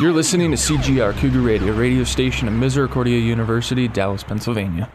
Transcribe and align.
You're 0.00 0.14
listening 0.14 0.50
to 0.50 0.56
CGR 0.56 1.14
Cougar 1.18 1.40
Radio, 1.40 1.74
radio 1.74 2.04
station 2.04 2.48
of 2.48 2.54
Misericordia 2.54 3.18
University, 3.18 3.86
Dallas, 3.86 4.22
Pennsylvania. 4.22 4.90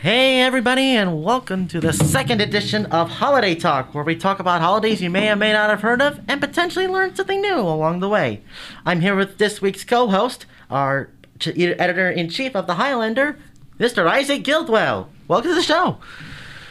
Hey, 0.00 0.40
everybody, 0.40 0.96
and 0.96 1.22
welcome 1.22 1.68
to 1.68 1.80
the 1.80 1.92
second 1.92 2.40
edition 2.40 2.86
of 2.86 3.10
Holiday 3.10 3.54
Talk, 3.54 3.94
where 3.94 4.04
we 4.04 4.16
talk 4.16 4.40
about 4.40 4.62
holidays 4.62 5.02
you 5.02 5.10
may 5.10 5.30
or 5.30 5.36
may 5.36 5.52
not 5.52 5.68
have 5.68 5.82
heard 5.82 6.00
of 6.00 6.18
and 6.28 6.40
potentially 6.40 6.86
learn 6.86 7.14
something 7.14 7.42
new 7.42 7.58
along 7.58 8.00
the 8.00 8.08
way. 8.08 8.40
I'm 8.86 9.02
here 9.02 9.14
with 9.14 9.36
this 9.36 9.60
week's 9.60 9.84
co 9.84 10.08
host, 10.08 10.46
our 10.70 11.10
editor 11.44 12.10
in 12.10 12.30
chief 12.30 12.56
of 12.56 12.66
The 12.66 12.76
Highlander, 12.76 13.38
Mr. 13.78 14.08
Isaac 14.08 14.44
Guildwell. 14.44 15.08
Welcome 15.28 15.50
to 15.50 15.54
the 15.54 15.62
show. 15.62 15.98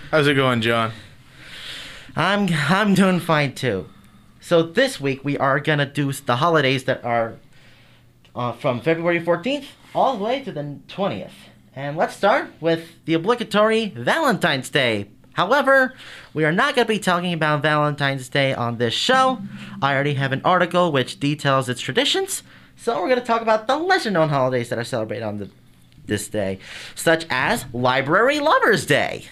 How's 0.10 0.26
it 0.26 0.34
going, 0.34 0.62
John? 0.62 0.94
I'm, 2.16 2.50
I'm 2.52 2.96
doing 2.96 3.20
fine 3.20 3.54
too. 3.54 3.88
So, 4.40 4.64
this 4.64 5.00
week 5.00 5.24
we 5.24 5.38
are 5.38 5.60
going 5.60 5.78
to 5.78 5.86
do 5.86 6.12
the 6.12 6.38
holidays 6.38 6.86
that 6.86 7.06
are 7.06 7.36
uh, 8.36 8.52
from 8.54 8.82
February 8.82 9.22
14th 9.22 9.66
all 9.94 10.18
the 10.18 10.24
way 10.24 10.42
to 10.44 10.52
the 10.52 10.78
20th. 10.88 11.32
And 11.76 11.96
let's 11.98 12.16
start 12.16 12.52
with 12.60 12.90
the 13.06 13.14
obligatory 13.14 13.88
Valentine's 13.88 14.70
Day. 14.70 15.08
However, 15.34 15.94
we 16.34 16.44
are 16.44 16.52
not 16.52 16.76
going 16.76 16.86
to 16.86 16.94
be 16.94 17.00
talking 17.00 17.34
about 17.34 17.62
Valentine's 17.62 18.28
Day 18.28 18.54
on 18.54 18.78
this 18.78 18.94
show. 18.94 19.40
I 19.82 19.94
already 19.94 20.16
have 20.16 20.34
an 20.34 20.42
article 20.44 20.92
which 20.92 21.20
details 21.20 21.70
its 21.70 21.80
traditions, 21.80 22.44
so 22.76 23.02
we're 23.02 23.08
going 23.08 23.20
to 23.20 23.26
talk 23.26 23.42
about 23.42 23.68
the 23.68 23.78
lesser 23.78 24.12
known 24.12 24.30
holidays 24.30 24.70
that 24.70 24.80
are 24.80 24.84
celebrated 24.84 25.24
on 25.24 25.38
the, 25.38 25.50
this 26.06 26.28
day, 26.28 26.60
such 26.96 27.26
as 27.30 27.66
Library 27.74 28.40
Lovers 28.42 28.86
Day. 28.86 29.26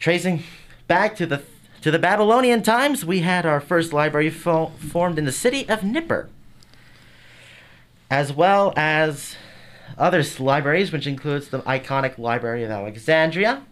Tracing 0.00 0.42
back 0.88 1.14
to 1.16 1.26
the 1.26 1.42
to 1.82 1.90
the 1.90 1.98
Babylonian 1.98 2.62
times, 2.62 3.04
we 3.04 3.20
had 3.20 3.44
our 3.44 3.60
first 3.60 3.92
library 3.92 4.30
fo- 4.30 4.72
formed 4.78 5.18
in 5.18 5.26
the 5.26 5.32
city 5.32 5.68
of 5.68 5.84
Nippur, 5.84 6.30
as 8.10 8.32
well 8.32 8.72
as 8.76 9.36
other 9.98 10.24
libraries, 10.38 10.92
which 10.92 11.06
includes 11.06 11.48
the 11.48 11.60
iconic 11.60 12.18
Library 12.18 12.64
of 12.64 12.70
Alexandria, 12.70 13.62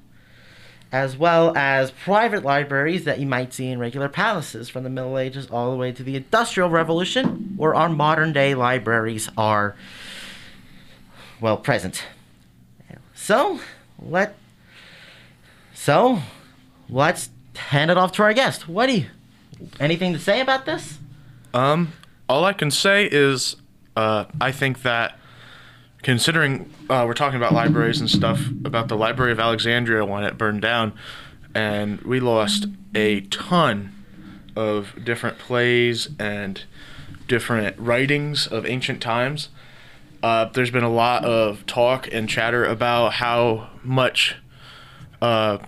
as 0.90 1.16
well 1.16 1.56
as 1.56 1.90
private 1.90 2.44
libraries 2.44 3.04
that 3.04 3.18
you 3.18 3.26
might 3.26 3.52
see 3.52 3.68
in 3.68 3.78
regular 3.78 4.08
palaces 4.08 4.68
from 4.68 4.84
the 4.84 4.90
Middle 4.90 5.18
Ages 5.18 5.48
all 5.50 5.70
the 5.70 5.76
way 5.76 5.90
to 5.92 6.02
the 6.02 6.16
Industrial 6.16 6.68
Revolution, 6.68 7.54
where 7.56 7.74
our 7.74 7.88
modern 7.88 8.32
day 8.32 8.54
libraries 8.54 9.30
are, 9.36 9.74
well, 11.40 11.56
present. 11.56 12.04
So, 13.14 13.60
let 14.00 14.36
so 15.74 16.20
let's 16.88 17.30
hand 17.56 17.90
it 17.90 17.96
off 17.96 18.12
to 18.12 18.22
our 18.22 18.32
guest. 18.32 18.68
What 18.68 18.86
do 18.86 18.98
you 18.98 19.06
anything 19.80 20.12
to 20.12 20.18
say 20.18 20.40
about 20.40 20.66
this? 20.66 20.98
Um, 21.54 21.92
all 22.28 22.44
I 22.44 22.52
can 22.52 22.70
say 22.70 23.08
is, 23.10 23.56
uh, 23.96 24.24
I 24.40 24.52
think 24.52 24.82
that 24.82 25.18
considering 26.02 26.72
uh, 26.90 27.04
we're 27.06 27.14
talking 27.14 27.36
about 27.36 27.52
libraries 27.52 28.00
and 28.00 28.10
stuff, 28.10 28.48
about 28.64 28.88
the 28.88 28.96
Library 28.96 29.32
of 29.32 29.40
Alexandria 29.40 30.04
when 30.04 30.24
it 30.24 30.36
burned 30.36 30.62
down, 30.62 30.92
and 31.54 32.00
we 32.02 32.20
lost 32.20 32.66
a 32.94 33.20
ton 33.22 33.92
of 34.56 34.94
different 35.04 35.38
plays 35.38 36.08
and 36.18 36.64
different 37.28 37.78
writings 37.78 38.46
of 38.46 38.66
ancient 38.66 39.00
times. 39.00 39.48
Uh, 40.22 40.44
there's 40.46 40.70
been 40.70 40.84
a 40.84 40.90
lot 40.90 41.24
of 41.24 41.64
talk 41.66 42.08
and 42.12 42.28
chatter 42.28 42.64
about 42.64 43.14
how 43.14 43.70
much 43.82 44.36
uh, 45.20 45.58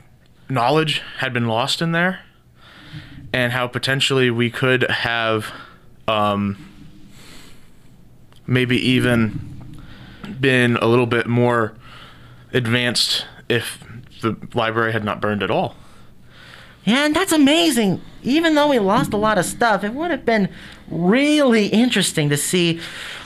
knowledge 0.49 1.03
had 1.19 1.33
been 1.33 1.47
lost 1.47 1.81
in 1.83 1.93
there 1.93 2.21
and 3.33 3.53
how 3.53 3.67
potentially 3.67 4.31
we 4.31 4.51
could 4.51 4.83
have 4.91 5.53
um, 6.07 6.57
maybe 8.47 8.77
even 8.77 9.81
been 10.41 10.77
a 10.77 10.87
little 10.87 11.07
bit 11.07 11.27
more 11.27 11.75
advanced 12.53 13.27
if 13.49 13.83
the 14.23 14.37
library 14.55 14.93
had 14.93 15.05
not 15.05 15.21
burned 15.21 15.43
at 15.43 15.51
all. 15.51 15.77
Yeah, 16.85 17.07
and 17.07 17.17
that's 17.17 17.33
amazing. 17.33 18.03
Even 18.23 18.55
though 18.55 18.69
we 18.69 18.79
lost 18.79 19.13
a 19.13 19.17
lot 19.17 19.39
of 19.39 19.45
stuff, 19.45 19.85
it 19.85 19.95
would 19.95 20.11
have 20.11 20.25
been 20.25 20.49
really 20.89 21.67
interesting 21.69 22.29
to 22.29 22.37
see 22.37 22.81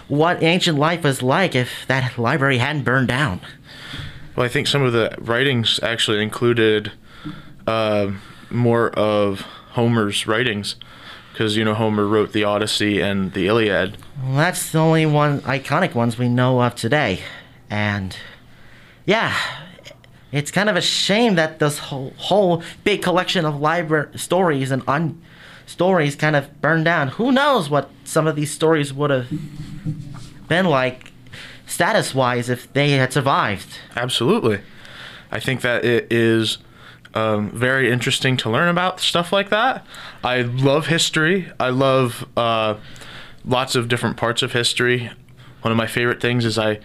what 0.06 0.42
ancient 0.42 0.78
life 0.78 1.02
was 1.04 1.22
like 1.22 1.54
if 1.54 1.86
that 1.88 2.16
library 2.18 2.58
hadn't 2.58 2.84
burned 2.84 3.08
down. 3.08 3.40
Well, 4.36 4.46
I 4.46 4.48
think 4.48 4.66
some 4.68 4.82
of 4.82 4.92
the 4.92 5.14
writings 5.18 5.80
actually 5.82 6.22
included 6.22 6.92
uh, 7.66 8.12
more 8.50 8.90
of 8.90 9.40
Homer's 9.72 10.26
writings, 10.26 10.76
because 11.38 11.56
you 11.56 11.64
know 11.64 11.72
Homer 11.72 12.04
wrote 12.04 12.32
the 12.32 12.42
Odyssey 12.42 13.00
and 13.00 13.32
the 13.32 13.46
Iliad. 13.46 13.96
Well, 14.24 14.34
that's 14.34 14.72
the 14.72 14.78
only 14.78 15.06
one 15.06 15.40
iconic 15.42 15.94
ones 15.94 16.18
we 16.18 16.28
know 16.28 16.60
of 16.60 16.74
today. 16.74 17.20
And 17.70 18.16
yeah, 19.06 19.32
it's 20.32 20.50
kind 20.50 20.68
of 20.68 20.74
a 20.74 20.80
shame 20.80 21.36
that 21.36 21.60
this 21.60 21.78
whole, 21.78 22.12
whole 22.16 22.64
big 22.82 23.02
collection 23.02 23.44
of 23.44 23.60
library 23.60 24.18
stories 24.18 24.72
and 24.72 24.82
un- 24.88 25.22
stories 25.64 26.16
kind 26.16 26.34
of 26.34 26.60
burned 26.60 26.86
down. 26.86 27.06
Who 27.06 27.30
knows 27.30 27.70
what 27.70 27.88
some 28.02 28.26
of 28.26 28.34
these 28.34 28.50
stories 28.50 28.92
would 28.92 29.10
have 29.10 29.28
been 30.48 30.66
like 30.66 31.12
status 31.68 32.16
wise 32.16 32.48
if 32.48 32.72
they 32.72 32.90
had 32.90 33.12
survived. 33.12 33.78
Absolutely, 33.94 34.62
I 35.30 35.38
think 35.38 35.60
that 35.60 35.84
it 35.84 36.12
is 36.12 36.58
um, 37.14 37.50
very 37.50 37.90
interesting 37.90 38.36
to 38.38 38.50
learn 38.50 38.68
about 38.68 39.00
stuff 39.00 39.32
like 39.32 39.50
that. 39.50 39.84
I 40.22 40.42
love 40.42 40.86
history. 40.86 41.50
I 41.58 41.70
love 41.70 42.26
uh, 42.36 42.76
lots 43.44 43.74
of 43.74 43.88
different 43.88 44.16
parts 44.16 44.42
of 44.42 44.52
history. 44.52 45.10
One 45.62 45.72
of 45.72 45.76
my 45.76 45.86
favorite 45.86 46.20
things 46.20 46.44
is 46.44 46.58
I, 46.58 46.80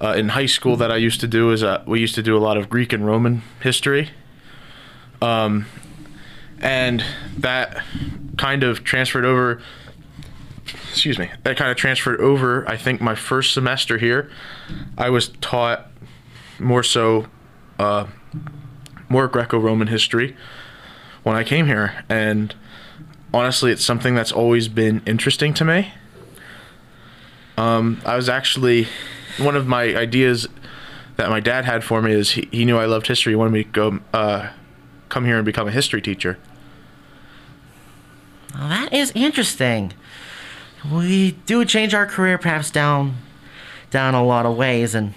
uh, 0.00 0.14
in 0.16 0.30
high 0.30 0.46
school, 0.46 0.76
that 0.76 0.90
I 0.90 0.96
used 0.96 1.20
to 1.20 1.28
do 1.28 1.50
is 1.52 1.62
uh, 1.62 1.82
we 1.86 2.00
used 2.00 2.14
to 2.16 2.22
do 2.22 2.36
a 2.36 2.40
lot 2.40 2.56
of 2.56 2.68
Greek 2.68 2.92
and 2.92 3.06
Roman 3.06 3.42
history. 3.62 4.10
Um, 5.22 5.66
and 6.60 7.04
that 7.38 7.82
kind 8.36 8.62
of 8.62 8.84
transferred 8.84 9.24
over. 9.24 9.62
Excuse 10.90 11.18
me. 11.18 11.30
That 11.44 11.56
kind 11.56 11.70
of 11.70 11.76
transferred 11.76 12.20
over. 12.20 12.68
I 12.68 12.76
think 12.76 13.00
my 13.00 13.14
first 13.14 13.54
semester 13.54 13.98
here, 13.98 14.30
I 14.98 15.10
was 15.10 15.28
taught 15.40 15.86
more 16.58 16.82
so 16.82 17.26
uh, 17.78 18.06
more 19.10 19.28
Greco-Roman 19.28 19.88
history 19.88 20.34
when 21.22 21.36
I 21.36 21.44
came 21.44 21.66
here, 21.66 22.02
and 22.08 22.54
honestly, 23.34 23.70
it's 23.72 23.84
something 23.84 24.14
that's 24.14 24.32
always 24.32 24.68
been 24.68 25.02
interesting 25.04 25.52
to 25.54 25.64
me. 25.66 25.92
Um, 27.58 28.00
I 28.06 28.16
was 28.16 28.30
actually 28.30 28.86
one 29.38 29.56
of 29.56 29.66
my 29.66 29.94
ideas 29.94 30.48
that 31.16 31.28
my 31.28 31.40
dad 31.40 31.66
had 31.66 31.84
for 31.84 32.00
me 32.00 32.12
is 32.12 32.30
he, 32.30 32.48
he 32.50 32.64
knew 32.64 32.78
I 32.78 32.86
loved 32.86 33.06
history. 33.06 33.32
He 33.32 33.36
wanted 33.36 33.52
me 33.52 33.64
to 33.64 33.70
go 33.70 33.98
uh, 34.14 34.48
come 35.10 35.26
here 35.26 35.36
and 35.36 35.44
become 35.44 35.68
a 35.68 35.70
history 35.70 36.00
teacher. 36.00 36.38
Well, 38.54 38.68
that 38.68 38.92
is 38.92 39.12
interesting. 39.14 39.92
We 40.90 41.32
do 41.44 41.64
change 41.66 41.92
our 41.92 42.06
career 42.06 42.38
paths 42.38 42.70
down, 42.70 43.16
down 43.90 44.14
a 44.14 44.24
lot 44.24 44.46
of 44.46 44.56
ways, 44.56 44.94
and 44.94 45.12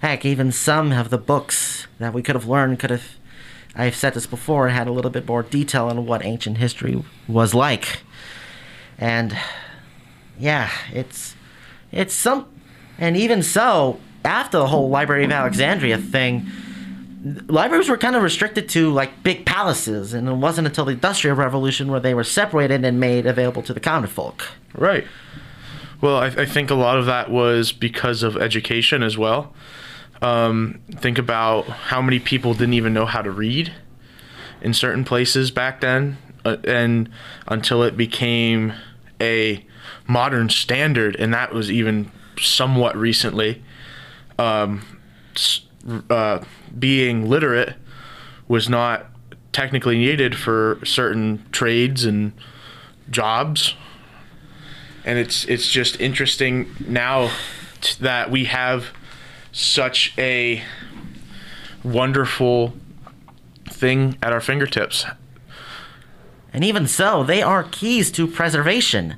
heck, 0.00 0.24
even 0.24 0.52
some 0.52 0.92
of 0.92 1.10
the 1.10 1.18
books 1.18 1.88
that 1.98 2.14
we 2.14 2.22
could 2.22 2.36
have 2.36 2.46
learned 2.46 2.78
could 2.78 2.90
have. 2.90 3.04
I've 3.74 3.96
said 3.96 4.14
this 4.14 4.26
before. 4.26 4.66
And 4.66 4.76
had 4.76 4.86
a 4.86 4.92
little 4.92 5.10
bit 5.10 5.26
more 5.26 5.42
detail 5.42 5.88
on 5.88 6.06
what 6.06 6.24
ancient 6.24 6.58
history 6.58 7.02
was 7.26 7.54
like, 7.54 8.00
and 8.98 9.36
yeah, 10.38 10.70
it's 10.92 11.34
it's 11.90 12.14
some, 12.14 12.46
and 12.98 13.16
even 13.16 13.42
so, 13.42 14.00
after 14.24 14.58
the 14.58 14.66
whole 14.66 14.88
Library 14.88 15.24
of 15.24 15.30
Alexandria 15.32 15.98
thing, 15.98 16.46
libraries 17.46 17.88
were 17.88 17.96
kind 17.96 18.16
of 18.16 18.22
restricted 18.22 18.68
to 18.70 18.90
like 18.90 19.22
big 19.22 19.46
palaces, 19.46 20.12
and 20.14 20.28
it 20.28 20.34
wasn't 20.34 20.66
until 20.66 20.84
the 20.84 20.92
Industrial 20.92 21.36
Revolution 21.36 21.90
where 21.90 22.00
they 22.00 22.14
were 22.14 22.24
separated 22.24 22.84
and 22.84 22.98
made 22.98 23.26
available 23.26 23.62
to 23.62 23.74
the 23.74 23.80
common 23.80 24.08
folk. 24.08 24.48
Right. 24.74 25.06
Well, 26.00 26.16
I, 26.16 26.26
I 26.26 26.46
think 26.46 26.70
a 26.70 26.74
lot 26.74 26.98
of 26.98 27.06
that 27.06 27.30
was 27.30 27.70
because 27.72 28.22
of 28.22 28.36
education 28.36 29.02
as 29.02 29.16
well. 29.16 29.54
Um, 30.22 30.80
think 30.90 31.18
about 31.18 31.66
how 31.66 32.00
many 32.00 32.18
people 32.18 32.54
didn't 32.54 32.74
even 32.74 32.94
know 32.94 33.06
how 33.06 33.22
to 33.22 33.30
read 33.30 33.72
in 34.60 34.72
certain 34.72 35.04
places 35.04 35.50
back 35.50 35.80
then, 35.80 36.16
uh, 36.44 36.56
and 36.64 37.10
until 37.48 37.82
it 37.82 37.96
became 37.96 38.72
a 39.20 39.66
modern 40.06 40.48
standard, 40.48 41.16
and 41.16 41.34
that 41.34 41.52
was 41.52 41.70
even 41.70 42.10
somewhat 42.40 42.96
recently. 42.96 43.62
Um, 44.38 45.00
uh, 46.08 46.44
being 46.78 47.28
literate 47.28 47.74
was 48.46 48.68
not 48.68 49.06
technically 49.52 49.98
needed 49.98 50.36
for 50.36 50.78
certain 50.84 51.44
trades 51.50 52.04
and 52.04 52.32
jobs 53.10 53.74
and 55.04 55.18
it's 55.18 55.44
it's 55.46 55.70
just 55.70 56.00
interesting 56.00 56.68
now 56.86 57.30
that 58.00 58.30
we 58.30 58.44
have 58.44 58.92
such 59.52 60.14
a 60.18 60.62
wonderful 61.84 62.74
thing 63.68 64.16
at 64.22 64.32
our 64.32 64.40
fingertips. 64.40 65.04
And 66.52 66.64
even 66.64 66.86
so, 66.86 67.22
they 67.24 67.42
are 67.42 67.64
keys 67.64 68.10
to 68.12 68.26
preservation. 68.26 69.16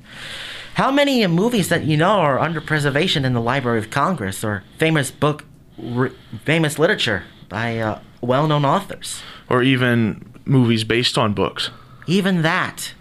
How 0.75 0.91
many 0.91 1.27
movies 1.27 1.69
that 1.69 1.85
you 1.85 1.97
know 1.97 2.19
are 2.19 2.39
under 2.39 2.61
preservation 2.61 3.25
in 3.25 3.33
the 3.33 3.41
Library 3.41 3.79
of 3.79 3.91
Congress 3.91 4.43
or 4.45 4.65
famous 4.79 5.11
book, 5.11 5.45
r- 5.81 6.11
famous 6.45 6.79
literature 6.79 7.25
by 7.49 7.79
uh, 7.79 8.01
well-known 8.21 8.65
authors? 8.65 9.23
Or 9.49 9.63
even 9.63 10.33
movies 10.45 10.85
based 10.85 11.17
on 11.17 11.33
books. 11.33 11.71
Even 12.07 12.43
that. 12.43 12.95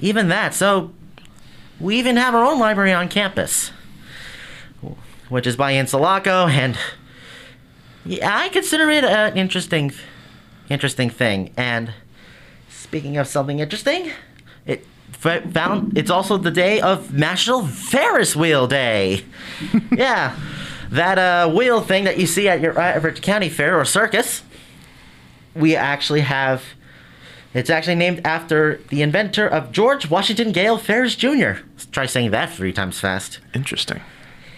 Even 0.00 0.28
that. 0.28 0.54
So 0.54 0.92
we 1.78 1.98
even 1.98 2.16
have 2.16 2.34
our 2.34 2.44
own 2.44 2.58
library 2.58 2.92
on 2.92 3.08
campus, 3.08 3.70
which 5.28 5.46
is 5.46 5.56
by 5.56 5.72
Insalaco, 5.72 6.48
and 6.48 6.76
yeah, 8.04 8.36
I 8.36 8.48
consider 8.50 8.90
it 8.90 9.04
an 9.04 9.36
interesting, 9.36 9.92
interesting 10.68 11.10
thing. 11.10 11.52
And 11.56 11.94
speaking 12.68 13.16
of 13.16 13.26
something 13.26 13.60
interesting, 13.60 14.10
it 14.66 14.86
found 15.12 15.96
it's 15.96 16.10
also 16.10 16.36
the 16.36 16.50
day 16.50 16.80
of 16.80 17.14
National 17.14 17.66
Ferris 17.66 18.36
Wheel 18.36 18.66
Day. 18.66 19.24
yeah, 19.96 20.38
that 20.90 21.18
uh, 21.18 21.50
wheel 21.50 21.80
thing 21.80 22.04
that 22.04 22.18
you 22.18 22.26
see 22.26 22.48
at 22.48 22.60
your 22.60 22.78
average 22.78 23.22
county 23.22 23.48
fair 23.48 23.78
or 23.78 23.84
circus. 23.84 24.42
We 25.54 25.76
actually 25.76 26.20
have. 26.20 26.62
It's 27.54 27.70
actually 27.70 27.94
named 27.94 28.20
after 28.24 28.80
the 28.88 29.00
inventor 29.00 29.46
of 29.46 29.70
George 29.70 30.10
Washington 30.10 30.50
Gale 30.50 30.76
Ferris 30.76 31.14
Jr. 31.14 31.62
Let's 31.70 31.86
try 31.86 32.04
saying 32.04 32.32
that 32.32 32.52
three 32.52 32.72
times 32.72 32.98
fast. 32.98 33.38
Interesting. 33.54 34.00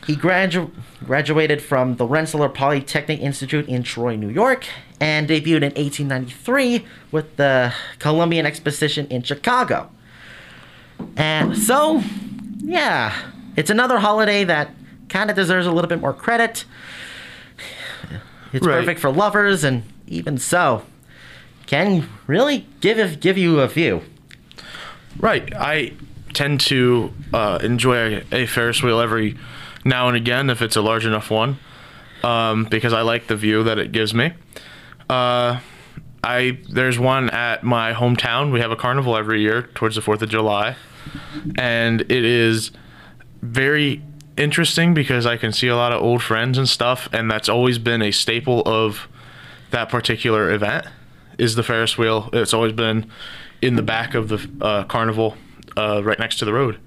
He 0.06 0.14
gradu- 0.14 0.70
graduated 1.04 1.60
from 1.60 1.96
the 1.96 2.06
Rensselaer 2.06 2.48
Polytechnic 2.48 3.20
Institute 3.20 3.68
in 3.68 3.82
Troy, 3.82 4.14
New 4.14 4.28
York, 4.28 4.64
and 5.00 5.28
debuted 5.28 5.62
in 5.62 5.72
1893 5.74 6.84
with 7.10 7.36
the 7.36 7.72
Columbian 7.98 8.46
Exposition 8.46 9.06
in 9.08 9.22
Chicago. 9.22 9.90
And 11.16 11.58
so, 11.58 12.02
yeah, 12.58 13.14
it's 13.56 13.68
another 13.70 13.98
holiday 13.98 14.44
that 14.44 14.70
kind 15.08 15.28
of 15.28 15.34
deserves 15.36 15.66
a 15.66 15.72
little 15.72 15.88
bit 15.88 16.00
more 16.00 16.12
credit. 16.14 16.64
It's 18.52 18.64
Right. 18.64 18.78
perfect 18.78 19.00
for 19.00 19.10
lovers, 19.10 19.64
and 19.64 19.82
even 20.06 20.38
so, 20.38 20.82
can 21.66 22.08
really 22.28 22.64
give 22.80 23.18
give 23.20 23.36
you 23.36 23.58
a 23.60 23.68
few. 23.68 24.02
Right. 25.18 25.52
I 25.54 25.94
tend 26.32 26.60
to 26.62 27.12
uh, 27.34 27.58
enjoy 27.62 28.18
a, 28.32 28.42
a 28.42 28.46
Ferris 28.46 28.82
wheel 28.82 29.00
every 29.00 29.36
now 29.86 30.08
and 30.08 30.16
again 30.16 30.50
if 30.50 30.60
it's 30.60 30.76
a 30.76 30.82
large 30.82 31.06
enough 31.06 31.30
one, 31.30 31.58
um, 32.22 32.64
because 32.64 32.92
I 32.92 33.02
like 33.02 33.28
the 33.28 33.36
view 33.36 33.62
that 33.64 33.78
it 33.78 33.92
gives 33.92 34.12
me. 34.12 34.32
Uh, 35.08 35.60
I 36.22 36.58
there's 36.68 36.98
one 36.98 37.30
at 37.30 37.62
my 37.62 37.92
hometown. 37.92 38.52
We 38.52 38.60
have 38.60 38.72
a 38.72 38.76
carnival 38.76 39.16
every 39.16 39.40
year 39.40 39.62
towards 39.74 39.94
the 39.94 40.02
Fourth 40.02 40.20
of 40.22 40.28
July, 40.28 40.76
and 41.56 42.00
it 42.00 42.24
is 42.24 42.72
very 43.42 44.02
interesting 44.36 44.92
because 44.92 45.24
I 45.24 45.36
can 45.36 45.52
see 45.52 45.68
a 45.68 45.76
lot 45.76 45.92
of 45.92 46.02
old 46.02 46.22
friends 46.22 46.58
and 46.58 46.68
stuff, 46.68 47.08
and 47.12 47.30
that's 47.30 47.48
always 47.48 47.78
been 47.78 48.02
a 48.02 48.10
staple 48.10 48.62
of 48.66 49.08
that 49.70 49.88
particular 49.88 50.50
event. 50.50 50.86
Is 51.38 51.54
the 51.54 51.62
Ferris 51.62 51.96
wheel? 51.96 52.28
It's 52.32 52.52
always 52.52 52.72
been 52.72 53.10
in 53.62 53.76
the 53.76 53.82
back 53.82 54.14
of 54.14 54.28
the 54.28 54.50
uh, 54.60 54.84
carnival, 54.84 55.36
uh, 55.76 56.02
right 56.02 56.18
next 56.18 56.38
to 56.38 56.44
the 56.44 56.52
road. 56.52 56.80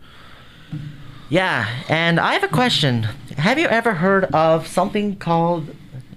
Yeah, 1.30 1.70
and 1.88 2.20
I 2.20 2.34
have 2.34 2.44
a 2.44 2.48
question. 2.48 3.04
Have 3.38 3.60
you 3.60 3.68
ever 3.68 3.94
heard 3.94 4.26
of 4.26 4.66
something 4.68 5.16
called 5.16 5.76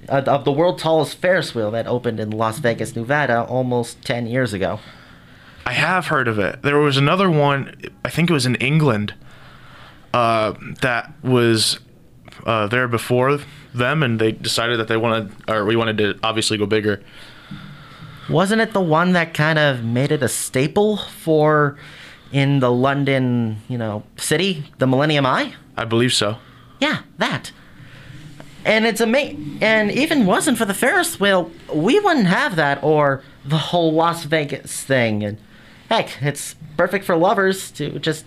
uh, 0.08 0.22
of 0.26 0.44
the 0.44 0.52
world's 0.52 0.82
tallest 0.82 1.18
Ferris 1.18 1.54
wheel 1.54 1.70
that 1.72 1.86
opened 1.86 2.18
in 2.18 2.30
Las 2.30 2.58
Vegas, 2.58 2.96
Nevada, 2.96 3.44
almost 3.44 4.02
ten 4.02 4.26
years 4.26 4.54
ago? 4.54 4.80
I 5.66 5.74
have 5.74 6.06
heard 6.06 6.28
of 6.28 6.38
it. 6.38 6.62
There 6.62 6.78
was 6.78 6.96
another 6.96 7.30
one. 7.30 7.76
I 8.04 8.08
think 8.08 8.30
it 8.30 8.32
was 8.32 8.46
in 8.46 8.54
England. 8.56 9.14
Uh, 10.14 10.54
that 10.80 11.12
was 11.22 11.78
uh, 12.46 12.66
there 12.66 12.88
before 12.88 13.38
them, 13.74 14.02
and 14.02 14.18
they 14.18 14.32
decided 14.32 14.80
that 14.80 14.88
they 14.88 14.96
wanted, 14.96 15.30
or 15.46 15.66
we 15.66 15.76
wanted 15.76 15.98
to 15.98 16.18
obviously 16.22 16.56
go 16.56 16.66
bigger. 16.66 17.02
Wasn't 18.30 18.60
it 18.60 18.72
the 18.72 18.80
one 18.80 19.12
that 19.12 19.34
kind 19.34 19.58
of 19.58 19.84
made 19.84 20.10
it 20.10 20.22
a 20.22 20.28
staple 20.28 20.96
for 20.96 21.76
in 22.32 22.60
the 22.60 22.70
London, 22.72 23.58
you 23.68 23.78
know, 23.78 24.02
city, 24.16 24.64
the 24.78 24.86
Millennium 24.86 25.26
Eye? 25.26 25.54
I 25.76 25.84
believe 25.84 26.12
so. 26.12 26.36
Yeah, 26.80 27.02
that. 27.18 27.52
And 28.64 28.86
it's 28.86 29.00
ama- 29.00 29.34
and 29.60 29.90
even 29.90 30.24
wasn't 30.26 30.56
for 30.58 30.64
the 30.64 30.74
Ferris 30.74 31.18
wheel, 31.18 31.50
we 31.72 31.98
wouldn't 31.98 32.26
have 32.26 32.56
that 32.56 32.82
or 32.82 33.22
the 33.44 33.58
whole 33.58 33.92
Las 33.92 34.24
Vegas 34.24 34.82
thing. 34.84 35.24
And 35.24 35.38
heck, 35.88 36.22
it's 36.22 36.54
perfect 36.76 37.04
for 37.04 37.16
lovers 37.16 37.70
to 37.72 37.98
just 37.98 38.24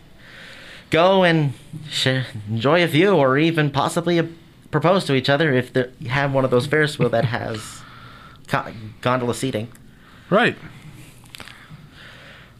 go 0.89 1.23
and 1.23 1.53
sh- 1.89 2.23
enjoy 2.49 2.83
a 2.83 2.87
view 2.87 3.11
or 3.15 3.37
even 3.37 3.71
possibly 3.71 4.19
uh 4.19 4.23
propose 4.71 5.05
to 5.05 5.15
each 5.15 5.29
other 5.29 5.53
if 5.53 5.71
they 5.71 5.89
have 6.07 6.33
one 6.33 6.43
of 6.43 6.51
those 6.51 6.67
Ferris 6.67 6.99
wheel 6.99 7.07
that 7.09 7.23
has 7.25 7.81
co- 8.47 8.73
gondola 8.99 9.33
seating. 9.33 9.69
Right. 10.29 10.57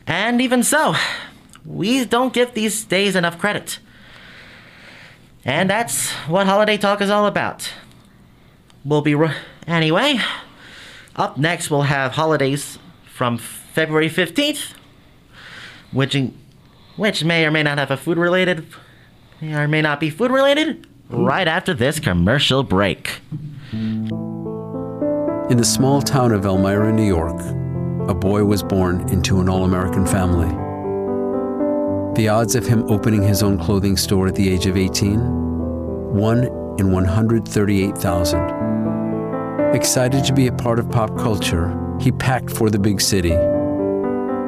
And 0.08 0.40
even 0.40 0.64
so, 0.64 0.96
we 1.66 2.06
don't 2.06 2.34
give 2.34 2.54
these 2.54 2.84
days 2.84 3.16
enough 3.16 3.38
credit. 3.40 3.80
And 5.44 5.70
that's 5.70 6.12
what 6.28 6.48
Holiday 6.48 6.78
Talk 6.78 7.02
is 7.02 7.10
all 7.10 7.26
about. 7.28 7.72
We'll 8.84 9.02
be. 9.02 9.16
Ro- 9.16 9.32
anyway, 9.68 10.20
up 11.16 11.38
next 11.38 11.70
we'll 11.70 11.84
have 11.84 12.14
holidays 12.14 12.78
from 13.12 13.38
February 13.38 14.10
15th, 14.10 14.74
which, 15.92 16.16
in- 16.16 16.38
which 16.96 17.24
may 17.24 17.46
or 17.46 17.52
may 17.52 17.64
not 17.64 17.78
have 17.78 17.92
a 17.92 17.98
food 17.98 18.18
related, 18.18 18.66
may 19.42 19.54
or 19.56 19.68
may 19.68 19.82
not 19.82 20.00
be 20.00 20.10
food 20.10 20.32
related, 20.32 20.88
right 21.10 21.48
after 21.48 21.74
this 21.74 22.00
commercial 22.00 22.64
break. 22.64 23.22
In 23.72 25.58
the 25.58 25.64
small 25.66 26.02
town 26.02 26.32
of 26.32 26.46
Elmira, 26.46 26.92
New 26.92 27.06
York, 27.06 27.40
a 28.10 28.14
boy 28.16 28.44
was 28.46 28.64
born 28.64 29.08
into 29.10 29.40
an 29.42 29.48
all 29.50 29.64
American 29.64 30.06
family. 30.08 30.65
The 32.16 32.30
odds 32.30 32.56
of 32.56 32.66
him 32.66 32.90
opening 32.90 33.24
his 33.24 33.44
own 33.44 33.60
clothing 33.60 33.98
store 33.98 34.28
at 34.28 34.36
the 34.36 34.50
age 34.50 34.68
of 34.68 34.78
18? 34.78 35.20
1 35.20 36.44
in 36.80 36.92
138,000. 36.94 39.76
Excited 39.76 40.24
to 40.24 40.32
be 40.32 40.48
a 40.48 40.54
part 40.54 40.80
of 40.80 40.90
pop 40.90 41.18
culture, 41.18 41.78
he 42.00 42.14
packed 42.14 42.50
for 42.50 42.70
the 42.70 42.80
big 42.80 43.02
city. 43.02 43.36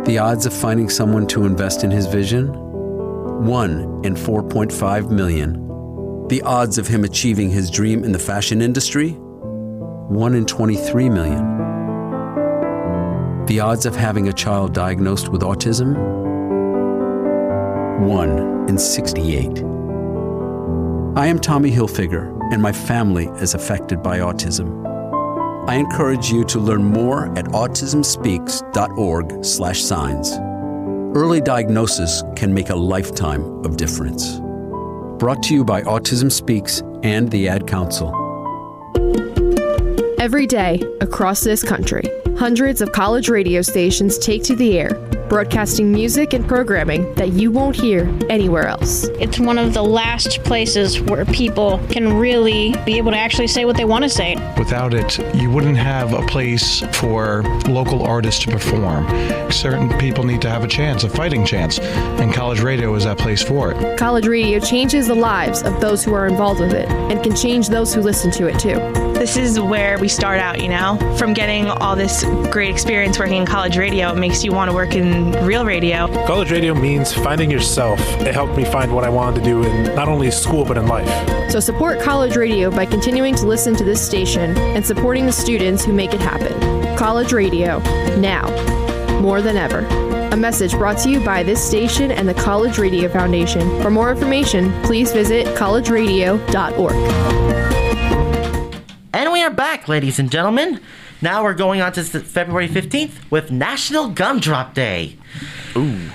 The 0.05 0.17
odds 0.17 0.45
of 0.45 0.53
finding 0.53 0.89
someone 0.89 1.27
to 1.27 1.45
invest 1.45 1.83
in 1.83 1.91
his 1.91 2.05
vision? 2.05 2.53
1 3.45 4.05
in 4.05 4.15
4.5 4.15 5.11
million. 5.11 6.27
The 6.29 6.41
odds 6.43 6.77
of 6.77 6.87
him 6.87 7.03
achieving 7.03 7.49
his 7.49 7.69
dream 7.69 8.05
in 8.05 8.13
the 8.13 8.19
fashion 8.19 8.61
industry? 8.61 9.09
1 9.09 10.35
in 10.35 10.45
23 10.45 11.09
million. 11.09 11.43
The 13.45 13.59
odds 13.59 13.85
of 13.85 13.93
having 13.93 14.29
a 14.29 14.33
child 14.33 14.73
diagnosed 14.73 15.27
with 15.27 15.41
autism? 15.41 16.16
1 17.99 18.69
in 18.69 18.77
68. 18.77 19.63
I 21.17 21.25
am 21.25 21.39
Tommy 21.39 21.71
Hilfiger, 21.71 22.31
and 22.53 22.61
my 22.61 22.71
family 22.71 23.25
is 23.41 23.55
affected 23.55 24.03
by 24.03 24.19
autism. 24.19 24.85
I 25.67 25.73
encourage 25.75 26.29
you 26.29 26.43
to 26.45 26.59
learn 26.59 26.83
more 26.83 27.35
at 27.37 27.45
autismspeaks.org/signs. 27.45 30.39
Early 31.17 31.41
diagnosis 31.41 32.21
can 32.35 32.53
make 32.53 32.69
a 32.69 32.75
lifetime 32.75 33.41
of 33.65 33.77
difference. 33.77 34.39
Brought 35.17 35.41
to 35.43 35.55
you 35.55 35.65
by 35.65 35.81
Autism 35.81 36.31
Speaks 36.31 36.83
and 37.01 37.31
the 37.31 37.49
Ad 37.49 37.65
Council. 37.65 38.13
Every 40.19 40.45
day, 40.45 40.79
across 41.01 41.41
this 41.41 41.63
country, 41.63 42.03
hundreds 42.37 42.81
of 42.81 42.91
college 42.91 43.29
radio 43.29 43.63
stations 43.63 44.19
take 44.19 44.43
to 44.43 44.55
the 44.55 44.77
air, 44.77 44.91
broadcasting 45.29 45.91
music 45.91 46.33
and 46.33 46.47
programming 46.47 47.13
that 47.15 47.29
you 47.29 47.51
won't 47.51 47.75
hear 47.75 48.09
anywhere 48.29 48.67
else. 48.67 49.05
It's 49.19 49.39
one 49.39 49.57
of 49.57 49.73
the 49.73 49.83
last 49.83 50.43
places 50.43 51.01
where 51.01 51.25
people 51.25 51.79
can 51.89 52.17
really 52.17 52.75
be 52.85 52.97
able 52.97 53.11
to 53.11 53.17
actually 53.17 53.47
say 53.47 53.65
what 53.65 53.77
they 53.77 53.85
want 53.85 54.03
to 54.03 54.09
say. 54.09 54.35
Without 54.57 54.93
it, 54.93 55.17
you 55.35 55.49
wouldn't 55.49 55.77
have 55.77 56.13
a 56.13 56.25
place 56.27 56.81
for 56.97 57.43
local 57.67 58.03
artists 58.03 58.43
to 58.45 58.51
perform. 58.51 59.07
Certain 59.51 59.89
people 59.97 60.23
need 60.23 60.41
to 60.41 60.49
have 60.49 60.63
a 60.63 60.67
chance, 60.67 61.03
a 61.03 61.09
fighting 61.09 61.45
chance, 61.45 61.79
and 61.79 62.33
college 62.33 62.61
radio 62.61 62.93
is 62.95 63.03
that 63.03 63.17
place 63.17 63.41
for 63.41 63.71
it. 63.71 63.97
College 63.97 64.27
radio 64.27 64.59
changes 64.59 65.07
the 65.07 65.15
lives 65.15 65.63
of 65.63 65.79
those 65.81 66.03
who 66.03 66.13
are 66.13 66.27
involved 66.27 66.59
with 66.59 66.73
it 66.73 66.89
and 66.89 67.23
can 67.23 67.35
change 67.35 67.69
those 67.69 67.93
who 67.93 68.01
listen 68.01 68.31
to 68.31 68.47
it 68.47 68.59
too. 68.59 69.06
This 69.17 69.35
is 69.35 69.59
where 69.59 69.97
we 69.97 70.07
start 70.07 70.39
out, 70.39 70.61
you 70.61 70.69
know? 70.69 70.97
From 71.17 71.33
getting 71.33 71.67
all 71.67 71.95
this 71.95 72.23
great 72.51 72.69
experience 72.69 73.17
working 73.17 73.37
in 73.37 73.47
college 73.47 73.75
radio, 73.75 74.11
it 74.11 74.17
makes 74.17 74.43
you 74.43 74.51
want 74.51 74.69
to 74.69 74.75
work 74.75 74.95
in 74.95 75.31
real 75.43 75.65
radio. 75.65 76.07
College 76.27 76.51
radio 76.51 76.75
means 76.75 77.11
finding 77.11 77.49
yourself. 77.49 77.99
It 78.21 78.33
helped 78.33 78.55
me 78.55 78.63
find 78.63 78.93
what 78.93 79.03
I 79.03 79.09
wanted 79.09 79.39
to 79.39 79.45
do 79.45 79.63
in 79.63 79.95
not 79.95 80.07
only 80.07 80.29
school 80.29 80.63
but 80.63 80.77
in 80.77 80.87
life. 80.87 81.51
So 81.51 81.59
support 81.59 81.99
college 81.99 82.35
radio 82.35 82.69
by 82.69 82.85
continuing 82.85 83.33
to 83.35 83.47
listen 83.47 83.75
to 83.77 83.83
this 83.83 84.05
station 84.05 84.55
and 84.55 84.85
supporting 84.85 85.25
the 85.25 85.31
students 85.31 85.83
who 85.83 85.93
make 85.93 86.13
it 86.13 86.21
happen. 86.21 86.95
College 86.95 87.33
radio, 87.33 87.79
now, 88.19 88.47
more 89.19 89.41
than 89.41 89.57
ever. 89.57 89.79
A 89.79 90.37
A 90.37 90.39
message 90.39 90.73
brought 90.73 90.99
to 90.99 91.09
you 91.09 91.19
by 91.19 91.41
this 91.41 91.59
station 91.59 92.11
and 92.11 92.29
the 92.29 92.33
College 92.35 92.77
Radio 92.77 93.09
Foundation. 93.09 93.81
For 93.81 93.89
more 93.89 94.11
information, 94.11 94.71
please 94.83 95.11
visit 95.11 95.47
collegeradio.org. 95.57 97.66
We 99.37 99.43
are 99.43 99.51
back, 99.51 99.87
ladies 99.87 100.17
and 100.17 100.31
gentlemen. 100.31 100.81
Now 101.21 101.43
we're 101.43 101.53
going 101.53 101.79
on 101.79 101.91
to 101.91 102.03
February 102.03 102.67
15th 102.67 103.29
with 103.29 103.51
National 103.51 104.09
Gumdrop 104.09 104.73
Day. 104.73 105.15
Ooh. 105.75 106.09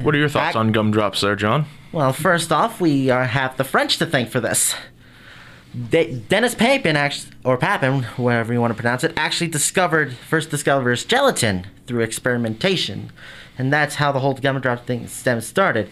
What 0.00 0.14
are 0.14 0.18
your 0.18 0.30
thoughts 0.30 0.54
Back- 0.54 0.56
on 0.56 0.72
gumdrops 0.72 1.20
there, 1.20 1.36
John? 1.36 1.66
Well, 1.92 2.14
first 2.14 2.50
off, 2.50 2.80
we 2.80 3.10
uh, 3.10 3.24
have 3.26 3.58
the 3.58 3.64
French 3.64 3.98
to 3.98 4.06
thank 4.06 4.30
for 4.30 4.40
this. 4.40 4.74
De- 5.90 6.14
Denis 6.20 6.54
Papin, 6.54 6.96
actually, 6.96 7.34
or 7.44 7.58
Papin, 7.58 8.04
whatever 8.16 8.54
you 8.54 8.62
want 8.62 8.70
to 8.74 8.80
pronounce 8.82 9.04
it, 9.04 9.12
actually 9.18 9.48
discovered, 9.48 10.14
first 10.14 10.48
discovers 10.48 11.04
gelatin 11.04 11.66
through 11.86 12.00
experimentation. 12.00 13.12
And 13.58 13.70
that's 13.70 13.96
how 13.96 14.10
the 14.10 14.20
whole 14.20 14.32
gumdrop 14.32 14.86
thing 14.86 15.06
stem 15.06 15.42
started. 15.42 15.90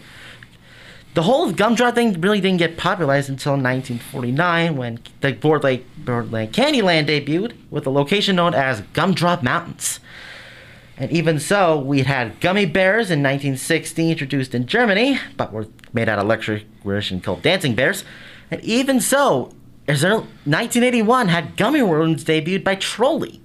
The 1.13 1.23
whole 1.23 1.51
gumdrop 1.51 1.93
thing 1.93 2.19
really 2.21 2.41
didn't 2.41 2.57
get 2.57 2.75
popularized 2.75 3.29
until 3.29 3.53
1949 3.53 4.75
when 4.75 4.99
the 5.21 5.33
Board 5.33 5.63
Lake, 5.63 5.85
Board 5.95 6.31
Lake 6.31 6.51
Candyland 6.51 7.05
debuted 7.05 7.53
with 7.69 7.85
a 7.85 7.91
location 7.91 8.35
known 8.35 8.55
as 8.55 8.81
Gumdrop 8.93 9.43
Mountains. 9.43 9.99
And 10.97 11.11
even 11.11 11.39
so, 11.39 11.79
we 11.79 12.01
had 12.01 12.39
gummy 12.39 12.65
bears 12.65 13.11
in 13.11 13.21
1960 13.21 14.09
introduced 14.09 14.55
in 14.55 14.65
Germany, 14.65 15.19
but 15.37 15.53
were 15.53 15.67
made 15.91 16.09
out 16.09 16.17
of 16.17 16.25
electric 16.25 16.65
version 16.83 17.21
called 17.21 17.43
dancing 17.43 17.75
bears. 17.75 18.03
And 18.49 18.61
even 18.61 18.99
so, 18.99 19.53
as 19.87 20.01
there, 20.01 20.15
1981 20.15 21.27
had 21.27 21.57
gummy 21.57 21.83
worms 21.83 22.23
debuted 22.23 22.63
by 22.63 22.75
Trolli. 22.75 23.39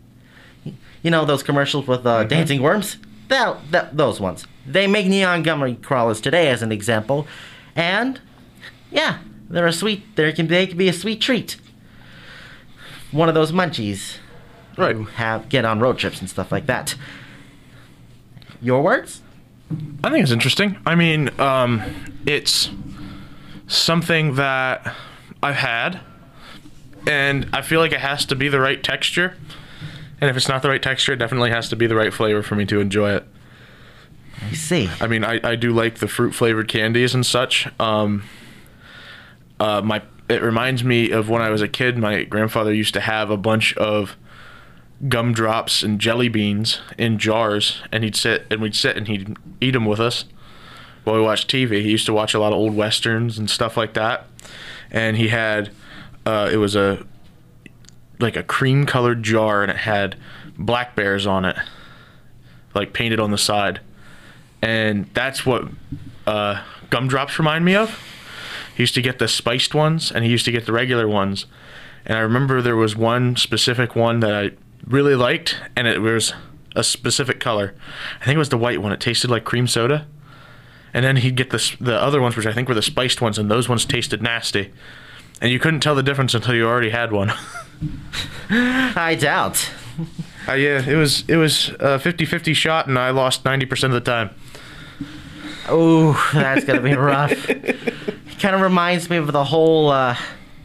You 1.02 1.10
know 1.10 1.26
those 1.26 1.42
commercials 1.42 1.86
with 1.86 2.06
uh, 2.06 2.24
dancing 2.24 2.62
worms? 2.62 2.96
That, 3.28 3.58
that, 3.72 3.96
those 3.96 4.20
ones. 4.20 4.46
They 4.66 4.86
make 4.86 5.06
neon 5.06 5.42
gummy 5.42 5.76
crawlers 5.76 6.20
today, 6.20 6.48
as 6.48 6.62
an 6.62 6.72
example. 6.72 7.26
And, 7.78 8.20
yeah, 8.90 9.18
they're 9.48 9.68
a 9.68 9.72
sweet, 9.72 10.16
they 10.16 10.32
can, 10.32 10.48
they 10.48 10.66
can 10.66 10.76
be 10.76 10.88
a 10.88 10.92
sweet 10.92 11.20
treat. 11.20 11.56
One 13.12 13.28
of 13.28 13.34
those 13.36 13.52
munchies 13.52 14.16
Right. 14.76 14.94
who 14.96 15.04
have 15.04 15.48
get 15.48 15.64
on 15.64 15.78
road 15.80 15.96
trips 15.96 16.20
and 16.20 16.28
stuff 16.28 16.50
like 16.52 16.66
that. 16.66 16.96
Your 18.60 18.82
words? 18.82 19.22
I 20.02 20.10
think 20.10 20.22
it's 20.24 20.32
interesting. 20.32 20.76
I 20.84 20.94
mean, 20.96 21.30
um, 21.40 21.82
it's 22.26 22.70
something 23.68 24.34
that 24.34 24.94
I've 25.42 25.56
had, 25.56 26.00
and 27.06 27.48
I 27.52 27.62
feel 27.62 27.78
like 27.80 27.92
it 27.92 28.00
has 28.00 28.24
to 28.26 28.34
be 28.34 28.48
the 28.48 28.60
right 28.60 28.82
texture. 28.82 29.36
And 30.20 30.28
if 30.28 30.36
it's 30.36 30.48
not 30.48 30.62
the 30.62 30.68
right 30.68 30.82
texture, 30.82 31.12
it 31.12 31.16
definitely 31.18 31.50
has 31.50 31.68
to 31.68 31.76
be 31.76 31.86
the 31.86 31.94
right 31.94 32.12
flavor 32.12 32.42
for 32.42 32.56
me 32.56 32.64
to 32.66 32.80
enjoy 32.80 33.12
it. 33.14 33.24
I 34.42 34.52
see. 34.52 34.88
I 35.00 35.06
mean, 35.06 35.24
I, 35.24 35.40
I 35.42 35.56
do 35.56 35.72
like 35.72 35.98
the 35.98 36.08
fruit 36.08 36.32
flavored 36.32 36.68
candies 36.68 37.14
and 37.14 37.24
such. 37.24 37.68
Um, 37.80 38.24
uh, 39.58 39.82
my 39.82 40.02
it 40.28 40.42
reminds 40.42 40.84
me 40.84 41.10
of 41.10 41.28
when 41.28 41.42
I 41.42 41.50
was 41.50 41.62
a 41.62 41.68
kid. 41.68 41.96
My 41.96 42.24
grandfather 42.24 42.72
used 42.72 42.94
to 42.94 43.00
have 43.00 43.30
a 43.30 43.36
bunch 43.36 43.74
of 43.76 44.16
gumdrops 45.08 45.82
and 45.82 46.00
jelly 46.00 46.28
beans 46.28 46.80
in 46.98 47.18
jars, 47.18 47.82
and 47.90 48.04
he'd 48.04 48.16
sit 48.16 48.46
and 48.50 48.60
we'd 48.60 48.74
sit 48.74 48.96
and 48.96 49.08
he'd 49.08 49.36
eat 49.60 49.72
them 49.72 49.86
with 49.86 50.00
us 50.00 50.26
while 51.04 51.16
we 51.16 51.22
watched 51.22 51.50
TV. 51.50 51.82
He 51.82 51.90
used 51.90 52.06
to 52.06 52.12
watch 52.12 52.34
a 52.34 52.38
lot 52.38 52.52
of 52.52 52.58
old 52.58 52.74
westerns 52.74 53.38
and 53.38 53.48
stuff 53.48 53.76
like 53.76 53.94
that, 53.94 54.26
and 54.90 55.16
he 55.16 55.28
had 55.28 55.70
uh, 56.26 56.50
it 56.52 56.58
was 56.58 56.76
a 56.76 57.04
like 58.20 58.36
a 58.36 58.42
cream 58.42 58.84
colored 58.84 59.22
jar, 59.22 59.62
and 59.62 59.70
it 59.70 59.78
had 59.78 60.16
black 60.58 60.94
bears 60.94 61.26
on 61.26 61.44
it, 61.44 61.56
like 62.74 62.92
painted 62.92 63.18
on 63.18 63.30
the 63.30 63.38
side 63.38 63.80
and 64.62 65.08
that's 65.14 65.46
what 65.46 65.68
uh, 66.26 66.62
gumdrops 66.90 67.38
remind 67.38 67.64
me 67.64 67.74
of. 67.74 68.00
He 68.74 68.82
used 68.82 68.94
to 68.94 69.02
get 69.02 69.18
the 69.18 69.28
spiced 69.28 69.74
ones, 69.74 70.12
and 70.12 70.24
he 70.24 70.30
used 70.30 70.44
to 70.44 70.52
get 70.52 70.66
the 70.66 70.72
regular 70.72 71.08
ones. 71.08 71.46
And 72.06 72.16
I 72.16 72.20
remember 72.20 72.62
there 72.62 72.76
was 72.76 72.96
one 72.96 73.36
specific 73.36 73.96
one 73.96 74.20
that 74.20 74.32
I 74.32 74.50
really 74.86 75.14
liked, 75.14 75.56
and 75.76 75.86
it 75.86 76.00
was 76.00 76.32
a 76.76 76.84
specific 76.84 77.40
color. 77.40 77.74
I 78.20 78.24
think 78.24 78.36
it 78.36 78.38
was 78.38 78.48
the 78.50 78.58
white 78.58 78.80
one. 78.80 78.92
It 78.92 79.00
tasted 79.00 79.30
like 79.30 79.44
cream 79.44 79.66
soda. 79.66 80.06
And 80.94 81.04
then 81.04 81.16
he'd 81.16 81.36
get 81.36 81.50
the 81.50 81.76
the 81.80 82.00
other 82.00 82.20
ones, 82.20 82.36
which 82.36 82.46
I 82.46 82.52
think 82.52 82.68
were 82.68 82.74
the 82.74 82.82
spiced 82.82 83.20
ones, 83.20 83.38
and 83.38 83.50
those 83.50 83.68
ones 83.68 83.84
tasted 83.84 84.22
nasty. 84.22 84.72
And 85.40 85.52
you 85.52 85.58
couldn't 85.58 85.80
tell 85.80 85.94
the 85.94 86.02
difference 86.02 86.34
until 86.34 86.54
you 86.54 86.66
already 86.66 86.90
had 86.90 87.12
one. 87.12 87.32
I 88.50 89.14
doubt. 89.14 89.70
uh, 90.48 90.54
yeah, 90.54 90.82
it 90.88 90.96
was 90.96 91.24
it 91.28 91.36
was 91.36 91.68
a 91.80 91.98
50-50 91.98 92.54
shot, 92.54 92.86
and 92.86 92.98
I 92.98 93.10
lost 93.10 93.44
90% 93.44 93.84
of 93.84 93.92
the 93.92 94.00
time. 94.00 94.30
Oh, 95.68 96.30
that's 96.34 96.64
gonna 96.64 96.80
be 96.80 96.94
rough. 96.94 97.46
kind 98.38 98.54
of 98.54 98.60
reminds 98.60 99.10
me 99.10 99.16
of 99.16 99.32
the 99.32 99.44
whole, 99.44 99.90
uh, 99.90 100.16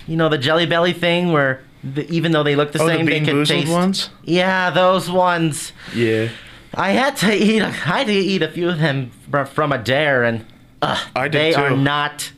you 0.08 0.16
know, 0.16 0.30
the 0.30 0.38
Jelly 0.38 0.66
Belly 0.66 0.94
thing 0.94 1.32
where 1.32 1.62
the, 1.84 2.10
even 2.12 2.32
though 2.32 2.44
they 2.44 2.56
look 2.56 2.72
the 2.72 2.82
Oh, 2.82 2.88
the 2.88 2.96
same, 2.96 3.06
they 3.06 3.14
Bean 3.20 3.26
can 3.26 3.46
taste. 3.46 3.72
ones? 3.72 4.10
Yeah, 4.24 4.70
those 4.70 5.10
ones. 5.10 5.74
Yeah. 5.94 6.30
I 6.76 6.92
had 6.92 7.18
to 7.18 7.34
eat. 7.34 7.62
I 7.62 7.70
had 7.70 8.08
to 8.08 8.14
eat 8.14 8.42
a 8.42 8.48
few 8.50 8.70
of 8.70 8.80
them 8.80 9.12
from 9.54 9.72
a 9.72 9.78
dare, 9.78 10.24
and 10.24 10.46
uh, 10.82 11.00
I 11.16 11.28
did 11.28 11.34
they 11.40 11.54
are 11.54 11.70
not. 11.76 12.32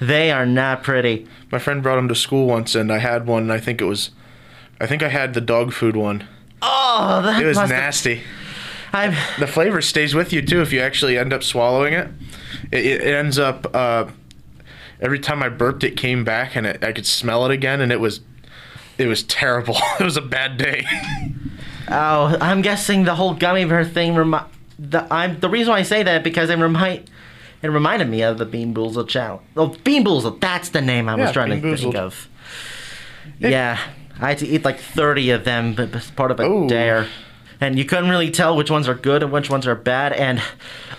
They 0.00 0.30
are 0.30 0.46
not 0.46 0.82
pretty. 0.84 1.26
My 1.50 1.58
friend 1.58 1.82
brought 1.82 1.96
them 1.96 2.08
to 2.08 2.14
school 2.14 2.46
once, 2.46 2.74
and 2.74 2.92
I 2.92 2.98
had 2.98 3.26
one. 3.26 3.42
And 3.44 3.52
I 3.52 3.58
think 3.58 3.80
it 3.80 3.84
was, 3.84 4.10
I 4.80 4.86
think 4.86 5.02
I 5.02 5.08
had 5.08 5.34
the 5.34 5.40
dog 5.40 5.72
food 5.72 5.96
one. 5.96 6.26
Oh, 6.62 7.20
that 7.24 7.42
It 7.42 7.46
was 7.46 7.56
must 7.56 7.72
have- 7.72 7.82
I'm. 8.92 9.14
The 9.38 9.46
flavor 9.46 9.80
stays 9.82 10.14
with 10.14 10.32
you 10.32 10.42
too 10.42 10.60
if 10.62 10.72
you 10.72 10.80
actually 10.80 11.18
end 11.18 11.32
up 11.32 11.42
swallowing 11.42 11.92
it. 11.94 12.08
It, 12.72 12.84
it 12.86 13.00
it 13.02 13.14
ends 13.14 13.38
up 13.38 13.74
uh, 13.74 14.06
every 15.00 15.18
time 15.18 15.42
I 15.42 15.48
burped, 15.48 15.84
it 15.84 15.96
came 15.96 16.24
back, 16.24 16.56
and 16.56 16.66
it, 16.66 16.82
I 16.82 16.92
could 16.92 17.06
smell 17.06 17.44
it 17.46 17.50
again, 17.52 17.80
and 17.80 17.92
it 17.92 18.00
was, 18.00 18.20
it 18.96 19.06
was 19.06 19.22
terrible. 19.22 19.76
it 20.00 20.04
was 20.04 20.16
a 20.16 20.22
bad 20.22 20.56
day. 20.56 20.84
Oh, 21.88 22.36
I'm 22.40 22.62
guessing 22.62 23.04
the 23.04 23.14
whole 23.14 23.34
gummy 23.34 23.64
bear 23.64 23.84
thing. 23.84 24.14
Remi- 24.14 24.44
the 24.78 25.06
I'm 25.12 25.40
the 25.40 25.48
reason 25.48 25.72
why 25.72 25.78
I 25.78 25.82
say 25.82 26.02
that 26.02 26.22
because 26.22 26.50
it 26.50 26.56
remind 26.58 27.10
it 27.62 27.68
reminded 27.68 28.08
me 28.08 28.22
of 28.22 28.38
the 28.38 28.46
BeanBoozled 28.46 29.08
challenge. 29.08 29.42
Oh, 29.56 29.70
BeanBoozled. 29.70 30.40
That's 30.40 30.68
the 30.68 30.80
name 30.80 31.08
I 31.08 31.14
was 31.16 31.28
Yeah, 31.28 31.32
trying 31.32 31.60
Bean 31.60 31.72
to 31.72 31.76
think 31.76 31.94
Boozled. 31.94 31.98
of. 31.98 32.28
Yeah, 33.40 33.78
I 34.20 34.28
had 34.30 34.38
to 34.38 34.46
eat 34.46 34.64
like 34.64 34.78
30 34.80 35.30
of 35.30 35.44
them, 35.44 35.74
but 35.74 35.94
as 35.94 36.10
part 36.10 36.30
of 36.30 36.40
a 36.40 36.68
dare. 36.68 37.06
And 37.60 37.76
you 37.78 37.84
couldn't 37.84 38.08
really 38.08 38.30
tell 38.30 38.56
which 38.56 38.70
ones 38.70 38.88
are 38.88 38.94
good 38.94 39.22
and 39.22 39.32
which 39.32 39.50
ones 39.50 39.66
are 39.66 39.74
bad. 39.74 40.12
And 40.12 40.40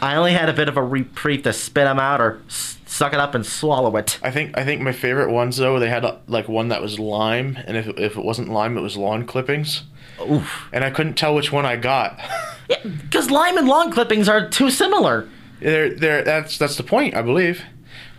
I 0.02 0.16
only 0.16 0.34
had 0.34 0.50
a 0.50 0.54
bit 0.54 0.68
of 0.68 0.76
a 0.78 0.84
reprieve 0.84 1.44
to 1.44 1.54
spit 1.54 1.86
them 1.86 2.00
out 2.00 2.20
or 2.20 2.42
s- 2.48 2.78
suck 2.86 3.14
it 3.14 3.20
up 3.20 3.34
and 3.34 3.46
swallow 3.46 3.96
it. 3.96 4.20
I 4.22 4.32
think 4.32 4.58
I 4.58 4.66
think 4.66 4.82
my 4.82 4.92
favorite 4.92 5.32
ones 5.32 5.58
though 5.58 5.80
they 5.80 5.90
had 5.90 6.06
like 6.28 6.50
one 6.50 6.68
that 6.70 6.82
was 6.82 7.00
lime, 7.00 7.58
and 7.66 7.78
if 7.78 7.88
if 7.98 8.18
it 8.18 8.26
wasn't 8.26 8.50
lime, 8.50 8.78
it 8.78 8.82
was 8.82 8.98
lawn 8.98 9.26
clippings. 9.26 9.84
Oof. 10.30 10.68
And 10.74 10.84
I 10.84 10.90
couldn't 10.90 11.14
tell 11.14 11.34
which 11.34 11.52
one 11.52 11.66
I 11.66 11.78
got. 11.78 12.20
Yeah, 12.70 12.78
because 12.84 13.32
lime 13.32 13.58
and 13.58 13.68
lawn 13.68 13.92
clippings 13.92 14.28
are 14.28 14.48
too 14.50 14.70
similar. 14.70 15.28
They're, 15.60 15.90
they're, 15.94 16.24
that's 16.24 16.58
that's 16.58 16.76
the 16.76 16.84
point, 16.84 17.16
I 17.16 17.22
believe. 17.22 17.64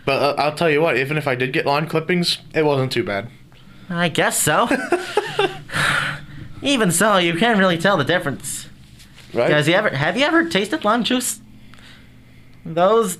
But 0.05 0.21
uh, 0.21 0.41
I'll 0.41 0.55
tell 0.55 0.69
you 0.69 0.81
what, 0.81 0.97
even 0.97 1.17
if 1.17 1.27
I 1.27 1.35
did 1.35 1.53
get 1.53 1.65
lawn 1.65 1.87
clippings, 1.87 2.39
it 2.53 2.65
wasn't 2.65 2.91
too 2.91 3.03
bad. 3.03 3.29
I 3.89 4.09
guess 4.09 4.41
so. 4.41 4.67
Even 6.61 6.91
so, 6.91 7.17
you 7.17 7.35
can't 7.35 7.57
really 7.57 7.77
tell 7.77 7.97
the 7.97 8.03
difference. 8.03 8.67
Right? 9.33 9.49
Guys, 9.49 9.67
you 9.67 9.73
ever 9.73 9.89
have 9.89 10.17
you 10.17 10.23
ever 10.25 10.47
tasted 10.47 10.83
lime 10.83 11.03
juice? 11.03 11.39
Those, 12.65 13.17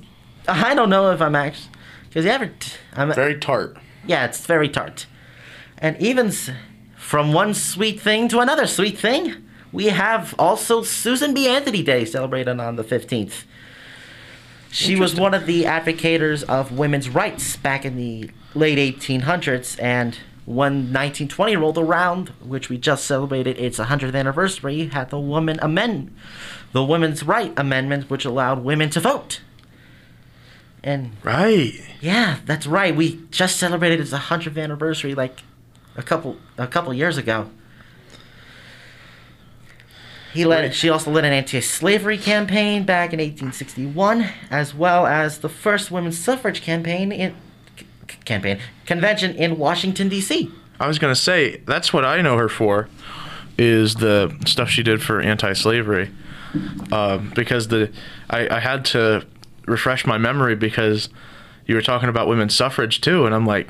I 0.48 0.76
don't 0.76 0.90
know 0.90 1.12
if 1.12 1.22
I'm 1.22 1.36
actually, 1.36 1.70
because 2.10 2.26
you 2.26 2.32
ever, 2.32 2.48
t- 2.48 2.74
I'm 2.94 3.14
Very 3.14 3.40
tart. 3.40 3.78
yeah, 4.06 4.26
it's 4.26 4.46
very 4.46 4.70
tart, 4.70 5.08
and 5.80 6.00
even 6.00 6.28
s- 6.28 6.52
from 6.96 7.34
one 7.34 7.54
sweet 7.56 8.00
thing 8.00 8.28
to 8.28 8.40
another 8.40 8.68
sweet 8.68 9.00
thing, 9.00 9.36
we 9.72 9.86
have 9.88 10.36
also 10.38 10.84
Susan 10.84 11.34
B. 11.34 11.48
Anthony 11.48 11.82
Day 11.82 12.06
celebrated 12.06 12.60
on 12.60 12.76
the 12.76 12.84
fifteenth. 12.84 13.46
She 14.70 14.96
was 14.96 15.16
one 15.16 15.34
of 15.34 15.48
the 15.48 15.64
advocators 15.64 16.44
of 16.44 16.72
women's 16.72 17.10
rights 17.10 17.58
back 17.58 17.84
in 17.84 17.96
the 17.98 18.30
late 18.54 18.78
1800s, 18.78 19.82
and 19.82 20.18
when 20.46 20.74
1920 20.92 21.56
rolled 21.56 21.78
around, 21.78 22.30
which 22.42 22.70
we 22.70 22.78
just 22.78 23.06
celebrated 23.06 23.58
its 23.58 23.78
100th 23.80 24.16
anniversary, 24.16 24.88
had 24.88 25.10
the 25.10 25.20
woman 25.20 25.60
amend 25.62 26.14
the 26.72 26.84
Women's 26.84 27.24
Right 27.24 27.54
Amendment, 27.58 28.10
which 28.10 28.26
allowed 28.26 28.64
women 28.64 28.90
to 28.92 29.00
vote. 29.00 29.42
And 30.84 31.12
Right. 31.24 31.74
yeah, 32.00 32.38
that's 32.46 32.66
right. 32.66 32.96
We 32.96 33.22
just 33.30 33.58
celebrated 33.58 34.00
its 34.00 34.12
100th 34.12 34.58
anniversary 34.58 35.14
like 35.14 35.42
a 35.96 36.02
couple 36.02 36.38
a 36.58 36.68
couple 36.68 36.94
years 36.94 37.18
ago. 37.18 37.50
He 40.34 40.46
led. 40.46 40.74
She 40.74 40.90
also 40.90 41.12
led 41.12 41.26
an 41.26 41.34
anti-slavery 41.34 42.18
campaign 42.18 42.84
back 42.86 43.12
in 43.12 43.20
1861, 43.20 44.30
as 44.50 44.74
well 44.74 45.06
as 45.06 45.40
the 45.40 45.50
first 45.50 45.92
women's 45.92 46.18
suffrage 46.18 46.62
campaign 46.62 47.12
in 47.12 47.36
campaign 48.26 48.60
convention 48.86 49.36
in 49.36 49.58
Washington 49.58 50.10
D.C. 50.10 50.52
I 50.80 50.88
was 50.88 51.00
gonna 51.00 51.16
say 51.16 51.58
that's 51.66 51.94
what 51.94 52.06
I 52.06 52.22
know 52.22 52.38
her 52.38 52.50
for, 52.50 52.90
is 53.58 53.96
the 53.96 54.36
stuff 54.46 54.70
she 54.70 54.84
did 54.84 55.02
for 55.02 55.22
anti-slavery. 55.22 56.10
um, 56.92 57.32
because 57.34 57.70
the 57.70 57.92
I, 58.30 58.58
I 58.58 58.60
had 58.60 58.84
to 58.86 59.26
refresh 59.66 60.06
my 60.06 60.18
memory 60.18 60.56
because 60.56 61.08
you 61.66 61.76
were 61.76 61.82
talking 61.82 62.10
about 62.10 62.28
women's 62.28 62.56
suffrage 62.56 63.00
too, 63.00 63.26
and 63.26 63.34
I'm 63.34 63.46
like, 63.46 63.70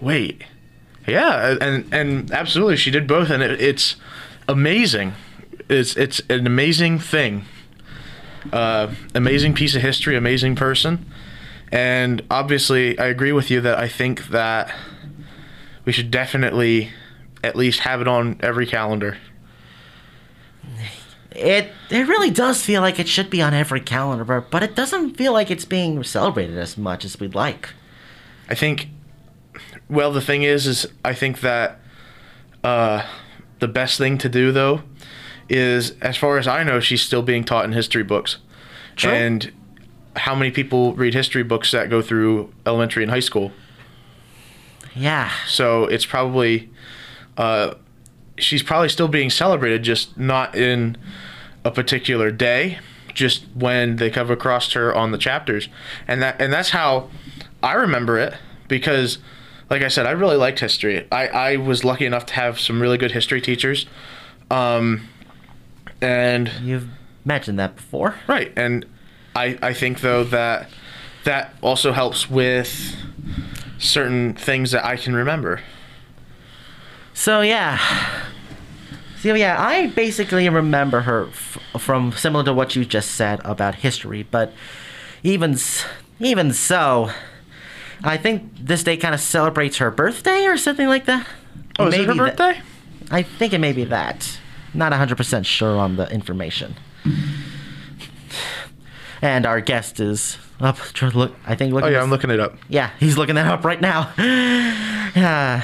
wait, 0.00 0.42
yeah, 1.06 1.56
and 1.60 1.86
and 1.92 2.30
absolutely, 2.32 2.76
she 2.76 2.90
did 2.90 3.06
both, 3.06 3.30
and 3.30 3.42
it, 3.42 3.60
it's 3.60 3.96
amazing. 4.48 5.14
It's 5.68 5.96
it's 5.96 6.20
an 6.28 6.46
amazing 6.46 6.98
thing. 6.98 7.44
Uh, 8.52 8.92
amazing 9.14 9.54
piece 9.54 9.74
of 9.76 9.82
history, 9.82 10.16
amazing 10.16 10.56
person, 10.56 11.06
and 11.72 12.22
obviously, 12.30 12.98
I 12.98 13.06
agree 13.06 13.32
with 13.32 13.50
you 13.50 13.60
that 13.60 13.78
I 13.78 13.88
think 13.88 14.28
that 14.28 14.74
we 15.84 15.92
should 15.92 16.10
definitely 16.10 16.90
at 17.42 17.56
least 17.56 17.80
have 17.80 18.00
it 18.00 18.08
on 18.08 18.38
every 18.40 18.66
calendar. 18.66 19.16
It 21.30 21.72
it 21.90 22.08
really 22.08 22.30
does 22.30 22.62
feel 22.62 22.82
like 22.82 22.98
it 22.98 23.08
should 23.08 23.30
be 23.30 23.40
on 23.40 23.54
every 23.54 23.80
calendar, 23.80 24.40
but 24.40 24.62
it 24.62 24.74
doesn't 24.74 25.16
feel 25.16 25.32
like 25.32 25.50
it's 25.50 25.64
being 25.64 26.02
celebrated 26.02 26.58
as 26.58 26.76
much 26.76 27.04
as 27.04 27.20
we'd 27.20 27.34
like. 27.34 27.70
I 28.48 28.54
think. 28.54 28.88
Well, 29.88 30.12
the 30.12 30.20
thing 30.20 30.42
is, 30.42 30.66
is 30.66 30.86
I 31.04 31.14
think 31.14 31.40
that 31.40 31.80
uh, 32.62 33.04
the 33.60 33.68
best 33.68 33.98
thing 33.98 34.18
to 34.18 34.28
do 34.28 34.52
though 34.52 34.82
is, 35.48 35.92
as 36.00 36.16
far 36.16 36.38
as 36.38 36.46
I 36.46 36.62
know, 36.64 36.80
she's 36.80 37.02
still 37.02 37.22
being 37.22 37.44
taught 37.44 37.64
in 37.64 37.72
history 37.72 38.02
books. 38.02 38.38
True. 38.96 39.10
And 39.10 39.52
how 40.16 40.34
many 40.34 40.50
people 40.50 40.94
read 40.94 41.14
history 41.14 41.42
books 41.42 41.70
that 41.72 41.88
go 41.90 42.02
through 42.02 42.52
elementary 42.66 43.02
and 43.02 43.10
high 43.10 43.20
school? 43.20 43.52
Yeah. 44.94 45.30
So 45.46 45.84
it's 45.84 46.04
probably 46.06 46.70
uh, 47.36 47.74
she's 48.38 48.62
probably 48.62 48.88
still 48.88 49.08
being 49.08 49.30
celebrated, 49.30 49.82
just 49.82 50.18
not 50.18 50.54
in 50.54 50.96
a 51.64 51.70
particular 51.70 52.30
day, 52.30 52.78
just 53.14 53.44
when 53.54 53.96
they 53.96 54.10
come 54.10 54.30
across 54.30 54.72
her 54.72 54.94
on 54.94 55.12
the 55.12 55.18
chapters, 55.18 55.68
and 56.08 56.20
that 56.22 56.40
and 56.40 56.52
that's 56.52 56.70
how 56.70 57.08
I 57.62 57.74
remember 57.74 58.18
it 58.18 58.34
because, 58.68 59.18
like 59.68 59.82
I 59.82 59.88
said, 59.88 60.06
I 60.06 60.10
really 60.12 60.36
liked 60.36 60.60
history. 60.60 61.06
I 61.12 61.28
I 61.28 61.56
was 61.56 61.84
lucky 61.84 62.06
enough 62.06 62.26
to 62.26 62.34
have 62.34 62.58
some 62.58 62.80
really 62.80 62.98
good 62.98 63.12
history 63.12 63.40
teachers, 63.40 63.86
um, 64.50 65.06
and 66.00 66.50
You've 66.62 66.88
mentioned 67.24 67.58
that 67.58 67.76
before. 67.76 68.16
right, 68.26 68.52
and 68.56 68.84
I 69.34 69.58
I 69.62 69.72
think 69.74 70.00
though 70.00 70.24
that 70.24 70.68
that 71.24 71.54
also 71.62 71.92
helps 71.92 72.30
with 72.30 72.96
certain 73.78 74.34
things 74.34 74.70
that 74.72 74.84
I 74.84 74.96
can 74.96 75.14
remember. 75.14 75.60
So 77.14 77.40
yeah. 77.40 77.78
So 79.18 79.34
yeah, 79.34 79.60
I 79.62 79.88
basically 79.88 80.48
remember 80.48 81.00
her 81.02 81.26
f- 81.28 81.58
from 81.78 82.12
similar 82.12 82.44
to 82.44 82.54
what 82.54 82.74
you 82.74 82.86
just 82.86 83.10
said 83.12 83.40
about 83.44 83.76
history, 83.76 84.22
but 84.22 84.52
even 85.22 85.58
even 86.18 86.52
so, 86.52 87.10
I 88.02 88.16
think 88.16 88.50
this 88.58 88.82
day 88.82 88.96
kind 88.96 89.14
of 89.14 89.20
celebrates 89.20 89.76
her 89.76 89.90
birthday 89.90 90.46
or 90.46 90.56
something 90.56 90.88
like 90.88 91.04
that. 91.04 91.26
Oh, 91.78 91.88
is 91.88 91.94
it 91.94 92.00
her 92.06 92.14
Maybe 92.14 92.18
birthday? 92.18 92.60
I 93.10 93.22
think 93.22 93.52
it 93.52 93.58
may 93.58 93.72
be 93.72 93.84
that. 93.84 94.38
Not 94.72 94.92
100% 94.92 95.44
sure 95.44 95.76
on 95.76 95.96
the 95.96 96.08
information. 96.12 96.76
And 99.22 99.44
our 99.46 99.60
guest 99.60 100.00
is 100.00 100.38
up. 100.60 100.78
to 100.94 101.08
Look, 101.10 101.34
I 101.46 101.54
think. 101.54 101.74
Oh 101.74 101.86
yeah, 101.88 102.02
I'm 102.02 102.10
looking 102.10 102.30
it 102.30 102.40
up. 102.40 102.56
Yeah, 102.68 102.90
he's 102.98 103.16
looking 103.18 103.34
that 103.34 103.46
up 103.46 103.64
right 103.64 103.80
now. 103.80 104.12
Uh, 105.10 105.60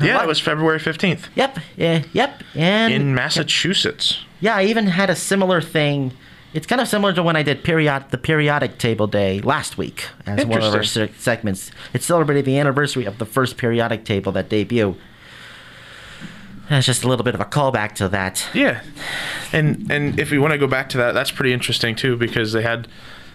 Yeah, 0.00 0.14
what- 0.14 0.24
it 0.24 0.28
was 0.28 0.38
February 0.40 0.78
15th 0.78 1.24
Yep. 1.34 1.58
Yeah. 1.76 2.02
Yep. 2.12 2.42
And 2.54 2.94
in 2.94 3.14
Massachusetts. 3.14 4.24
yeah, 4.40 4.54
I 4.54 4.64
even 4.64 4.86
had 4.86 5.10
a 5.10 5.16
similar 5.16 5.60
thing. 5.60 6.12
It's 6.54 6.66
kind 6.66 6.80
of 6.80 6.86
similar 6.88 7.12
to 7.14 7.22
when 7.22 7.34
I 7.36 7.42
did 7.42 7.64
period 7.64 8.04
the 8.10 8.18
periodic 8.18 8.78
table 8.78 9.06
day 9.08 9.40
last 9.40 9.76
week 9.76 10.06
as 10.26 10.46
one 10.46 10.62
of 10.62 10.72
our 10.74 10.84
segments. 10.84 11.70
It 11.92 12.02
celebrated 12.04 12.44
the 12.44 12.56
anniversary 12.58 13.04
of 13.04 13.18
the 13.18 13.26
first 13.26 13.56
periodic 13.58 14.04
table 14.04 14.30
that 14.32 14.48
debuted. 14.48 14.96
That's 16.68 16.84
just 16.86 17.02
a 17.04 17.08
little 17.08 17.24
bit 17.24 17.34
of 17.34 17.40
a 17.40 17.44
callback 17.46 17.92
to 17.94 18.08
that. 18.10 18.46
Yeah, 18.54 18.82
and 19.52 19.90
and 19.90 20.18
if 20.20 20.30
we 20.30 20.38
want 20.38 20.52
to 20.52 20.58
go 20.58 20.66
back 20.66 20.88
to 20.90 20.98
that, 20.98 21.12
that's 21.12 21.30
pretty 21.30 21.52
interesting 21.52 21.96
too 21.96 22.16
because 22.16 22.52
they 22.52 22.62
had, 22.62 22.88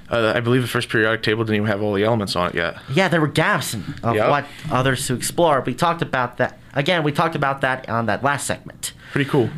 uh, 0.09 0.33
I 0.35 0.39
believe 0.39 0.61
the 0.61 0.67
first 0.67 0.87
periodic 0.89 1.23
table 1.23 1.43
didn't 1.43 1.55
even 1.57 1.67
have 1.67 1.81
all 1.81 1.93
the 1.93 2.03
elements 2.03 2.35
on 2.35 2.49
it 2.49 2.55
yet. 2.55 2.77
Yeah, 2.93 3.07
there 3.07 3.19
were 3.21 3.27
gaps 3.27 3.73
in, 3.73 3.83
of 4.03 4.15
Yep. 4.15 4.29
what 4.29 4.45
others 4.71 5.07
to 5.07 5.15
explore. 5.15 5.61
We 5.61 5.73
talked 5.73 6.01
about 6.03 6.37
that 6.37 6.59
again. 6.75 7.03
We 7.03 7.11
talked 7.11 7.35
about 7.35 7.61
that 7.61 7.89
on 7.89 8.05
that 8.05 8.23
last 8.23 8.45
segment. 8.45 8.93
Pretty 9.11 9.29
cool. 9.29 9.49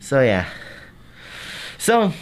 So 0.00 0.22
yeah. 0.22 0.46
So 1.76 2.12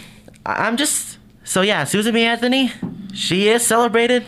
I- 0.45 0.67
I'm 0.67 0.75
just 0.77 1.17
so 1.43 1.61
yeah, 1.61 1.85
Susan 1.85 2.13
B. 2.13 2.23
Anthony, 2.23 2.71
she 3.13 3.47
is 3.47 3.65
celebrated. 3.65 4.25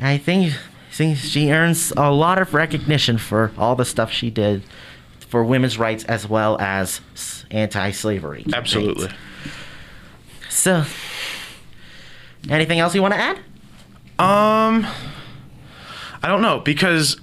I 0.00 0.18
think, 0.18 0.52
think 0.90 1.16
she 1.16 1.50
earns 1.52 1.92
a 1.96 2.10
lot 2.10 2.38
of 2.38 2.52
recognition 2.54 3.16
for 3.18 3.52
all 3.56 3.76
the 3.76 3.84
stuff 3.84 4.10
she 4.10 4.30
did 4.30 4.62
for 5.28 5.42
women's 5.44 5.78
rights 5.78 6.04
as 6.04 6.28
well 6.28 6.58
as 6.60 7.00
anti-slavery. 7.50 8.42
campaigns. 8.44 8.54
Absolutely. 8.54 9.08
So, 10.48 10.84
anything 12.48 12.78
else 12.78 12.94
you 12.94 13.02
want 13.02 13.14
to 13.14 13.20
add? 13.20 13.36
Um, 14.18 14.86
I 16.22 16.28
don't 16.28 16.42
know 16.42 16.60
because 16.60 17.18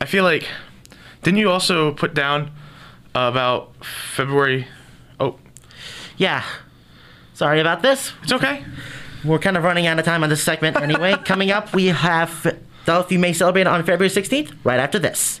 I 0.00 0.04
feel 0.04 0.24
like 0.24 0.46
didn't 1.22 1.38
you 1.38 1.50
also 1.50 1.92
put 1.92 2.12
down 2.14 2.50
about 3.14 3.72
February? 3.84 4.66
Oh, 5.18 5.38
Yeah. 6.16 6.44
Sorry 7.32 7.60
about 7.60 7.82
this. 7.82 8.12
it's 8.22 8.32
okay. 8.32 8.64
We're 9.24 9.38
kind 9.38 9.56
of 9.56 9.64
running 9.64 9.86
out 9.86 9.98
of 9.98 10.04
time 10.04 10.22
on 10.22 10.28
this 10.30 10.42
segment 10.42 10.76
anyway. 10.76 11.14
Coming 11.24 11.50
up, 11.50 11.74
we 11.74 11.86
have 11.86 12.56
You 13.08 13.18
May 13.18 13.32
Celebrate 13.32 13.66
on 13.66 13.82
February 13.84 14.10
16th, 14.10 14.52
right 14.62 14.78
after 14.78 14.98
this. 14.98 15.40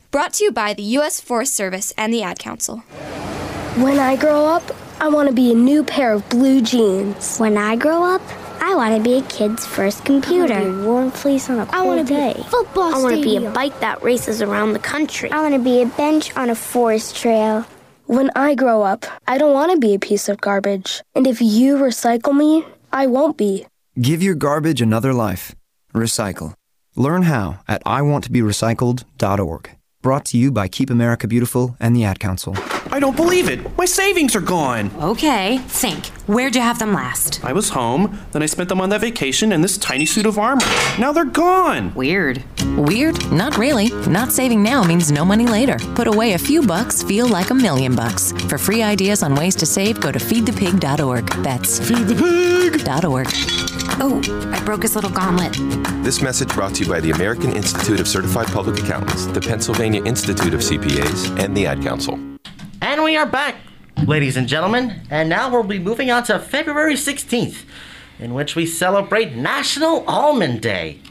Brought 0.11 0.33
to 0.33 0.43
you 0.43 0.51
by 0.51 0.73
the 0.73 0.83
U.S. 0.99 1.21
Forest 1.21 1.55
Service 1.55 1.93
and 1.97 2.13
the 2.13 2.21
Ad 2.21 2.37
Council. 2.37 2.79
When 3.77 3.97
I 3.97 4.17
grow 4.17 4.45
up, 4.45 4.63
I 4.99 5.07
want 5.07 5.29
to 5.29 5.33
be 5.33 5.53
a 5.53 5.55
new 5.55 5.85
pair 5.85 6.11
of 6.11 6.27
blue 6.29 6.61
jeans. 6.61 7.37
When 7.37 7.57
I 7.57 7.77
grow 7.77 8.03
up, 8.03 8.21
I 8.59 8.75
want 8.75 8.95
to 8.97 9.01
be 9.01 9.19
a 9.19 9.21
kid's 9.23 9.65
first 9.65 10.03
computer. 10.03 10.53
I 10.53 10.63
want 10.63 10.71
to 10.73 10.77
be 10.79 10.83
a 10.83 10.85
warm 10.85 11.11
fleece 11.11 11.49
on 11.49 11.59
a 11.59 11.65
cold 11.65 11.75
I 11.75 11.81
want 11.85 12.05
to 12.05 12.13
day. 12.13 12.33
be 12.35 12.41
a 12.41 12.43
football 12.43 12.93
I 12.93 13.01
want 13.01 13.15
to 13.15 13.21
be 13.21 13.37
a 13.37 13.49
bike 13.51 13.79
that 13.79 14.03
races 14.03 14.41
around 14.41 14.73
the 14.73 14.79
country. 14.79 15.31
I 15.31 15.41
want 15.41 15.53
to 15.55 15.61
be 15.61 15.81
a 15.81 15.85
bench 15.85 16.35
on 16.35 16.49
a 16.49 16.55
forest 16.55 17.15
trail. 17.15 17.65
When 18.07 18.29
I 18.35 18.53
grow 18.55 18.81
up, 18.81 19.05
I 19.27 19.37
don't 19.37 19.53
want 19.53 19.71
to 19.71 19.77
be 19.77 19.93
a 19.93 19.99
piece 19.99 20.27
of 20.27 20.41
garbage. 20.41 21.01
And 21.15 21.25
if 21.25 21.41
you 21.41 21.77
recycle 21.77 22.35
me, 22.35 22.65
I 22.91 23.07
won't 23.07 23.37
be. 23.37 23.65
Give 23.99 24.21
your 24.21 24.35
garbage 24.35 24.81
another 24.81 25.13
life. 25.13 25.55
Recycle. 25.93 26.53
Learn 26.97 27.23
how 27.23 27.61
at 27.69 27.81
iwanttoberecycled.org. 27.85 29.69
Brought 30.01 30.25
to 30.25 30.37
you 30.39 30.51
by 30.51 30.67
Keep 30.67 30.89
America 30.89 31.27
Beautiful 31.27 31.75
and 31.79 31.95
the 31.95 32.03
Ad 32.03 32.19
Council. 32.19 32.55
I 32.91 32.99
don't 32.99 33.15
believe 33.15 33.49
it. 33.49 33.77
My 33.77 33.85
savings 33.85 34.35
are 34.35 34.41
gone. 34.41 34.91
Okay, 34.99 35.59
think. 35.59 36.07
Where'd 36.27 36.55
you 36.55 36.61
have 36.61 36.77
them 36.77 36.93
last? 36.93 37.43
I 37.43 37.53
was 37.53 37.69
home, 37.69 38.19
then 38.31 38.43
I 38.43 38.45
spent 38.45 38.69
them 38.69 38.81
on 38.81 38.89
that 38.89 39.01
vacation 39.01 39.51
and 39.53 39.63
this 39.63 39.77
tiny 39.77 40.05
suit 40.05 40.25
of 40.25 40.37
armor. 40.37 40.65
Now 40.99 41.11
they're 41.11 41.25
gone. 41.25 41.93
Weird. 41.93 42.43
Weird? 42.77 43.31
Not 43.31 43.57
really. 43.57 43.89
Not 44.07 44.31
saving 44.31 44.61
now 44.61 44.83
means 44.83 45.11
no 45.11 45.23
money 45.23 45.47
later. 45.47 45.77
Put 45.95 46.07
away 46.07 46.33
a 46.33 46.37
few 46.37 46.61
bucks, 46.65 47.01
feel 47.01 47.27
like 47.27 47.49
a 47.49 47.55
million 47.55 47.95
bucks. 47.95 48.33
For 48.49 48.57
free 48.57 48.83
ideas 48.83 49.23
on 49.23 49.35
ways 49.35 49.55
to 49.57 49.65
save, 49.65 49.99
go 49.99 50.11
to 50.11 50.19
feedthepig.org. 50.19 51.27
That's 51.43 51.79
feedthepig.org. 51.79 53.27
Oh, 54.03 54.51
I 54.53 54.63
broke 54.63 54.83
his 54.83 54.95
little 54.95 55.09
gauntlet. 55.11 55.53
This 56.03 56.21
message 56.21 56.49
brought 56.49 56.75
to 56.75 56.83
you 56.83 56.89
by 56.89 56.99
the 56.99 57.11
American 57.11 57.53
Institute 57.55 57.99
of 57.99 58.07
Certified 58.07 58.47
Public 58.47 58.79
Accountants, 58.83 59.27
the 59.27 59.41
Pennsylvania 59.41 60.03
Institute 60.03 60.53
of 60.53 60.61
CPAs, 60.61 61.39
and 61.39 61.55
the 61.55 61.67
Ad 61.67 61.81
Council. 61.83 62.30
We 63.11 63.17
are 63.17 63.25
back, 63.25 63.57
ladies 64.07 64.37
and 64.37 64.47
gentlemen. 64.47 65.01
And 65.09 65.27
now 65.27 65.49
we'll 65.51 65.63
be 65.63 65.79
moving 65.79 66.09
on 66.09 66.23
to 66.23 66.39
February 66.39 66.93
16th, 66.93 67.65
in 68.19 68.33
which 68.33 68.55
we 68.55 68.65
celebrate 68.65 69.35
National 69.35 70.05
Almond 70.07 70.61
Day. 70.61 71.01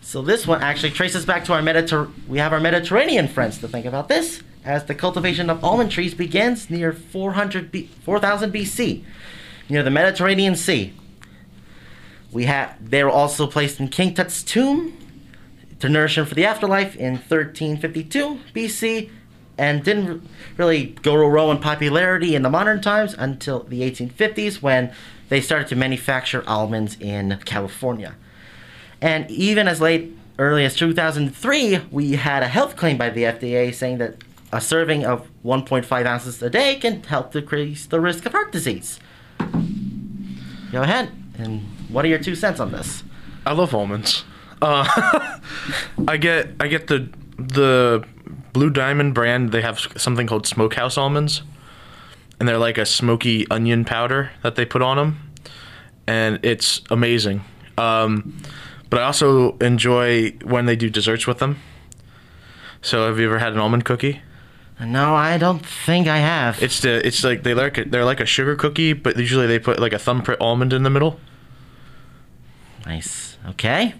So 0.00 0.22
this 0.22 0.46
one 0.46 0.62
actually 0.62 0.92
traces 0.92 1.26
back 1.26 1.44
to 1.44 1.52
our 1.52 1.60
Mediter- 1.60 2.10
we 2.26 2.38
have 2.38 2.54
our 2.54 2.60
Mediterranean 2.60 3.28
friends 3.28 3.58
to 3.58 3.68
think 3.68 3.84
about 3.84 4.08
this, 4.08 4.42
as 4.64 4.86
the 4.86 4.94
cultivation 4.94 5.50
of 5.50 5.62
almond 5.62 5.90
trees 5.90 6.14
begins 6.14 6.70
near 6.70 6.94
400 6.94 7.70
B- 7.70 7.90
4000 8.02 8.50
BC, 8.50 9.04
near 9.68 9.82
the 9.82 9.90
Mediterranean 9.90 10.56
Sea. 10.56 10.94
We 12.32 12.46
have 12.46 12.74
they 12.80 13.04
were 13.04 13.10
also 13.10 13.46
placed 13.46 13.80
in 13.80 13.88
King 13.88 14.14
Tut's 14.14 14.42
tomb 14.42 14.96
to 15.78 15.90
nourish 15.90 16.16
him 16.16 16.24
for 16.24 16.34
the 16.34 16.46
afterlife 16.46 16.96
in 16.96 17.16
1352 17.16 18.40
BC, 18.54 19.10
and 19.58 19.82
didn't 19.82 20.26
really 20.56 20.96
go 21.02 21.16
to 21.16 21.26
row 21.26 21.50
in 21.50 21.58
popularity 21.58 22.34
in 22.34 22.42
the 22.42 22.50
modern 22.50 22.80
times 22.80 23.14
until 23.18 23.60
the 23.64 23.80
1850s 23.82 24.62
when 24.62 24.92
they 25.28 25.40
started 25.40 25.68
to 25.68 25.76
manufacture 25.76 26.44
almonds 26.46 26.96
in 27.00 27.38
California. 27.44 28.14
And 29.00 29.30
even 29.30 29.68
as 29.68 29.80
late 29.80 30.16
early 30.38 30.64
as 30.64 30.76
2003, 30.76 31.80
we 31.90 32.12
had 32.12 32.42
a 32.42 32.48
health 32.48 32.76
claim 32.76 32.96
by 32.96 33.10
the 33.10 33.22
FDA 33.22 33.74
saying 33.74 33.98
that 33.98 34.16
a 34.52 34.60
serving 34.60 35.04
of 35.04 35.28
1.5 35.44 36.06
ounces 36.06 36.42
a 36.42 36.50
day 36.50 36.76
can 36.76 37.02
help 37.04 37.32
decrease 37.32 37.86
the 37.86 38.00
risk 38.00 38.26
of 38.26 38.32
heart 38.32 38.52
disease. 38.52 39.00
Go 40.72 40.82
ahead. 40.82 41.10
And 41.38 41.62
what 41.88 42.04
are 42.04 42.08
your 42.08 42.18
two 42.18 42.34
cents 42.34 42.60
on 42.60 42.72
this? 42.72 43.02
I 43.44 43.52
love 43.52 43.74
almonds. 43.74 44.24
Uh, 44.60 44.86
I 46.08 46.16
get 46.16 46.48
I 46.58 46.68
get 46.68 46.86
the 46.86 47.08
the 47.36 48.06
Blue 48.56 48.70
Diamond 48.70 49.12
brand. 49.12 49.52
They 49.52 49.60
have 49.60 49.78
something 49.98 50.26
called 50.26 50.46
Smokehouse 50.46 50.96
almonds, 50.96 51.42
and 52.40 52.48
they're 52.48 52.56
like 52.56 52.78
a 52.78 52.86
smoky 52.86 53.46
onion 53.50 53.84
powder 53.84 54.30
that 54.42 54.54
they 54.54 54.64
put 54.64 54.80
on 54.80 54.96
them, 54.96 55.30
and 56.06 56.40
it's 56.42 56.80
amazing. 56.90 57.44
Um, 57.76 58.34
but 58.88 59.00
I 59.00 59.02
also 59.02 59.58
enjoy 59.58 60.30
when 60.42 60.64
they 60.64 60.74
do 60.74 60.88
desserts 60.88 61.26
with 61.26 61.36
them. 61.36 61.58
So 62.80 63.06
have 63.08 63.18
you 63.18 63.26
ever 63.26 63.40
had 63.40 63.52
an 63.52 63.58
almond 63.58 63.84
cookie? 63.84 64.22
No, 64.80 65.14
I 65.14 65.36
don't 65.36 65.64
think 65.66 66.08
I 66.08 66.16
have. 66.16 66.62
It's 66.62 66.80
the 66.80 67.06
it's 67.06 67.22
like 67.22 67.42
they 67.42 67.52
like 67.52 67.90
they're 67.90 68.06
like 68.06 68.20
a 68.20 68.26
sugar 68.26 68.56
cookie, 68.56 68.94
but 68.94 69.18
usually 69.18 69.46
they 69.46 69.58
put 69.58 69.78
like 69.78 69.92
a 69.92 69.98
thumbprint 69.98 70.40
almond 70.40 70.72
in 70.72 70.82
the 70.82 70.88
middle. 70.88 71.20
Nice. 72.86 73.36
Okay. 73.50 73.92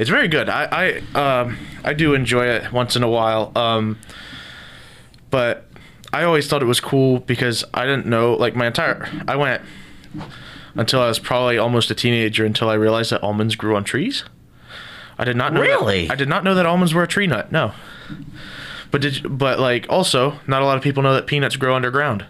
It's 0.00 0.08
very 0.10 0.28
good. 0.28 0.48
I 0.48 1.02
I 1.14 1.40
um 1.42 1.58
I 1.84 1.92
do 1.92 2.14
enjoy 2.14 2.46
it 2.46 2.72
once 2.72 2.96
in 2.96 3.02
a 3.02 3.08
while. 3.08 3.52
Um, 3.54 3.98
but 5.30 5.66
I 6.12 6.22
always 6.24 6.48
thought 6.48 6.62
it 6.62 6.66
was 6.66 6.80
cool 6.80 7.20
because 7.20 7.64
I 7.74 7.84
didn't 7.84 8.06
know 8.06 8.32
like 8.34 8.56
my 8.56 8.66
entire 8.66 9.08
I 9.28 9.36
went 9.36 9.62
until 10.74 11.02
I 11.02 11.08
was 11.08 11.18
probably 11.18 11.58
almost 11.58 11.90
a 11.90 11.94
teenager 11.94 12.44
until 12.46 12.68
I 12.70 12.74
realized 12.74 13.12
that 13.12 13.22
almonds 13.22 13.56
grew 13.56 13.76
on 13.76 13.84
trees. 13.84 14.24
I 15.18 15.24
did 15.24 15.36
not 15.36 15.52
know. 15.52 15.60
that- 15.60 15.66
Really? 15.68 16.08
I 16.08 16.14
did 16.14 16.28
not 16.28 16.44
know 16.44 16.54
that 16.54 16.64
almonds 16.64 16.94
were 16.94 17.02
a 17.02 17.06
tree 17.08 17.26
nut. 17.26 17.52
No. 17.52 17.72
But 18.90 19.02
did 19.02 19.22
you- 19.22 19.28
but 19.28 19.60
like 19.60 19.84
also 19.90 20.40
not 20.46 20.62
a 20.62 20.64
lot 20.64 20.78
of 20.78 20.82
people 20.82 21.02
know 21.02 21.12
that 21.14 21.26
peanuts 21.26 21.56
grow 21.56 21.76
underground. 21.76 22.24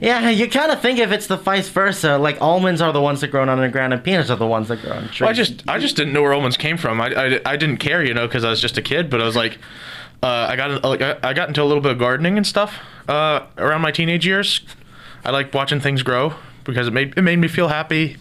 Yeah, 0.00 0.28
you 0.30 0.48
kind 0.48 0.70
of 0.72 0.80
think 0.80 0.98
if 0.98 1.12
it's 1.12 1.26
the 1.26 1.36
vice 1.36 1.68
versa, 1.68 2.18
like 2.18 2.40
almonds 2.40 2.80
are 2.80 2.92
the 2.92 3.00
ones 3.00 3.20
that 3.20 3.28
grow 3.28 3.42
on 3.42 3.48
underground 3.48 3.92
and 3.92 4.02
peanuts 4.02 4.30
are 4.30 4.36
the 4.36 4.46
ones 4.46 4.68
that 4.68 4.80
grow 4.82 4.92
on 4.92 5.08
trees. 5.08 5.20
Well, 5.20 5.30
I 5.30 5.32
just 5.32 5.68
I 5.68 5.78
just 5.78 5.96
didn't 5.96 6.12
know 6.12 6.22
where 6.22 6.32
almonds 6.34 6.56
came 6.56 6.76
from. 6.76 7.00
I, 7.00 7.08
I, 7.14 7.40
I 7.44 7.56
didn't 7.56 7.78
care, 7.78 8.04
you 8.04 8.14
know, 8.14 8.26
because 8.26 8.44
I 8.44 8.50
was 8.50 8.60
just 8.60 8.76
a 8.78 8.82
kid. 8.82 9.08
But 9.10 9.20
I 9.20 9.24
was 9.24 9.36
like, 9.36 9.58
uh, 10.22 10.46
I 10.50 10.56
got 10.56 10.84
like 10.84 11.02
I 11.02 11.16
I 11.22 11.32
got 11.32 11.48
into 11.48 11.62
a 11.62 11.64
little 11.64 11.82
bit 11.82 11.92
of 11.92 11.98
gardening 11.98 12.36
and 12.36 12.46
stuff 12.46 12.78
uh, 13.08 13.46
around 13.56 13.80
my 13.80 13.90
teenage 13.90 14.26
years. 14.26 14.60
I 15.24 15.30
like 15.30 15.52
watching 15.54 15.80
things 15.80 16.02
grow 16.02 16.34
because 16.64 16.88
it 16.88 16.92
made 16.92 17.16
it 17.16 17.22
made 17.22 17.38
me 17.38 17.48
feel 17.48 17.68
happy 17.68 18.16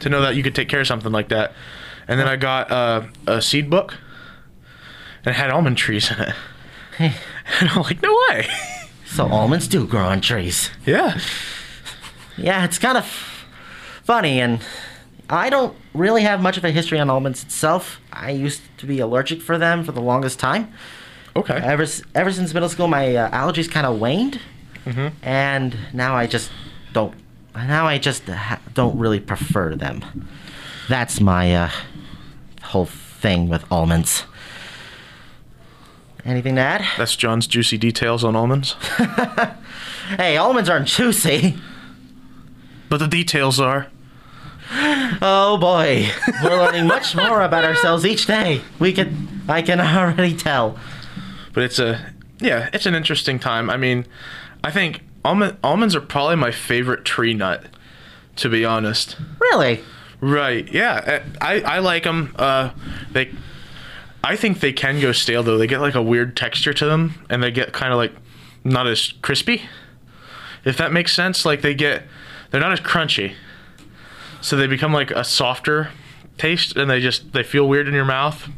to 0.00 0.08
know 0.08 0.20
that 0.20 0.36
you 0.36 0.42
could 0.42 0.54
take 0.54 0.68
care 0.68 0.80
of 0.80 0.86
something 0.86 1.12
like 1.12 1.28
that. 1.28 1.52
And 2.08 2.18
then 2.18 2.28
I 2.28 2.36
got 2.36 2.70
uh, 2.70 3.02
a 3.26 3.40
seed 3.40 3.70
book 3.70 3.96
and 5.24 5.34
it 5.34 5.38
had 5.38 5.50
almond 5.50 5.76
trees 5.78 6.10
in 6.10 6.20
it. 6.20 6.34
And 7.60 7.70
I'm 7.70 7.82
like, 7.82 8.00
no 8.02 8.16
way. 8.28 8.46
So 9.14 9.26
almonds 9.28 9.68
do 9.68 9.86
grow 9.86 10.04
on 10.06 10.20
trees. 10.20 10.70
Yeah. 10.86 11.18
Yeah, 12.38 12.64
it's 12.64 12.78
kind 12.78 12.96
of 12.96 13.04
funny, 14.04 14.40
and 14.40 14.60
I 15.28 15.50
don't 15.50 15.76
really 15.94 16.22
have 16.22 16.40
much 16.40 16.56
of 16.56 16.64
a 16.64 16.70
history 16.70 16.98
on 16.98 17.10
almonds 17.10 17.42
itself. 17.42 18.00
I 18.12 18.30
used 18.30 18.62
to 18.78 18.86
be 18.86 19.00
allergic 19.00 19.42
for 19.42 19.58
them 19.58 19.84
for 19.84 19.92
the 19.92 20.00
longest 20.00 20.38
time. 20.38 20.72
Okay. 21.36 21.54
Ever 21.54 21.86
ever 22.14 22.32
since 22.32 22.54
middle 22.54 22.68
school, 22.68 22.88
my 22.88 23.14
uh, 23.16 23.30
allergies 23.30 23.70
kind 23.70 23.86
of 23.86 24.00
waned, 24.00 24.40
Mm-hmm. 24.86 25.08
and 25.22 25.76
now 25.92 26.16
I 26.16 26.26
just 26.26 26.50
don't. 26.92 27.14
Now 27.54 27.86
I 27.86 27.98
just 27.98 28.24
ha- 28.24 28.60
don't 28.74 28.98
really 28.98 29.20
prefer 29.20 29.76
them. 29.76 30.26
That's 30.88 31.20
my 31.20 31.54
uh, 31.54 31.70
whole 32.62 32.86
thing 32.86 33.48
with 33.48 33.64
almonds. 33.70 34.24
Anything 36.24 36.54
to 36.56 36.60
add? 36.60 36.84
That's 36.98 37.16
John's 37.16 37.46
juicy 37.46 37.78
details 37.78 38.24
on 38.24 38.36
almonds. 38.36 38.76
Hey, 40.16 40.36
almonds 40.36 40.68
aren't 40.68 40.88
juicy. 40.88 41.56
But 42.90 42.98
the 42.98 43.06
details 43.06 43.58
are. 43.60 43.86
Oh 45.22 45.56
boy, 45.58 46.08
we're 46.42 46.56
learning 46.58 46.86
much 46.86 47.14
more 47.16 47.40
about 47.40 47.64
ourselves 47.64 48.04
each 48.04 48.26
day. 48.26 48.60
We 48.78 48.92
can, 48.92 49.42
I 49.48 49.62
can 49.62 49.80
already 49.80 50.36
tell. 50.36 50.78
but 51.54 51.62
it's 51.64 51.78
a 51.78 52.12
yeah 52.40 52.68
it's 52.72 52.84
an 52.86 52.94
interesting 52.96 53.38
time 53.38 53.70
i 53.70 53.76
mean 53.76 54.04
i 54.64 54.70
think 54.70 55.00
almond, 55.24 55.56
almonds 55.62 55.94
are 55.94 56.00
probably 56.00 56.34
my 56.36 56.50
favorite 56.50 57.04
tree 57.04 57.32
nut 57.34 57.64
to 58.36 58.48
be 58.48 58.64
honest 58.64 59.16
Really? 59.40 59.80
right 60.20 60.68
yeah 60.72 61.22
i 61.40 61.60
i 61.60 61.78
like 61.78 62.02
them 62.02 62.34
uh 62.36 62.70
they 63.12 63.30
i 64.24 64.36
think 64.36 64.60
they 64.60 64.72
can 64.72 65.00
go 65.00 65.12
stale 65.12 65.42
though 65.42 65.58
they 65.58 65.66
get 65.66 65.80
like 65.80 65.94
a 65.94 66.02
weird 66.02 66.36
texture 66.36 66.72
to 66.72 66.84
them 66.86 67.14
and 67.28 67.42
they 67.42 67.50
get 67.50 67.72
kind 67.72 67.92
of 67.92 67.96
like 67.96 68.12
not 68.64 68.86
as 68.86 69.12
crispy 69.22 69.62
if 70.64 70.76
that 70.76 70.92
makes 70.92 71.12
sense 71.12 71.44
like 71.44 71.62
they 71.62 71.74
get 71.74 72.04
they're 72.50 72.60
not 72.60 72.72
as 72.72 72.80
crunchy 72.80 73.34
so 74.40 74.56
they 74.56 74.66
become 74.66 74.92
like 74.92 75.10
a 75.10 75.24
softer 75.24 75.90
taste 76.38 76.76
and 76.76 76.90
they 76.90 77.00
just 77.00 77.32
they 77.32 77.42
feel 77.42 77.68
weird 77.68 77.88
in 77.88 77.94
your 77.94 78.04
mouth 78.04 78.48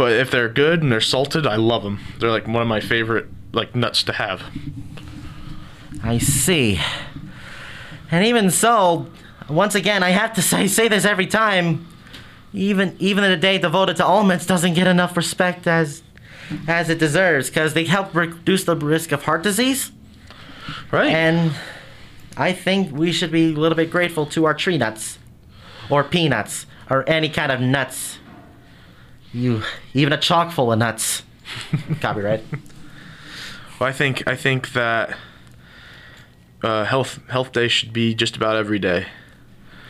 but 0.00 0.12
if 0.12 0.30
they're 0.30 0.48
good 0.48 0.82
and 0.82 0.90
they're 0.90 1.02
salted, 1.02 1.46
I 1.46 1.56
love 1.56 1.82
them. 1.82 2.00
They're 2.18 2.30
like 2.30 2.46
one 2.46 2.62
of 2.62 2.68
my 2.68 2.80
favorite 2.80 3.26
like 3.52 3.74
nuts 3.74 4.02
to 4.04 4.14
have. 4.14 4.42
I 6.02 6.16
see. 6.16 6.80
And 8.10 8.24
even 8.24 8.50
so, 8.50 9.08
once 9.50 9.74
again, 9.74 10.02
I 10.02 10.08
have 10.08 10.32
to 10.36 10.42
say, 10.50 10.68
say 10.68 10.88
this 10.88 11.04
every 11.04 11.26
time. 11.26 11.86
Even 12.52 12.96
even 12.98 13.22
the 13.24 13.36
day 13.36 13.58
devoted 13.58 13.96
to 13.96 14.04
almonds 14.04 14.46
doesn't 14.46 14.74
get 14.74 14.86
enough 14.86 15.16
respect 15.16 15.66
as 15.66 16.02
as 16.66 16.90
it 16.90 16.98
deserves 16.98 17.48
because 17.48 17.74
they 17.74 17.84
help 17.84 18.14
reduce 18.14 18.64
the 18.64 18.76
risk 18.76 19.12
of 19.12 19.22
heart 19.22 19.42
disease. 19.42 19.92
Right. 20.90 21.12
And 21.12 21.52
I 22.36 22.52
think 22.52 22.92
we 22.92 23.12
should 23.12 23.30
be 23.30 23.52
a 23.52 23.56
little 23.56 23.76
bit 23.76 23.90
grateful 23.90 24.26
to 24.26 24.44
our 24.46 24.54
tree 24.54 24.78
nuts, 24.78 25.18
or 25.88 26.02
peanuts, 26.02 26.66
or 26.88 27.08
any 27.08 27.28
kind 27.28 27.52
of 27.52 27.60
nuts. 27.60 28.18
You 29.32 29.62
even 29.94 30.12
a 30.12 30.18
chalk 30.18 30.52
full 30.52 30.72
of 30.72 30.78
nuts. 30.78 31.22
Copyright. 32.00 32.42
Well, 33.78 33.88
I 33.88 33.92
think 33.92 34.26
I 34.28 34.36
think 34.36 34.72
that 34.72 35.16
uh, 36.62 36.84
health 36.84 37.20
health 37.28 37.52
day 37.52 37.68
should 37.68 37.92
be 37.92 38.14
just 38.14 38.36
about 38.36 38.56
every 38.56 38.78
day. 38.78 39.06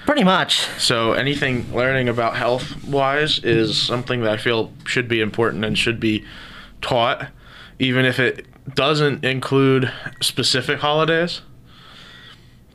Pretty 0.06 0.24
much. 0.24 0.60
So 0.78 1.12
anything 1.12 1.72
learning 1.74 2.08
about 2.08 2.36
health 2.36 2.84
wise 2.84 3.38
is 3.44 3.80
something 3.80 4.22
that 4.22 4.32
I 4.32 4.36
feel 4.36 4.72
should 4.84 5.08
be 5.08 5.20
important 5.20 5.64
and 5.64 5.78
should 5.78 6.00
be 6.00 6.24
taught, 6.80 7.28
even 7.78 8.04
if 8.04 8.18
it 8.18 8.46
doesn't 8.74 9.24
include 9.24 9.92
specific 10.20 10.80
holidays. 10.80 11.42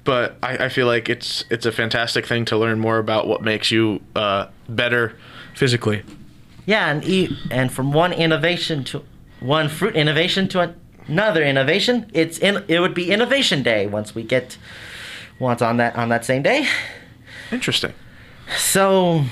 But 0.03 0.37
I, 0.43 0.65
I 0.65 0.69
feel 0.69 0.85
like 0.85 1.09
it's 1.09 1.43
it's 1.49 1.65
a 1.65 1.71
fantastic 1.71 2.27
thing 2.27 2.45
to 2.45 2.57
learn 2.57 2.79
more 2.79 2.99
about 2.99 3.27
what 3.27 3.41
makes 3.41 3.71
you 3.71 4.01
uh, 4.15 4.47
better 4.69 5.17
physically. 5.55 6.03
Yeah, 6.67 6.89
and 6.91 7.03
e- 7.03 7.35
and 7.49 7.71
from 7.71 7.91
one 7.91 8.13
innovation 8.13 8.83
to 8.85 9.03
one 9.39 9.67
fruit 9.67 9.95
innovation 9.95 10.47
to 10.49 10.75
another 11.07 11.43
innovation, 11.43 12.09
it's 12.13 12.37
in 12.37 12.63
it 12.67 12.79
would 12.79 12.93
be 12.93 13.11
Innovation 13.11 13.63
Day 13.63 13.87
once 13.87 14.13
we 14.13 14.23
get 14.23 14.57
once 15.39 15.61
on 15.61 15.77
that 15.77 15.95
on 15.95 16.09
that 16.09 16.23
same 16.23 16.43
day. 16.43 16.67
Interesting. 17.51 17.93
So, 18.57 19.23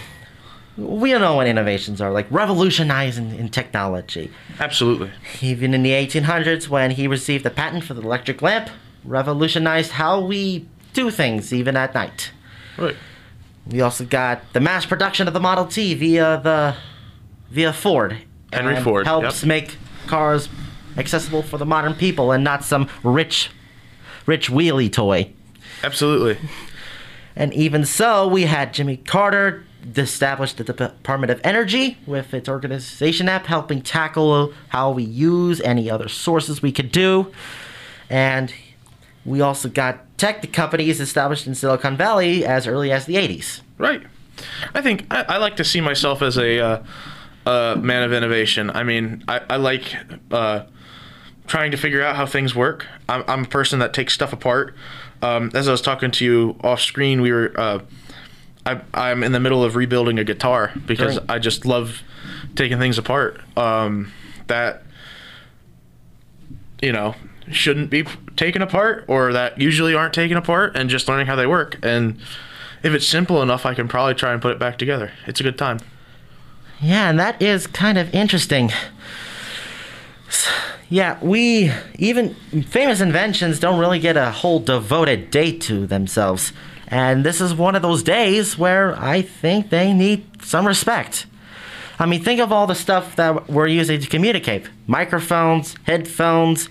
we 0.78 1.13
know 1.13 1.36
what 1.36 1.47
innovations 1.47 2.02
are 2.02 2.12
like 2.12 2.26
revolutionizing 2.32 3.36
in 3.36 3.49
technology. 3.49 4.32
Absolutely. 4.60 5.12
Even 5.41 5.73
in 5.73 5.84
the 5.84 5.91
1800s, 5.91 6.67
when 6.67 6.91
he 6.91 7.08
received 7.08 7.45
a 7.45 7.49
patent 7.49 7.84
for 7.84 7.93
the 7.93 8.02
electric 8.02 8.41
lamp, 8.41 8.69
revolutionized 9.04 9.91
how 9.91 10.19
we 10.19 10.67
do 10.93 11.12
things 11.12 11.54
even 11.54 11.76
at 11.76 11.93
night. 11.93 12.32
Right. 12.78 12.95
We 13.67 13.82
also 13.82 14.06
got 14.06 14.54
the 14.54 14.60
mass 14.60 14.86
production 14.86 15.28
of 15.28 15.34
the 15.34 15.39
Model 15.39 15.65
T 15.65 15.93
via 15.93 16.41
the 16.43 16.76
via 17.49 17.71
Ford. 17.71 18.17
Henry 18.52 18.80
Ford, 18.82 19.08
helps 19.08 19.41
yep. 19.41 19.47
make 19.47 19.78
cars 20.06 20.49
accessible 20.97 21.41
for 21.41 21.58
the 21.58 21.65
modern 21.65 21.95
people 21.95 22.32
and 22.32 22.43
not 22.43 22.63
some 22.63 22.88
rich 23.04 23.49
rich 24.26 24.49
wheelie 24.49 24.91
toy. 24.91 25.32
Absolutely. 25.84 26.38
And 27.36 27.54
even 27.54 27.86
so, 27.86 28.28
we 28.28 28.43
had 28.43 28.74
Jimmy 28.74 28.98
Carter 28.98 29.65
establish 29.96 30.54
the 30.54 30.63
Department 30.63 31.32
of 31.32 31.41
Energy 31.43 31.98
with 32.06 32.34
its 32.34 32.48
organization 32.48 33.28
app 33.28 33.48
helping 33.48 33.82
tackle 33.82 34.54
how 34.69 34.91
we 34.91 35.04
use 35.04 35.60
any 35.62 35.89
other 35.89 36.08
sources 36.08 36.62
we 36.62 36.72
could 36.72 36.91
do. 36.91 37.32
And 38.10 38.54
we 39.26 39.41
also 39.41 39.69
got 39.69 40.17
tech 40.17 40.52
companies 40.54 41.00
established 41.00 41.48
in 41.48 41.56
Silicon 41.56 41.98
Valley 41.98 42.46
as 42.46 42.67
early 42.67 42.91
as 42.91 43.06
the 43.06 43.15
80s. 43.15 43.62
Right. 43.78 44.04
I 44.74 44.82
think 44.82 45.06
I, 45.12 45.24
I 45.24 45.38
like 45.38 45.58
to 45.58 45.63
see 45.63 45.82
myself 45.82 46.22
as 46.22 46.38
a 46.38 46.84
uh, 47.46 47.76
man 47.80 48.04
of 48.04 48.13
innovation. 48.13 48.69
I 48.69 48.84
mean, 48.84 49.24
I, 49.28 49.41
I 49.50 49.56
like 49.58 49.96
uh, 50.32 50.63
trying 51.48 51.72
to 51.72 51.78
figure 51.78 52.02
out 52.02 52.15
how 52.15 52.26
things 52.26 52.56
work. 52.56 52.86
I'm, 53.08 53.24
I'm 53.28 53.43
a 53.43 53.48
person 53.48 53.80
that 53.80 53.93
takes 53.93 54.13
stuff 54.13 54.34
apart. 54.34 54.76
Um, 55.23 55.51
as 55.53 55.69
I 55.69 55.71
was 55.71 55.81
talking 55.81 56.12
to 56.12 56.25
you 56.25 56.57
off 56.63 56.81
screen, 56.81 57.21
we 57.21 57.31
were. 57.31 57.53
Uh, 57.57 57.79
I, 58.65 58.81
I'm 58.93 59.23
in 59.23 59.31
the 59.31 59.39
middle 59.39 59.63
of 59.63 59.75
rebuilding 59.75 60.19
a 60.19 60.23
guitar 60.23 60.71
because 60.86 61.17
Great. 61.17 61.31
I 61.31 61.39
just 61.39 61.65
love 61.65 62.01
taking 62.55 62.77
things 62.77 62.97
apart. 62.97 63.41
Um, 63.57 64.12
that 64.47 64.83
you 66.81 66.91
know 66.91 67.15
shouldn't 67.51 67.89
be 67.89 68.05
taken 68.36 68.62
apart, 68.62 69.05
or 69.07 69.31
that 69.33 69.59
usually 69.59 69.95
aren't 69.95 70.13
taken 70.13 70.38
apart, 70.38 70.75
and 70.75 70.89
just 70.89 71.07
learning 71.07 71.27
how 71.27 71.36
they 71.36 71.47
work. 71.47 71.77
And 71.83 72.19
if 72.83 72.93
it's 72.93 73.07
simple 73.07 73.41
enough, 73.41 73.65
I 73.65 73.73
can 73.73 73.88
probably 73.88 74.15
try 74.15 74.33
and 74.33 74.41
put 74.41 74.51
it 74.51 74.59
back 74.59 74.77
together. 74.77 75.12
It's 75.25 75.39
a 75.39 75.43
good 75.43 75.57
time. 75.57 75.79
Yeah, 76.81 77.09
and 77.09 77.17
that 77.17 77.41
is 77.41 77.65
kind 77.65 77.97
of 77.97 78.13
interesting. 78.13 78.71
Yeah, 80.93 81.17
we 81.23 81.71
even 81.97 82.36
famous 82.69 83.01
inventions 83.01 83.60
don't 83.60 83.79
really 83.79 83.97
get 83.97 84.15
a 84.15 84.29
whole 84.29 84.60
devoted 84.60 85.32
day 85.32 85.58
to 85.58 85.88
themselves. 85.88 86.53
And 86.88 87.25
this 87.25 87.41
is 87.41 87.56
one 87.56 87.73
of 87.75 87.82
those 87.82 88.03
days 88.03 88.60
where 88.60 88.95
I 88.99 89.23
think 89.23 89.71
they 89.71 89.91
need 89.91 90.23
some 90.43 90.67
respect. 90.67 91.25
I 91.97 92.06
mean, 92.06 92.23
think 92.23 92.39
of 92.39 92.51
all 92.51 92.67
the 92.67 92.75
stuff 92.75 93.15
that 93.15 93.49
we're 93.49 93.69
using 93.69 94.01
to 94.01 94.08
communicate 94.08 94.69
microphones, 94.86 95.73
headphones, 95.86 96.69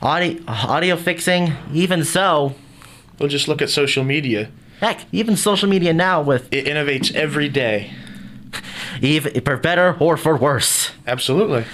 audio, 0.00 0.42
audio 0.48 0.96
fixing. 0.96 1.52
Even 1.74 2.04
so, 2.04 2.54
We'll 3.18 3.28
just 3.28 3.46
look 3.46 3.60
at 3.60 3.68
social 3.68 4.04
media. 4.04 4.48
heck, 4.80 5.04
even 5.12 5.36
social 5.36 5.68
media 5.68 5.92
now 5.92 6.22
with 6.22 6.50
It 6.50 6.64
innovates 6.64 7.14
every 7.14 7.50
day. 7.50 7.92
even 9.02 9.38
for 9.42 9.58
better 9.58 9.98
or 10.00 10.16
for 10.16 10.34
worse. 10.34 10.92
Absolutely. 11.06 11.66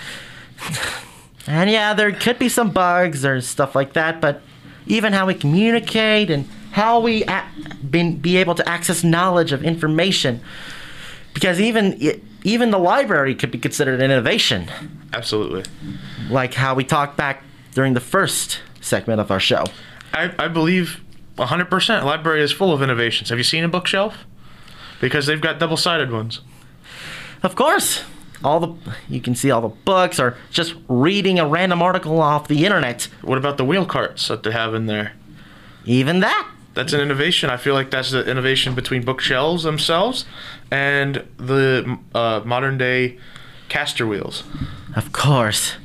And 1.47 1.71
yeah, 1.71 1.95
there 1.95 2.11
could 2.13 2.39
be 2.39 2.49
some 2.49 2.71
bugs 2.71 3.25
or 3.25 3.41
stuff 3.41 3.75
like 3.75 3.93
that, 3.95 4.21
but 4.21 4.41
even 4.87 5.13
how 5.13 5.27
we 5.27 5.35
communicate 5.35 6.31
and 6.31 6.49
how 6.73 7.01
we 7.01 7.25
a- 7.25 7.45
be, 7.89 8.13
be 8.13 8.37
able 8.39 8.55
to 8.55 8.69
access 8.69 9.05
knowledge 9.05 9.53
of 9.53 9.63
information, 9.63 10.41
because 11.35 11.61
even 11.61 12.21
even 12.43 12.71
the 12.71 12.79
library 12.79 13.35
could 13.35 13.51
be 13.51 13.59
considered 13.59 14.01
an 14.01 14.11
innovation, 14.11 14.71
Absolutely. 15.13 15.65
like 16.29 16.53
how 16.55 16.75
we 16.75 16.85
talked 16.85 17.17
back 17.17 17.43
during 17.73 17.95
the 17.95 18.01
first 18.01 18.61
segment 18.81 19.21
of 19.21 19.31
our 19.31 19.41
show. 19.41 19.65
I, 20.13 20.31
I 20.39 20.49
believe 20.49 21.01
100% 21.39 22.05
library 22.05 22.43
is 22.43 22.53
full 22.53 22.73
of 22.73 22.83
innovations. 22.83 23.31
Have 23.31 23.39
you 23.39 23.45
seen 23.45 23.65
a 23.65 23.69
bookshelf? 23.69 24.15
Because 25.01 25.27
they've 25.27 25.41
got 25.41 25.59
double-sided 25.59 26.13
ones. 26.13 26.41
Of 27.43 27.57
course, 27.57 28.05
all 28.45 28.61
the 28.61 28.93
you 29.09 29.21
can 29.21 29.35
see 29.35 29.51
all 29.51 29.61
the 29.61 29.69
books 29.69 30.21
or 30.21 30.37
just 30.51 30.75
reading 30.89 31.39
a 31.39 31.47
random 31.47 31.83
article 31.83 32.21
off 32.21 32.47
the 32.47 32.65
internet. 32.65 33.09
What 33.23 33.39
about 33.39 33.57
the 33.57 33.65
wheel 33.65 33.87
carts 33.87 34.29
that 34.29 34.43
they 34.43 34.53
have 34.53 34.75
in 34.75 34.87
there? 34.87 35.15
Even 35.85 36.21
that. 36.21 36.51
That's 36.75 36.93
an 36.93 37.01
innovation. 37.01 37.51
I 37.51 37.57
feel 37.57 37.75
like 37.75 37.91
that's 37.91 38.11
the 38.11 38.29
innovation 38.29 38.75
between 38.75 39.05
bookshelves 39.05 39.63
themselves 39.63 40.25
and 40.71 41.25
the 41.37 41.99
uh, 42.15 42.43
modern 42.45 42.79
day 42.79 43.19
caster 43.69 44.07
wheels. 44.07 44.43
Of 44.97 45.13
course. 45.13 45.77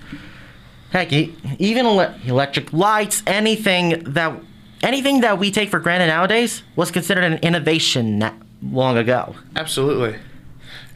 Heck, 0.91 1.13
even 1.13 1.85
ele- 1.85 2.15
electric 2.25 2.73
lights, 2.73 3.21
anything 3.27 4.03
that 4.13 4.41
anything 4.81 5.21
that 5.21 5.37
we 5.37 5.51
take 5.51 5.69
for 5.69 5.79
granted 5.79 6.07
nowadays 6.07 6.63
was 6.75 6.89
considered 6.89 7.23
an 7.23 7.37
innovation 7.39 8.23
long 8.63 8.97
ago. 8.97 9.35
Absolutely. 9.55 10.17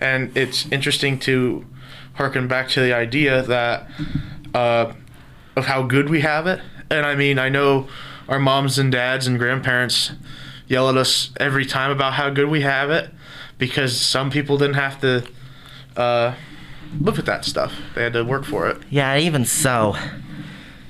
And 0.03 0.35
it's 0.35 0.69
interesting 0.71 1.17
to 1.19 1.65
harken 2.15 2.47
back 2.47 2.67
to 2.69 2.81
the 2.81 2.93
idea 2.93 3.41
that 3.41 3.89
uh, 4.53 4.93
of 5.55 5.65
how 5.65 5.83
good 5.83 6.09
we 6.09 6.21
have 6.21 6.45
it. 6.45 6.59
And 6.91 7.05
I 7.05 7.15
mean, 7.15 7.39
I 7.39 7.49
know 7.49 7.87
our 8.27 8.37
moms 8.37 8.77
and 8.77 8.91
dads 8.91 9.27
and 9.27 9.39
grandparents 9.39 10.11
yell 10.67 10.89
at 10.89 10.97
us 10.97 11.31
every 11.39 11.65
time 11.65 11.89
about 11.89 12.13
how 12.13 12.29
good 12.29 12.49
we 12.49 12.61
have 12.61 12.89
it 12.89 13.11
because 13.57 13.99
some 13.99 14.29
people 14.29 14.57
didn't 14.57 14.75
have 14.75 14.99
to 15.01 15.25
uh, 15.95 16.35
live 16.99 17.17
with 17.17 17.25
that 17.25 17.45
stuff. 17.45 17.73
They 17.95 18.03
had 18.03 18.13
to 18.13 18.23
work 18.23 18.43
for 18.43 18.67
it. 18.67 18.81
Yeah, 18.89 19.17
even 19.17 19.45
so. 19.45 19.95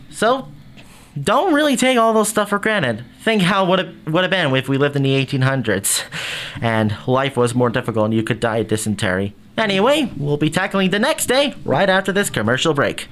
So, 0.09 0.47
don't 1.21 1.53
really 1.53 1.75
take 1.75 1.97
all 1.97 2.13
those 2.13 2.29
stuff 2.29 2.49
for 2.49 2.59
granted. 2.59 3.03
Think 3.23 3.41
how 3.41 3.63
would 3.63 3.79
it 3.79 3.95
would 4.07 4.25
have 4.25 4.31
been 4.31 4.53
if 4.53 4.67
we 4.67 4.77
lived 4.77 4.97
in 4.97 5.03
the 5.03 5.25
1800s, 5.25 6.03
and 6.61 6.93
life 7.07 7.37
was 7.37 7.55
more 7.55 7.69
difficult 7.69 8.05
and 8.05 8.13
you 8.13 8.21
could 8.21 8.41
die 8.41 8.57
of 8.57 8.67
dysentery. 8.67 9.33
Anyway, 9.57 10.11
we'll 10.17 10.35
be 10.35 10.49
tackling 10.49 10.89
the 10.89 10.99
next 10.99 11.27
day 11.27 11.53
right 11.63 11.89
after 11.89 12.11
this 12.11 12.29
commercial 12.29 12.73
break. 12.73 13.07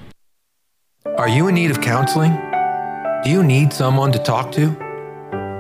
Are 1.18 1.30
you 1.30 1.48
in 1.48 1.56
need 1.56 1.72
of 1.72 1.80
counseling? 1.80 2.34
Do 3.24 3.30
you 3.30 3.42
need 3.42 3.72
someone 3.72 4.12
to 4.12 4.20
talk 4.20 4.52
to? 4.54 4.76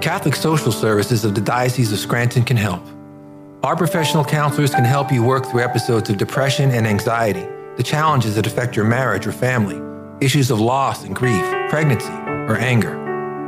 Catholic 0.01 0.35
Social 0.35 0.73
Services 0.73 1.23
of 1.23 1.33
the 1.33 1.41
Diocese 1.41 1.93
of 1.93 1.99
Scranton 1.99 2.43
can 2.43 2.57
help. 2.57 2.85
Our 3.63 3.77
professional 3.77 4.25
counselors 4.25 4.75
can 4.75 4.83
help 4.83 5.13
you 5.13 5.23
work 5.23 5.45
through 5.45 5.61
episodes 5.61 6.09
of 6.09 6.17
depression 6.17 6.71
and 6.71 6.85
anxiety, 6.85 7.47
the 7.77 7.83
challenges 7.83 8.35
that 8.35 8.47
affect 8.47 8.75
your 8.75 8.85
marriage 8.85 9.25
or 9.25 9.31
family, 9.31 9.79
issues 10.19 10.51
of 10.51 10.59
loss 10.59 11.05
and 11.05 11.15
grief, 11.15 11.43
pregnancy, 11.69 12.11
or 12.51 12.57
anger. 12.57 13.00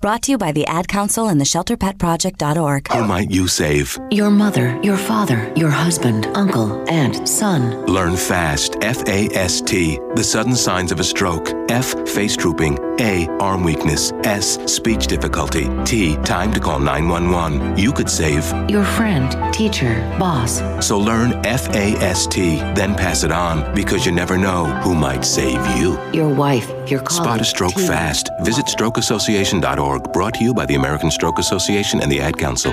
Brought 0.00 0.22
to 0.22 0.30
you 0.32 0.38
by 0.38 0.52
the 0.52 0.64
Ad 0.66 0.86
Council 0.86 1.26
and 1.26 1.40
the 1.40 1.44
ShelterPetProject.org. 1.44 2.92
Who 2.92 3.04
might 3.04 3.32
you 3.32 3.48
save? 3.48 3.98
Your 4.12 4.30
mother, 4.30 4.78
your 4.80 4.96
father, 4.96 5.52
your 5.56 5.70
husband, 5.70 6.26
uncle, 6.34 6.88
aunt, 6.88 7.28
son. 7.28 7.84
Learn 7.86 8.16
fast. 8.16 8.76
F 8.80 9.02
A 9.08 9.26
S 9.34 9.60
T. 9.60 9.98
The 10.14 10.22
sudden 10.22 10.54
signs 10.54 10.92
of 10.92 11.00
a 11.00 11.04
stroke. 11.04 11.52
F. 11.68 12.08
Face 12.08 12.36
drooping. 12.36 12.78
A. 13.00 13.26
Arm 13.40 13.62
weakness. 13.62 14.12
S. 14.24 14.58
Speech 14.72 15.06
difficulty. 15.06 15.68
T. 15.84 16.16
Time 16.18 16.52
to 16.52 16.60
call 16.60 16.78
911. 16.80 17.76
You 17.76 17.92
could 17.92 18.08
save. 18.10 18.44
Your 18.70 18.84
friend, 18.84 19.30
teacher, 19.52 19.94
boss. 20.18 20.60
So 20.86 20.98
learn 20.98 21.32
F 21.44 21.68
A 21.74 21.94
S 21.96 22.26
T, 22.26 22.58
then 22.74 22.94
pass 22.94 23.24
it 23.24 23.32
on 23.32 23.74
because 23.74 24.04
you 24.04 24.12
never 24.12 24.36
know 24.36 24.66
who 24.82 24.94
might 24.94 25.24
save 25.24 25.64
you. 25.78 25.98
Your 26.12 26.28
wife, 26.28 26.68
your 26.90 27.00
colleague. 27.00 27.24
Spot 27.24 27.40
a 27.40 27.44
stroke 27.44 27.74
team. 27.74 27.86
fast. 27.86 28.30
Visit 28.40 28.66
strokeassociation.org. 28.66 30.12
Brought 30.12 30.34
to 30.34 30.44
you 30.44 30.54
by 30.54 30.66
the 30.66 30.74
American 30.74 31.10
Stroke 31.10 31.38
Association 31.38 32.00
and 32.00 32.10
the 32.10 32.20
Ad 32.20 32.36
Council. 32.36 32.72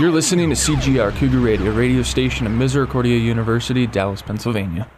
You're 0.00 0.10
listening 0.10 0.48
to 0.48 0.56
CGR 0.56 1.14
Cougar 1.16 1.40
Radio, 1.40 1.72
radio 1.72 2.02
station 2.02 2.46
of 2.46 2.52
Misericordia 2.52 3.18
University, 3.18 3.86
Dallas, 3.86 4.22
Pennsylvania. 4.22 4.88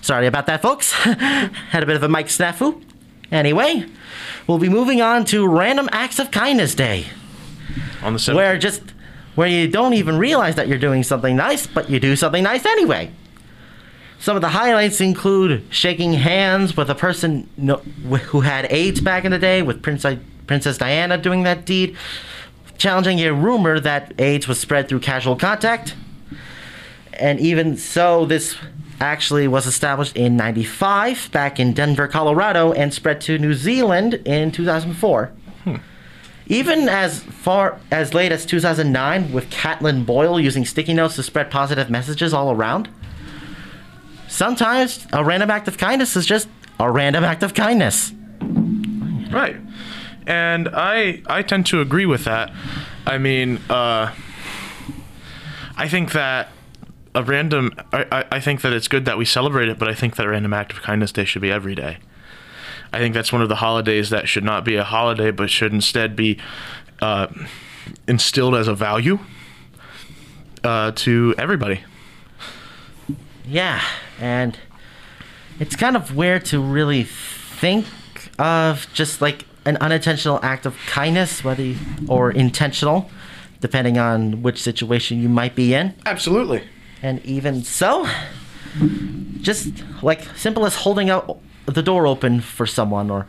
Sorry 0.00 0.28
about 0.28 0.46
that, 0.46 0.62
folks. 0.62 0.92
Had 0.92 1.82
a 1.82 1.86
bit 1.86 1.96
of 1.96 2.04
a 2.04 2.08
mic 2.08 2.26
snafu. 2.26 2.80
Anyway, 3.32 3.84
we'll 4.46 4.58
be 4.58 4.68
moving 4.68 5.02
on 5.02 5.24
to 5.24 5.48
Random 5.48 5.88
Acts 5.90 6.20
of 6.20 6.30
Kindness 6.30 6.76
Day, 6.76 7.06
On 8.04 8.12
the 8.12 8.20
17th. 8.20 8.34
where 8.36 8.56
just 8.56 8.82
where 9.36 9.46
you 9.46 9.68
don't 9.68 9.94
even 9.94 10.18
realize 10.18 10.56
that 10.56 10.66
you're 10.66 10.78
doing 10.78 11.04
something 11.04 11.36
nice, 11.36 11.66
but 11.66 11.88
you 11.88 12.00
do 12.00 12.16
something 12.16 12.42
nice 12.42 12.66
anyway. 12.66 13.10
Some 14.18 14.34
of 14.34 14.42
the 14.42 14.48
highlights 14.48 15.00
include 15.00 15.62
shaking 15.70 16.14
hands 16.14 16.76
with 16.76 16.90
a 16.90 16.94
person 16.94 17.48
no, 17.56 17.76
who 17.76 18.40
had 18.40 18.66
AIDS 18.72 19.00
back 19.00 19.24
in 19.24 19.30
the 19.30 19.38
day, 19.38 19.62
with 19.62 19.82
Princess, 19.82 20.18
Princess 20.46 20.78
Diana 20.78 21.18
doing 21.18 21.42
that 21.42 21.66
deed, 21.66 21.96
challenging 22.78 23.20
a 23.20 23.32
rumor 23.32 23.78
that 23.78 24.18
AIDS 24.18 24.48
was 24.48 24.58
spread 24.58 24.88
through 24.88 25.00
casual 25.00 25.36
contact. 25.36 25.94
And 27.12 27.38
even 27.40 27.76
so, 27.76 28.24
this 28.24 28.56
actually 29.00 29.46
was 29.48 29.66
established 29.66 30.16
in 30.16 30.36
95 30.36 31.30
back 31.30 31.60
in 31.60 31.74
Denver, 31.74 32.08
Colorado, 32.08 32.72
and 32.72 32.92
spread 32.94 33.20
to 33.22 33.38
New 33.38 33.52
Zealand 33.52 34.14
in 34.24 34.50
2004. 34.50 35.30
Hmm. 35.64 35.76
Even 36.48 36.88
as 36.88 37.22
far 37.22 37.80
as 37.90 38.14
late 38.14 38.30
as 38.30 38.46
2009, 38.46 39.32
with 39.32 39.50
Caitlin 39.50 40.06
Boyle 40.06 40.38
using 40.38 40.64
sticky 40.64 40.94
notes 40.94 41.16
to 41.16 41.22
spread 41.22 41.50
positive 41.50 41.90
messages 41.90 42.32
all 42.32 42.52
around. 42.52 42.88
Sometimes 44.28 45.06
a 45.12 45.24
random 45.24 45.50
act 45.50 45.66
of 45.66 45.78
kindness 45.78 46.16
is 46.16 46.26
just 46.26 46.48
a 46.78 46.90
random 46.90 47.24
act 47.24 47.42
of 47.42 47.54
kindness. 47.54 48.12
Right. 49.30 49.56
And 50.26 50.68
I 50.72 51.22
I 51.26 51.42
tend 51.42 51.66
to 51.66 51.80
agree 51.80 52.06
with 52.06 52.24
that. 52.24 52.52
I 53.06 53.18
mean, 53.18 53.60
uh, 53.70 54.12
I 55.76 55.88
think 55.88 56.12
that 56.12 56.48
a 57.14 57.22
random 57.22 57.72
I, 57.92 58.06
I, 58.10 58.24
I 58.32 58.40
think 58.40 58.62
that 58.62 58.72
it's 58.72 58.88
good 58.88 59.04
that 59.04 59.18
we 59.18 59.24
celebrate 59.24 59.68
it, 59.68 59.78
but 59.78 59.88
I 59.88 59.94
think 59.94 60.16
that 60.16 60.26
a 60.26 60.28
random 60.28 60.52
act 60.52 60.72
of 60.72 60.82
kindness 60.82 61.12
day 61.12 61.24
should 61.24 61.42
be 61.42 61.50
every 61.50 61.74
day. 61.74 61.98
I 62.96 62.98
think 62.98 63.12
that's 63.12 63.30
one 63.30 63.42
of 63.42 63.50
the 63.50 63.56
holidays 63.56 64.08
that 64.08 64.26
should 64.26 64.42
not 64.42 64.64
be 64.64 64.76
a 64.76 64.82
holiday, 64.82 65.30
but 65.30 65.50
should 65.50 65.70
instead 65.70 66.16
be 66.16 66.38
uh, 67.02 67.26
instilled 68.08 68.54
as 68.54 68.68
a 68.68 68.74
value 68.74 69.18
uh, 70.64 70.92
to 70.92 71.34
everybody. 71.36 71.82
Yeah, 73.44 73.82
and 74.18 74.58
it's 75.60 75.76
kind 75.76 75.94
of 75.94 76.16
weird 76.16 76.46
to 76.46 76.58
really 76.58 77.04
think 77.04 77.84
of 78.38 78.86
just 78.94 79.20
like 79.20 79.44
an 79.66 79.76
unintentional 79.82 80.40
act 80.42 80.64
of 80.64 80.74
kindness, 80.86 81.44
whether 81.44 81.62
you, 81.62 81.76
or 82.08 82.30
intentional, 82.30 83.10
depending 83.60 83.98
on 83.98 84.40
which 84.40 84.62
situation 84.62 85.20
you 85.20 85.28
might 85.28 85.54
be 85.54 85.74
in. 85.74 85.94
Absolutely. 86.06 86.62
And 87.02 87.22
even 87.26 87.62
so, 87.62 88.08
just 89.42 89.84
like 90.02 90.22
simple 90.34 90.64
as 90.64 90.76
holding 90.76 91.10
out 91.10 91.42
the 91.66 91.82
door 91.82 92.06
open 92.06 92.40
for 92.40 92.66
someone 92.66 93.10
or 93.10 93.26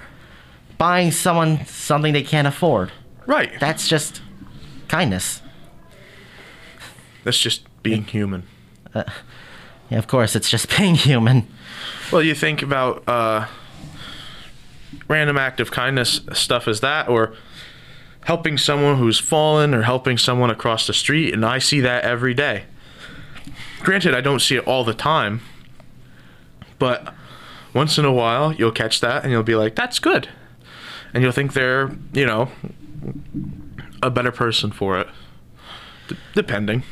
buying 0.78 1.12
someone 1.12 1.66
something 1.66 2.14
they 2.14 2.24
can't 2.24 2.48
afford. 2.48 2.92
Right. 3.26 3.60
That's 3.60 3.88
just 3.88 4.22
kindness. 4.88 5.42
That's 7.24 7.40
just 7.40 7.64
being 7.84 8.04
human. 8.04 8.44
Uh, 8.94 9.04
yeah, 9.90 9.98
of 9.98 10.08
course, 10.08 10.36
it's 10.36 10.50
just 10.50 10.70
being 10.78 10.96
human. 10.96 11.48
Well, 12.12 12.22
you 12.22 12.36
think 12.36 12.62
about 12.62 13.04
uh, 13.08 13.48
random 15.08 15.38
act 15.38 15.60
of 15.60 15.72
kindness 15.72 16.22
stuff 16.34 16.68
as 16.68 16.80
that, 16.82 17.10
or 17.10 17.34
helping 18.26 18.58
someone 18.58 18.98
who's 18.98 19.20
fallen, 19.20 19.74
or 19.74 19.84
helping 19.84 20.18
someone 20.18 20.50
across 20.50 20.88
the 20.88 20.94
street, 20.94 21.34
and 21.34 21.46
I 21.46 21.60
see 21.60 21.82
that 21.82 22.04
every 22.04 22.34
day. 22.34 22.64
Granted, 23.80 24.16
I 24.16 24.22
don't 24.22 24.42
see 24.42 24.56
it 24.56 24.66
all 24.68 24.84
the 24.84 24.94
time, 24.94 25.42
but 26.80 27.14
once 27.74 27.98
in 27.98 28.06
a 28.06 28.12
while 28.12 28.54
you'll 28.54 28.72
catch 28.72 29.00
that 29.02 29.24
and 29.24 29.32
you'll 29.32 29.44
be 29.44 29.56
like, 29.56 29.76
"That's 29.76 30.00
good," 30.00 30.30
and 31.14 31.24
you'll 31.24 31.32
think 31.32 31.54
they're, 31.54 31.92
you 32.14 32.26
know, 32.26 32.50
a 34.02 34.10
better 34.10 34.32
person 34.32 34.72
for 34.72 35.00
it, 35.00 35.08
D- 36.08 36.18
depending. 36.34 36.84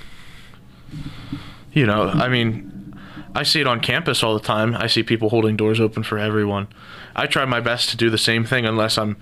You 1.73 1.85
know, 1.85 2.09
I 2.09 2.29
mean, 2.29 2.93
I 3.33 3.43
see 3.43 3.59
it 3.59 3.67
on 3.67 3.81
campus 3.81 4.23
all 4.23 4.33
the 4.33 4.39
time. 4.45 4.75
I 4.75 4.87
see 4.87 5.03
people 5.03 5.29
holding 5.29 5.57
doors 5.57 5.79
open 5.81 6.03
for 6.03 6.17
everyone. 6.17 6.67
I 7.15 7.27
try 7.27 7.43
my 7.45 7.59
best 7.59 7.89
to 7.89 7.97
do 7.97 8.09
the 8.09 8.17
same 8.17 8.45
thing 8.45 8.65
unless 8.65 8.97
I'm 8.97 9.17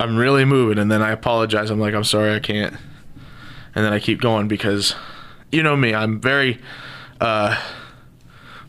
I'm 0.00 0.16
really 0.16 0.44
moving 0.44 0.78
and 0.78 0.90
then 0.90 1.02
I 1.02 1.10
apologize. 1.12 1.70
I'm 1.70 1.80
like, 1.80 1.94
"I'm 1.94 2.04
sorry, 2.04 2.34
I 2.34 2.40
can't." 2.40 2.74
And 3.74 3.84
then 3.84 3.92
I 3.92 4.00
keep 4.00 4.20
going 4.20 4.48
because 4.48 4.94
you 5.50 5.62
know 5.62 5.76
me, 5.76 5.94
I'm 5.94 6.20
very 6.20 6.60
uh 7.20 7.60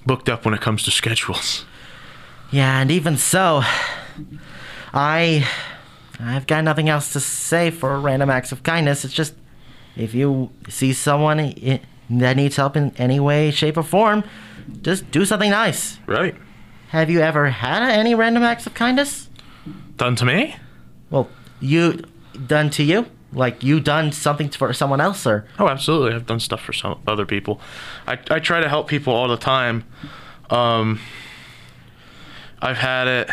booked 0.05 0.29
up 0.29 0.45
when 0.45 0.53
it 0.53 0.61
comes 0.61 0.83
to 0.83 0.91
schedules. 1.01 1.65
Yeah, 2.51 2.79
and 2.81 2.89
even 2.91 3.17
so, 3.17 3.61
I 4.93 5.47
I've 6.19 6.47
got 6.47 6.63
nothing 6.63 6.89
else 6.89 7.13
to 7.13 7.19
say 7.19 7.71
for 7.71 7.99
random 7.99 8.29
acts 8.29 8.51
of 8.51 8.63
kindness. 8.63 9.05
It's 9.05 9.13
just 9.13 9.33
if 9.95 10.13
you 10.13 10.49
see 10.67 10.93
someone 10.93 11.53
that 12.09 12.35
needs 12.35 12.55
help 12.55 12.75
in 12.75 12.93
any 12.97 13.19
way, 13.19 13.51
shape, 13.51 13.77
or 13.77 13.83
form, 13.83 14.23
just 14.81 15.09
do 15.11 15.25
something 15.25 15.51
nice. 15.51 15.99
Right. 16.07 16.35
Have 16.89 17.09
you 17.09 17.21
ever 17.21 17.49
had 17.49 17.83
any 17.83 18.15
random 18.15 18.43
acts 18.43 18.65
of 18.65 18.73
kindness? 18.73 19.29
Done 19.97 20.15
to 20.15 20.25
me? 20.25 20.55
Well, 21.11 21.29
you 21.59 22.03
done 22.47 22.69
to 22.71 22.83
you? 22.83 23.05
Like 23.31 23.63
you 23.63 23.79
done 23.79 24.11
something 24.11 24.49
for 24.49 24.73
someone 24.73 24.99
else, 24.99 25.27
or 25.27 25.45
Oh, 25.59 25.67
absolutely. 25.67 26.15
I've 26.15 26.25
done 26.25 26.39
stuff 26.39 26.61
for 26.61 26.73
some 26.73 26.99
other 27.07 27.27
people. 27.27 27.61
I, 28.07 28.13
I 28.31 28.39
try 28.39 28.59
to 28.59 28.67
help 28.67 28.87
people 28.87 29.13
all 29.13 29.27
the 29.27 29.37
time. 29.37 29.83
Um, 30.49 30.99
I've 32.61 32.77
had 32.77 33.07
it 33.07 33.29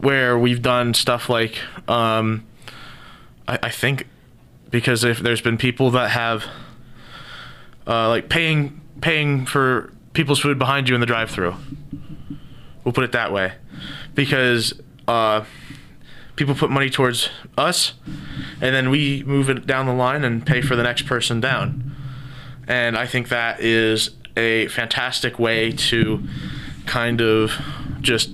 where 0.00 0.38
we've 0.38 0.62
done 0.62 0.94
stuff 0.94 1.28
like, 1.28 1.58
um, 1.88 2.46
I, 3.46 3.58
I 3.64 3.70
think, 3.70 4.06
because 4.70 5.04
if 5.04 5.20
there's 5.20 5.40
been 5.40 5.58
people 5.58 5.90
that 5.92 6.10
have, 6.10 6.46
uh, 7.86 8.08
like 8.08 8.28
paying 8.28 8.80
paying 9.00 9.46
for 9.46 9.92
people's 10.12 10.40
food 10.40 10.58
behind 10.58 10.88
you 10.88 10.94
in 10.94 11.00
the 11.00 11.06
drive-through. 11.06 11.54
We'll 12.84 12.92
put 12.92 13.04
it 13.04 13.12
that 13.12 13.32
way, 13.32 13.52
because 14.14 14.74
uh, 15.06 15.44
people 16.36 16.54
put 16.54 16.70
money 16.70 16.90
towards 16.90 17.30
us, 17.56 17.94
and 18.60 18.74
then 18.74 18.90
we 18.90 19.22
move 19.24 19.48
it 19.50 19.66
down 19.66 19.86
the 19.86 19.92
line 19.92 20.24
and 20.24 20.44
pay 20.44 20.62
for 20.62 20.76
the 20.76 20.82
next 20.82 21.06
person 21.06 21.40
down. 21.40 21.94
And 22.66 22.96
I 22.96 23.06
think 23.06 23.28
that 23.28 23.60
is 23.60 24.10
a 24.36 24.68
fantastic 24.68 25.38
way 25.38 25.72
to 25.72 26.22
kind 26.86 27.20
of 27.20 27.52
just 28.00 28.30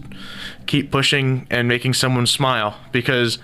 keep 0.66 0.90
pushing 0.90 1.46
and 1.50 1.68
making 1.68 1.94
someone 1.94 2.26
smile. 2.26 2.78
Because 2.92 3.38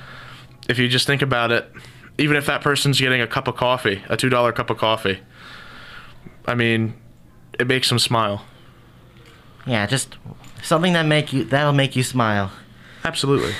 if 0.68 0.78
you 0.78 0.88
just 0.88 1.06
think 1.06 1.22
about 1.22 1.52
it, 1.52 1.70
even 2.18 2.36
if 2.36 2.46
that 2.46 2.60
person's 2.60 3.00
getting 3.00 3.20
a 3.20 3.26
cup 3.26 3.48
of 3.48 3.56
coffee, 3.56 4.02
a 4.08 4.16
$2 4.16 4.54
cup 4.54 4.70
of 4.70 4.78
coffee, 4.78 5.20
I 6.46 6.54
mean, 6.54 6.94
it 7.58 7.66
makes 7.66 7.88
them 7.88 7.98
smile. 7.98 8.44
yeah, 9.66 9.86
just 9.86 10.16
something 10.62 10.92
that 10.92 11.06
make 11.06 11.32
you 11.32 11.44
that'll 11.44 11.72
make 11.72 11.94
you 11.96 12.02
smile. 12.02 12.50
Absolutely. 13.04 13.52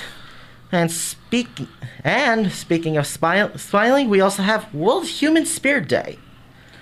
And 0.71 0.91
speak 0.91 1.47
and 2.03 2.51
speaking 2.51 2.97
of 2.97 3.05
smile, 3.05 3.57
smiling, 3.57 4.09
we 4.09 4.21
also 4.21 4.41
have 4.43 4.73
World 4.73 5.05
Human 5.07 5.45
Spirit 5.45 5.87
Day. 5.87 6.17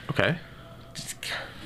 Okay. 0.10 0.38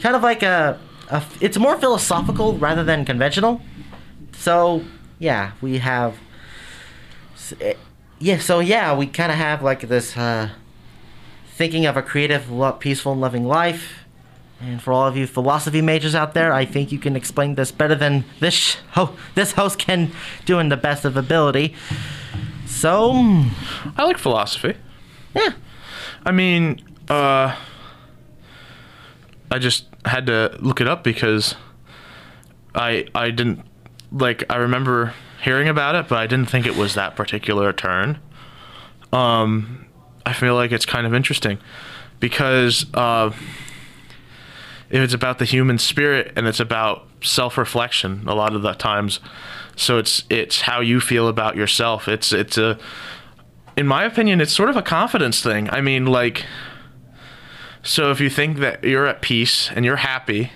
Kind 0.05 0.15
of 0.15 0.21
like 0.21 0.43
a, 0.43 0.77
a 1.09 1.23
it's 1.41 1.57
more 1.57 1.77
philosophical 1.79 2.53
rather 2.59 2.83
than 2.83 3.05
conventional. 3.05 3.59
So 4.33 4.83
yeah, 5.17 5.53
we 5.61 5.79
have. 5.79 6.13
eh, 7.59 7.73
Yeah, 8.19 8.37
so 8.37 8.59
yeah, 8.59 8.95
we 8.95 9.07
kind 9.07 9.31
of 9.31 9.37
have 9.39 9.63
like 9.63 9.87
this 9.89 10.15
uh, 10.15 10.49
thinking 11.57 11.87
of 11.87 11.97
a 11.97 12.03
creative, 12.03 12.51
lo- 12.51 12.73
peaceful, 12.73 13.13
and 13.13 13.21
loving 13.21 13.47
life, 13.47 14.05
And 14.61 14.79
for 14.79 14.93
all 14.93 15.07
of 15.07 15.17
you 15.17 15.25
philosophy 15.27 15.81
majors 15.81 16.13
out 16.13 16.33
there, 16.35 16.53
I 16.53 16.65
think 16.65 16.91
you 16.91 16.99
can 16.99 17.15
explain 17.15 17.55
this 17.55 17.71
better 17.71 17.95
than 17.95 18.23
this 18.39 18.53
sh- 18.53 18.75
ho- 18.91 19.15
this 19.33 19.53
host 19.53 19.79
can 19.79 20.11
do 20.45 20.59
in 20.59 20.69
the 20.69 20.77
best 20.77 21.03
of 21.05 21.17
ability. 21.17 21.73
So, 22.67 23.11
I 23.97 24.03
like 24.05 24.19
philosophy. 24.19 24.75
Yeah. 25.35 25.53
I 26.25 26.31
mean, 26.31 26.79
uh, 27.09 27.55
I 29.51 29.59
just 29.59 29.85
had 30.05 30.25
to 30.27 30.55
look 30.59 30.81
it 30.81 30.87
up 30.87 31.03
because 31.03 31.55
I 32.73 33.07
I 33.13 33.31
didn't 33.31 33.61
like 34.11 34.43
I 34.49 34.57
remember 34.57 35.13
hearing 35.43 35.67
about 35.67 35.95
it, 35.95 36.07
but 36.07 36.17
I 36.17 36.27
didn't 36.27 36.49
think 36.49 36.65
it 36.65 36.75
was 36.75 36.95
that 36.95 37.15
particular 37.15 37.73
turn. 37.73 38.19
Um, 39.11 39.85
I 40.25 40.33
feel 40.33 40.55
like 40.55 40.71
it's 40.71 40.85
kind 40.85 41.05
of 41.05 41.13
interesting 41.13 41.59
because 42.19 42.85
uh, 42.93 43.31
if 44.89 45.01
it's 45.01 45.13
about 45.13 45.39
the 45.39 45.45
human 45.45 45.77
spirit 45.77 46.33
and 46.35 46.47
it's 46.47 46.59
about 46.59 47.07
self-reflection 47.21 48.27
a 48.27 48.35
lot 48.35 48.55
of 48.55 48.61
the 48.61 48.73
times, 48.73 49.19
so 49.75 49.97
it's 49.97 50.23
it's 50.29 50.61
how 50.61 50.81
you 50.81 50.99
feel 50.99 51.27
about 51.27 51.55
yourself. 51.55 52.07
It's 52.07 52.31
it's 52.31 52.57
a 52.57 52.77
in 53.77 53.87
my 53.87 54.05
opinion, 54.05 54.41
it's 54.41 54.53
sort 54.53 54.69
of 54.69 54.77
a 54.77 54.81
confidence 54.81 55.41
thing. 55.41 55.69
I 55.69 55.81
mean, 55.81 56.05
like, 56.05 56.45
so 57.85 58.09
if 58.09 58.19
you 58.19 58.31
think 58.31 58.57
that 58.57 58.83
you're 58.83 59.05
at 59.05 59.21
peace 59.21 59.69
and 59.71 59.85
you're 59.85 59.97
happy, 59.97 60.51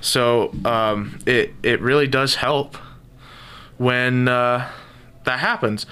so 0.00 0.54
um, 0.64 1.18
it 1.26 1.52
it 1.64 1.80
really 1.80 2.06
does 2.06 2.36
help 2.36 2.76
when 3.76 4.28
uh, 4.28 4.70
that 5.24 5.40
happens. 5.40 5.84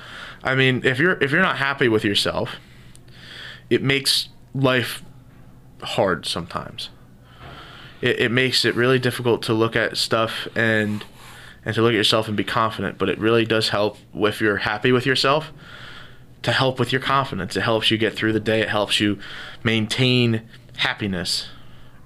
I 0.45 0.55
mean, 0.55 0.83
if 0.85 1.01
you're 1.01 1.23
if 1.23 1.33
you're 1.33 1.43
not 1.43 1.57
happy 1.57 1.89
with 1.89 2.05
yourself, 2.05 2.57
it 3.69 3.83
makes 3.83 4.29
life 4.55 5.03
hard 5.83 6.27
sometimes. 6.27 6.91
It, 8.01 8.21
it 8.21 8.31
makes 8.31 8.65
it 8.65 8.77
really 8.77 9.01
difficult 9.01 9.43
to 9.45 9.53
look 9.53 9.75
at 9.75 9.97
stuff 9.97 10.47
and 10.55 11.05
and 11.65 11.75
to 11.75 11.83
look 11.83 11.91
at 11.91 11.97
yourself 11.97 12.29
and 12.29 12.37
be 12.37 12.45
confident. 12.45 12.99
But 12.99 13.09
it 13.09 13.19
really 13.19 13.45
does 13.45 13.71
help 13.71 13.99
if 14.15 14.41
you're 14.41 14.59
happy 14.59 14.93
with 14.93 15.07
yourself 15.07 15.51
to 16.43 16.53
help 16.53 16.79
with 16.79 16.93
your 16.93 17.01
confidence. 17.01 17.57
It 17.57 17.63
helps 17.63 17.91
you 17.91 17.99
get 17.99 18.15
through 18.15 18.33
the 18.33 18.41
day. 18.41 18.61
It 18.61 18.69
helps 18.69 19.01
you 19.01 19.19
maintain 19.65 20.43
happiness. 20.77 21.49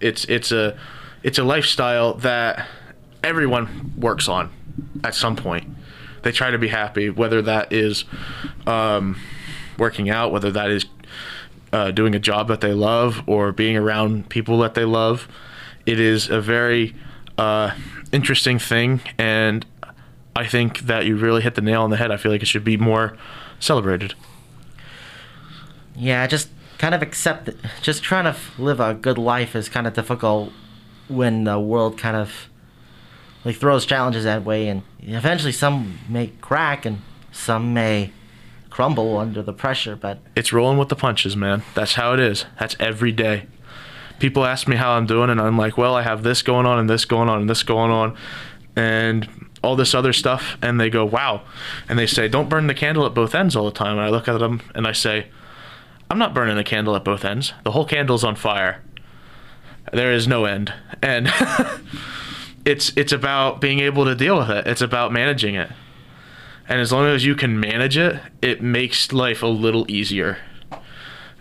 It's 0.01 0.25
it's 0.25 0.51
a 0.53 0.79
it's 1.23 1.39
a 1.39 1.45
lifestyle 1.45 2.15
that 2.15 2.67
everyone 3.23 3.93
works 3.99 4.29
on 4.29 4.51
at 5.05 5.15
some 5.15 5.37
point. 5.37 5.69
They 6.23 6.33
try 6.33 6.51
to 6.51 6.59
be 6.59 6.69
happy, 6.69 7.11
whether 7.11 7.43
that 7.43 7.73
is 7.73 8.05
um, 8.67 9.19
working 9.79 10.11
out, 10.11 10.33
whether 10.33 10.51
that 10.51 10.71
is 10.71 10.87
uh, 11.73 11.91
doing 11.91 12.15
a 12.15 12.19
job 12.19 12.49
that 12.49 12.61
they 12.61 12.73
love, 12.73 13.23
or 13.27 13.53
being 13.53 13.77
around 13.77 14.29
people 14.29 14.59
that 14.59 14.75
they 14.75 14.85
love. 14.85 15.29
It 15.87 15.99
is 15.99 16.29
a 16.29 16.41
very 16.41 16.95
uh, 17.39 17.75
interesting 18.13 18.59
thing, 18.59 19.01
and 19.19 19.65
I 20.37 20.47
think 20.47 20.81
that 20.81 21.07
you 21.07 21.17
really 21.17 21.43
hit 21.43 21.55
the 21.55 21.63
nail 21.63 21.83
on 21.83 21.91
the 21.91 21.97
head. 21.97 22.11
I 22.11 22.17
feel 22.17 22.33
like 22.33 22.43
it 22.43 22.47
should 22.47 22.65
be 22.65 22.77
more 22.77 23.17
celebrated. 23.61 24.15
yeah, 25.95 26.27
just 26.27 26.49
kind 26.79 26.95
of 26.95 27.03
accept 27.03 27.49
it. 27.49 27.57
Just 27.83 28.03
trying 28.03 28.25
to 28.25 28.37
live 28.59 28.81
a 28.81 28.95
good 28.95 29.19
life 29.19 29.55
is 29.55 29.69
kind 29.69 29.87
of 29.87 29.93
difficult 29.93 30.53
when 31.09 31.45
the 31.45 31.61
world 31.61 31.99
kind 31.99 32.17
of 32.17 32.49
like 33.45 33.57
throws 33.57 33.87
challenges 33.87 34.25
that 34.25 34.45
way, 34.45 34.69
and 34.69 34.83
eventually 35.01 35.53
some 35.53 35.99
may 36.09 36.29
crack 36.41 36.85
and 36.85 37.03
some 37.33 37.73
may 37.75 38.13
crumble 38.71 39.19
under 39.19 39.43
the 39.43 39.53
pressure. 39.53 39.97
But 39.97 40.19
It's 40.37 40.53
rolling 40.53 40.79
with 40.79 40.89
the 40.89 40.97
punches, 40.97 41.37
man. 41.37 41.63
That's 41.75 41.95
how 41.95 42.15
it 42.15 42.21
is. 42.21 42.47
That's 42.59 42.77
every 42.81 43.13
day. 43.13 43.47
People 44.19 44.45
ask 44.45 44.69
me 44.69 44.77
how 44.77 44.93
I'm 44.93 45.07
doing, 45.07 45.31
and 45.31 45.41
I'm 45.41 45.57
like, 45.57 45.79
well, 45.79 45.95
I 45.95 46.03
have 46.03 46.23
this 46.23 46.43
going 46.43 46.67
on, 46.67 46.79
and 46.79 46.89
this 46.89 47.05
going 47.07 47.29
on, 47.31 47.41
and 47.41 47.49
this 47.51 47.63
going 47.63 47.91
on, 47.91 48.17
and 48.77 49.27
all 49.63 49.77
this 49.77 49.95
other 49.95 50.13
stuff. 50.13 50.57
And 50.63 50.81
they 50.81 50.91
go, 50.91 51.05
wow. 51.05 51.43
And 51.89 51.99
they 51.99 52.07
say, 52.07 52.29
don't 52.29 52.49
burn 52.49 52.67
the 52.67 52.75
candle 52.75 53.07
at 53.07 53.15
both 53.15 53.35
ends 53.35 53.57
all 53.57 53.65
the 53.65 53.71
time. 53.71 53.99
And 53.99 54.07
I 54.07 54.09
look 54.09 54.29
at 54.29 54.39
them 54.39 54.63
and 54.75 54.87
I 54.87 54.93
say, 54.93 55.27
I'm 56.11 56.19
not 56.19 56.35
burning 56.35 56.57
the 56.57 56.65
candle 56.65 56.97
at 56.97 57.05
both 57.05 57.25
ends. 57.25 57.53
The 57.65 57.71
whole 57.71 57.85
candle's 57.85 58.25
on 58.25 58.35
fire. 58.35 58.83
There 59.93 60.13
is 60.13 60.27
no 60.27 60.45
end. 60.45 60.73
And 61.03 61.33
it's 62.65 62.93
it's 62.97 63.13
about 63.13 63.61
being 63.61 63.81
able 63.81 64.05
to 64.05 64.15
deal 64.15 64.39
with 64.39 64.51
it. 64.51 64.67
It's 64.67 64.83
about 64.83 65.13
managing 65.13 65.55
it. 65.55 65.71
And 66.69 66.81
as 66.81 66.93
long 66.93 67.07
as 67.07 67.25
you 67.25 67.35
can 67.35 67.59
manage 67.59 67.97
it, 67.97 68.21
it 68.43 68.63
makes 68.63 69.13
life 69.13 69.43
a 69.43 69.49
little 69.49 69.91
easier. 69.91 70.39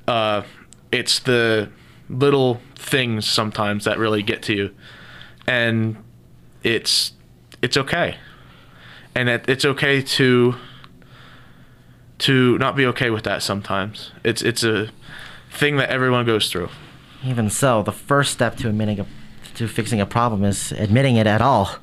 Uh, 0.08 0.42
it's 0.92 1.20
the 1.20 1.70
little 2.10 2.62
things 2.76 3.28
sometimes 3.28 3.86
that 3.86 4.00
really 4.00 4.24
get 4.24 4.42
to 4.44 4.56
you, 4.56 4.76
and 5.46 6.04
it's 6.64 7.12
it's 7.62 7.78
okay, 7.78 8.18
and 9.16 9.30
it, 9.30 9.46
it's 9.48 9.66
okay 9.66 10.02
to 10.02 10.56
to 12.20 12.58
not 12.58 12.76
be 12.76 12.86
okay 12.88 13.10
with 13.10 13.24
that 13.24 13.42
sometimes. 13.42 14.12
It's 14.24 14.42
it's 14.42 14.64
a 14.64 14.90
thing 15.52 15.78
that 15.78 15.90
everyone 15.90 16.26
goes 16.26 16.52
through. 16.52 16.70
even 17.24 17.50
so, 17.50 17.82
the 17.84 17.92
first 17.92 18.32
step 18.32 18.56
to 18.58 18.70
admitting 18.70 19.00
a, 19.00 19.06
to 19.56 19.68
fixing 19.68 20.00
a 20.00 20.06
problem 20.06 20.44
is 20.44 20.72
admitting 20.74 21.16
it 21.16 21.28
at 21.28 21.42
all, 21.42 21.76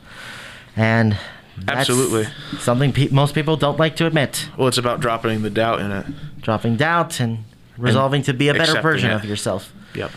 and 0.77 1.17
that's 1.59 1.91
Absolutely. 1.91 2.27
something 2.59 2.93
pe- 2.93 3.09
most 3.09 3.35
people 3.35 3.57
don't 3.57 3.79
like 3.79 3.97
to 3.97 4.07
admit. 4.07 4.49
Well, 4.59 4.69
it's 4.69 4.79
about 4.79 5.01
dropping 5.01 5.43
the 5.43 5.51
doubt 5.51 5.81
in 5.81 5.91
it. 5.91 6.07
Dropping 6.43 6.77
doubt 6.77 7.19
and 7.19 7.45
resolving 7.79 8.23
to 8.23 8.35
be 8.35 8.49
a 8.49 8.55
better 8.55 8.81
version 8.81 9.11
it. 9.11 9.15
of 9.15 9.25
yourself. 9.25 9.73
Yep. 9.95 10.11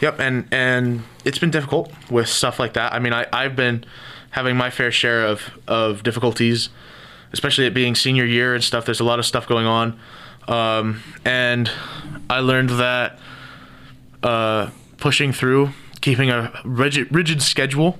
Yep, 0.00 0.20
and 0.20 0.48
and 0.50 1.02
it's 1.24 1.38
been 1.38 1.50
difficult 1.50 1.92
with 2.10 2.28
stuff 2.28 2.58
like 2.58 2.74
that. 2.74 2.92
I 2.92 3.00
mean, 3.00 3.12
I 3.12 3.26
I've 3.32 3.56
been 3.56 3.84
having 4.30 4.56
my 4.56 4.70
fair 4.70 4.90
share 4.92 5.24
of 5.24 5.50
of 5.66 6.02
difficulties, 6.02 6.68
especially 7.32 7.66
it 7.66 7.74
being 7.74 7.94
senior 7.94 8.24
year 8.24 8.54
and 8.54 8.62
stuff. 8.62 8.84
There's 8.84 9.00
a 9.00 9.04
lot 9.04 9.18
of 9.18 9.26
stuff 9.26 9.46
going 9.46 9.66
on, 9.66 9.98
um, 10.46 11.02
and 11.24 11.70
I 12.30 12.40
learned 12.40 12.70
that 12.70 13.18
uh, 14.22 14.70
pushing 14.98 15.32
through, 15.32 15.70
keeping 16.00 16.30
a 16.30 16.52
rigid 16.64 17.14
rigid 17.14 17.42
schedule, 17.42 17.98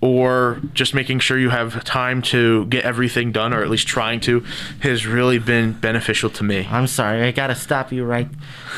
or 0.00 0.60
just 0.74 0.94
making 0.94 1.18
sure 1.20 1.38
you 1.38 1.50
have 1.50 1.82
time 1.84 2.22
to 2.22 2.66
get 2.66 2.84
everything 2.84 3.32
done, 3.32 3.52
or 3.52 3.62
at 3.62 3.70
least 3.70 3.88
trying 3.88 4.20
to, 4.20 4.44
has 4.80 5.06
really 5.06 5.38
been 5.38 5.72
beneficial 5.72 6.30
to 6.30 6.44
me. 6.44 6.68
I'm 6.70 6.86
sorry, 6.86 7.22
I 7.22 7.32
gotta 7.32 7.54
stop 7.54 7.92
you 7.92 8.04
right 8.04 8.28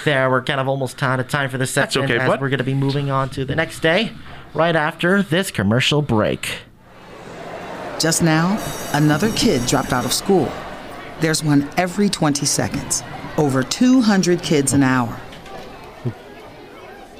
there. 0.04 0.30
We're 0.30 0.42
kind 0.42 0.60
of 0.60 0.68
almost 0.68 1.02
out 1.02 1.20
of 1.20 1.28
time 1.28 1.50
for 1.50 1.58
this 1.58 1.74
That's 1.74 1.94
section, 1.94 2.10
okay, 2.10 2.22
as 2.22 2.28
bud. 2.28 2.40
we're 2.40 2.48
gonna 2.48 2.64
be 2.64 2.74
moving 2.74 3.10
on 3.10 3.28
to 3.30 3.44
the 3.44 3.56
next 3.56 3.80
day, 3.80 4.12
right 4.54 4.76
after 4.76 5.22
this 5.22 5.50
commercial 5.50 6.02
break. 6.02 6.48
Just 7.98 8.22
now, 8.22 8.62
another 8.92 9.30
kid 9.32 9.66
dropped 9.66 9.92
out 9.92 10.04
of 10.04 10.12
school. 10.12 10.50
There's 11.20 11.42
one 11.42 11.68
every 11.76 12.08
20 12.08 12.46
seconds. 12.46 13.02
Over 13.36 13.62
200 13.62 14.42
kids 14.42 14.72
an 14.72 14.82
hour. 14.82 15.18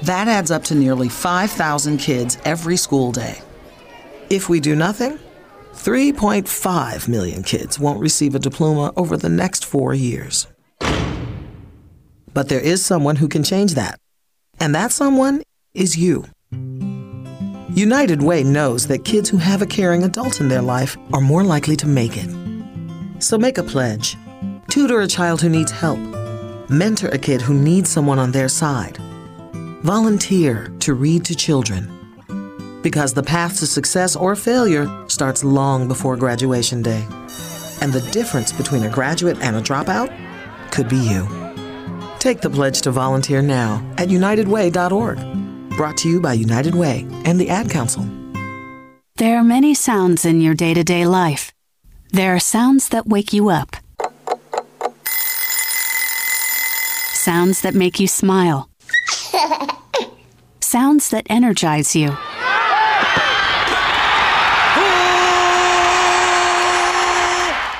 That 0.03 0.29
adds 0.29 0.51
up 0.51 0.63
to 0.65 0.75
nearly 0.75 1.09
5,000 1.09 1.97
kids 1.97 2.37
every 2.45 2.77
school 2.77 3.11
day. 3.11 3.41
If 4.29 4.47
we 4.47 4.59
do 4.61 4.75
nothing, 4.75 5.19
3.5 5.73 7.07
million 7.07 7.43
kids 7.43 7.79
won't 7.79 7.99
receive 7.99 8.35
a 8.35 8.39
diploma 8.39 8.93
over 8.95 9.17
the 9.17 9.29
next 9.29 9.65
four 9.65 9.93
years. 9.93 10.47
But 12.33 12.47
there 12.47 12.59
is 12.59 12.85
someone 12.85 13.17
who 13.17 13.27
can 13.27 13.43
change 13.43 13.73
that. 13.73 13.99
And 14.59 14.73
that 14.75 14.91
someone 14.91 15.43
is 15.73 15.97
you. 15.97 16.25
United 17.79 18.21
Way 18.21 18.43
knows 18.43 18.87
that 18.87 19.05
kids 19.05 19.29
who 19.29 19.37
have 19.37 19.61
a 19.61 19.65
caring 19.65 20.03
adult 20.03 20.41
in 20.41 20.49
their 20.49 20.61
life 20.61 20.97
are 21.13 21.21
more 21.21 21.45
likely 21.45 21.77
to 21.77 21.87
make 21.87 22.17
it. 22.17 22.29
So 23.19 23.37
make 23.37 23.57
a 23.57 23.63
pledge. 23.63 24.17
Tutor 24.67 24.99
a 24.99 25.07
child 25.07 25.39
who 25.39 25.47
needs 25.47 25.71
help. 25.71 25.97
Mentor 26.69 27.07
a 27.07 27.17
kid 27.17 27.41
who 27.41 27.53
needs 27.53 27.89
someone 27.89 28.19
on 28.19 28.33
their 28.33 28.49
side. 28.49 28.97
Volunteer 29.81 30.73
to 30.81 30.93
read 30.93 31.23
to 31.23 31.35
children. 31.35 31.89
Because 32.81 33.13
the 33.13 33.23
path 33.23 33.59
to 33.59 33.65
success 33.65 34.13
or 34.13 34.35
failure 34.35 34.85
starts 35.07 35.45
long 35.45 35.87
before 35.87 36.17
graduation 36.17 36.81
day. 36.81 37.07
And 37.79 37.93
the 37.93 38.05
difference 38.11 38.51
between 38.51 38.83
a 38.83 38.89
graduate 38.89 39.37
and 39.39 39.55
a 39.55 39.61
dropout 39.61 40.11
could 40.71 40.89
be 40.89 40.97
you. 40.97 41.25
Take 42.19 42.41
the 42.41 42.49
pledge 42.49 42.81
to 42.81 42.91
volunteer 42.91 43.41
now 43.41 43.81
at 43.97 44.09
unitedway.org. 44.09 45.38
Brought 45.79 45.95
to 45.99 46.09
you 46.09 46.19
by 46.19 46.33
United 46.33 46.75
Way 46.75 47.07
and 47.23 47.39
the 47.39 47.49
Ad 47.49 47.69
Council. 47.69 48.05
There 49.15 49.37
are 49.37 49.45
many 49.45 49.73
sounds 49.73 50.25
in 50.25 50.41
your 50.41 50.53
day 50.53 50.73
to 50.73 50.83
day 50.83 51.05
life. 51.05 51.53
There 52.11 52.35
are 52.35 52.39
sounds 52.39 52.89
that 52.89 53.07
wake 53.07 53.31
you 53.31 53.47
up, 53.47 53.77
sounds 57.13 57.61
that 57.61 57.75
make 57.75 57.97
you 57.97 58.09
smile, 58.09 58.69
sounds 60.59 61.11
that 61.11 61.25
energize 61.29 61.95
you. 61.95 62.09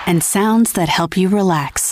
And 0.07 0.23
sounds 0.23 0.71
that 0.71 0.87
help 0.87 1.17
you 1.17 1.27
relax. 1.27 1.88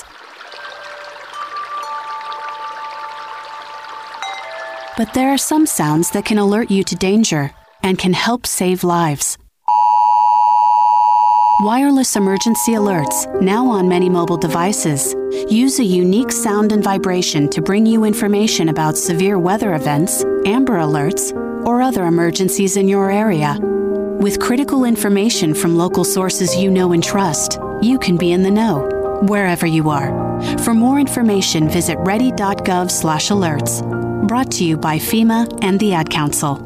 But 4.98 5.14
there 5.14 5.30
are 5.30 5.38
some 5.38 5.68
sounds 5.68 6.10
that 6.12 6.26
can 6.26 6.40
alert 6.40 6.72
you 6.72 6.84
to 6.86 6.96
danger 6.96 7.52
and 7.84 8.00
can 8.00 8.14
help 8.14 8.48
save 8.48 8.84
lives. 8.84 9.38
Wireless 11.62 12.16
emergency 12.16 12.72
alerts, 12.72 13.40
now 13.40 13.68
on 13.68 13.88
many 13.88 14.10
mobile 14.10 14.38
devices, 14.38 15.16
use 15.52 15.80
a 15.80 15.84
unique 15.84 16.32
sound 16.32 16.72
and 16.72 16.84
vibration 16.84 17.48
to 17.50 17.62
bring 17.62 17.86
you 17.86 18.06
information 18.06 18.70
about 18.70 18.98
severe 18.98 19.38
weather 19.38 19.76
events, 19.76 20.24
Amber 20.48 20.80
Alerts, 20.80 21.32
or 21.64 21.82
other 21.84 22.06
emergencies 22.06 22.76
in 22.76 22.88
your 22.88 23.12
area. 23.12 23.56
With 23.60 24.40
critical 24.40 24.84
information 24.84 25.54
from 25.54 25.78
local 25.78 26.04
sources 26.04 26.56
you 26.56 26.72
know 26.72 26.92
and 26.92 27.04
trust, 27.04 27.60
you 27.84 28.00
can 28.00 28.18
be 28.18 28.32
in 28.32 28.42
the 28.42 28.50
know, 28.50 28.90
wherever 29.24 29.66
you 29.66 29.90
are. 29.90 30.12
For 30.60 30.74
more 30.74 31.00
information, 31.00 31.70
visit 31.70 31.98
ready.gov/alerts. 32.00 34.28
Brought 34.28 34.52
to 34.52 34.64
you 34.64 34.78
by 34.78 34.98
FEMA 34.98 35.48
and 35.62 35.80
the 35.80 35.94
Ad 35.94 36.10
Council. 36.10 36.64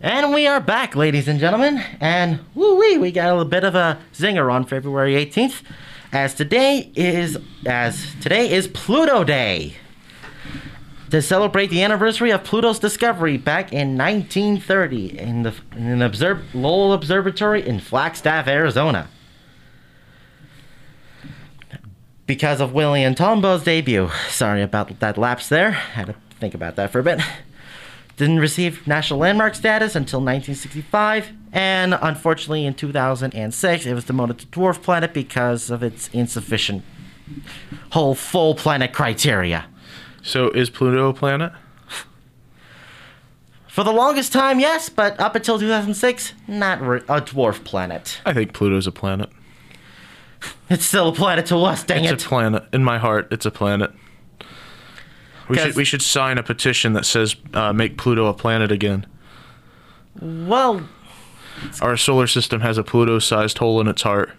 And 0.00 0.32
we 0.32 0.46
are 0.46 0.60
back, 0.60 0.94
ladies 0.94 1.26
and 1.26 1.40
gentlemen. 1.40 1.82
And 2.00 2.38
woo 2.54 2.76
wee, 2.76 2.98
we 2.98 3.10
got 3.10 3.28
a 3.28 3.32
little 3.32 3.50
bit 3.50 3.64
of 3.64 3.74
a 3.74 3.98
zinger 4.14 4.52
on 4.52 4.64
February 4.64 5.14
18th, 5.14 5.62
as 6.12 6.34
today 6.34 6.90
is 6.94 7.36
as 7.66 8.14
today 8.20 8.50
is 8.50 8.68
Pluto 8.68 9.24
Day. 9.24 9.74
To 11.10 11.22
celebrate 11.22 11.68
the 11.70 11.82
anniversary 11.82 12.30
of 12.30 12.44
Pluto's 12.44 12.78
discovery 12.78 13.38
back 13.38 13.72
in 13.72 13.96
1930 13.96 15.18
in 15.18 15.42
the 15.42 15.54
in 15.76 15.86
an 15.86 16.02
observ- 16.02 16.54
Lowell 16.54 16.92
Observatory 16.92 17.66
in 17.66 17.80
Flagstaff, 17.80 18.46
Arizona. 18.46 19.08
Because 22.28 22.60
of 22.60 22.72
William 22.72 23.16
Tombaugh's 23.16 23.64
debut. 23.64 24.08
Sorry 24.28 24.62
about 24.62 25.00
that 25.00 25.18
lapse 25.18 25.48
there. 25.48 25.72
Had 25.72 26.06
to 26.06 26.14
think 26.38 26.54
about 26.54 26.76
that 26.76 26.92
for 26.92 27.00
a 27.00 27.02
bit 27.02 27.20
didn't 28.18 28.40
receive 28.40 28.86
national 28.86 29.20
landmark 29.20 29.54
status 29.54 29.94
until 29.94 30.18
1965, 30.18 31.30
and 31.52 31.94
unfortunately 32.02 32.66
in 32.66 32.74
2006 32.74 33.86
it 33.86 33.94
was 33.94 34.04
demoted 34.04 34.38
to 34.38 34.46
dwarf 34.48 34.82
planet 34.82 35.14
because 35.14 35.70
of 35.70 35.82
its 35.84 36.08
insufficient 36.12 36.82
whole 37.92 38.14
full 38.14 38.54
planet 38.56 38.92
criteria. 38.92 39.66
So 40.22 40.50
is 40.50 40.68
Pluto 40.68 41.08
a 41.08 41.14
planet? 41.14 41.52
For 43.68 43.84
the 43.84 43.92
longest 43.92 44.32
time, 44.32 44.58
yes, 44.58 44.88
but 44.88 45.18
up 45.20 45.36
until 45.36 45.56
2006, 45.56 46.32
not 46.48 46.80
re- 46.82 46.98
a 47.08 47.20
dwarf 47.20 47.62
planet. 47.62 48.20
I 48.26 48.32
think 48.32 48.52
Pluto's 48.52 48.88
a 48.88 48.92
planet. 48.92 49.30
It's 50.70 50.84
still 50.84 51.08
a 51.08 51.14
planet 51.14 51.46
to 51.46 51.56
us, 51.58 51.82
dang 51.82 52.04
it's 52.04 52.12
it. 52.22 52.26
a 52.26 52.28
planet. 52.28 52.64
In 52.72 52.84
my 52.84 52.98
heart, 52.98 53.28
it's 53.30 53.46
a 53.46 53.50
planet. 53.50 53.90
We 55.48 55.56
should 55.56 55.76
we 55.76 55.84
should 55.84 56.02
sign 56.02 56.36
a 56.36 56.42
petition 56.42 56.92
that 56.92 57.06
says 57.06 57.34
uh, 57.54 57.72
make 57.72 57.96
Pluto 57.96 58.26
a 58.26 58.34
planet 58.34 58.70
again. 58.70 59.06
Well, 60.20 60.86
Our 61.80 61.96
solar 61.96 62.26
system 62.26 62.60
has 62.60 62.76
a 62.76 62.82
Pluto-sized 62.84 63.56
hole 63.58 63.80
in 63.80 63.88
its 63.88 64.02
heart. 64.02 64.30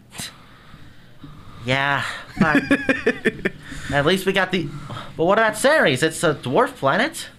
yeah, 1.65 2.03
but 2.39 2.61
at 3.91 4.05
least 4.05 4.25
we 4.25 4.33
got 4.33 4.51
the. 4.51 4.67
But 5.17 5.25
what 5.25 5.37
about 5.39 5.57
Ceres? 5.57 6.03
It's 6.03 6.23
a 6.23 6.35
dwarf 6.35 6.75
planet. 6.75 7.29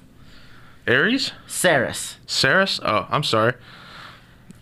Aries? 0.87 1.31
Ceres. 1.47 2.17
Ceres? 2.27 2.81
Oh, 2.83 3.07
I'm 3.09 3.23
sorry. 3.23 3.55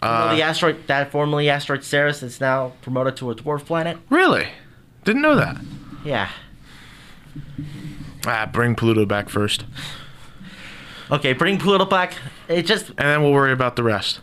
You 0.03 0.09
know, 0.09 0.15
Uh, 0.15 0.35
the 0.37 0.43
asteroid 0.43 0.87
that 0.87 1.11
formerly 1.11 1.49
asteroid 1.51 1.83
Ceres 1.85 2.23
is 2.23 2.41
now 2.41 2.73
promoted 2.83 3.17
to 3.17 3.31
a 3.31 3.35
dwarf 3.35 3.65
planet. 3.65 3.99
really? 4.11 4.49
Didn't 5.05 5.23
know 5.23 5.35
that. 5.37 5.57
Yeah. 6.05 6.29
Ah, 8.27 8.49
bring 8.53 8.75
Pluto 8.75 9.07
back 9.07 9.29
first, 9.29 9.65
Okay, 11.11 11.33
bring 11.33 11.59
Pluto 11.59 11.85
back. 11.87 12.15
It 12.49 12.63
just 12.67 12.89
and 12.91 12.99
then 12.99 13.23
we'll 13.23 13.33
worry 13.33 13.53
about 13.53 13.77
the 13.77 13.83
rest. 13.83 14.21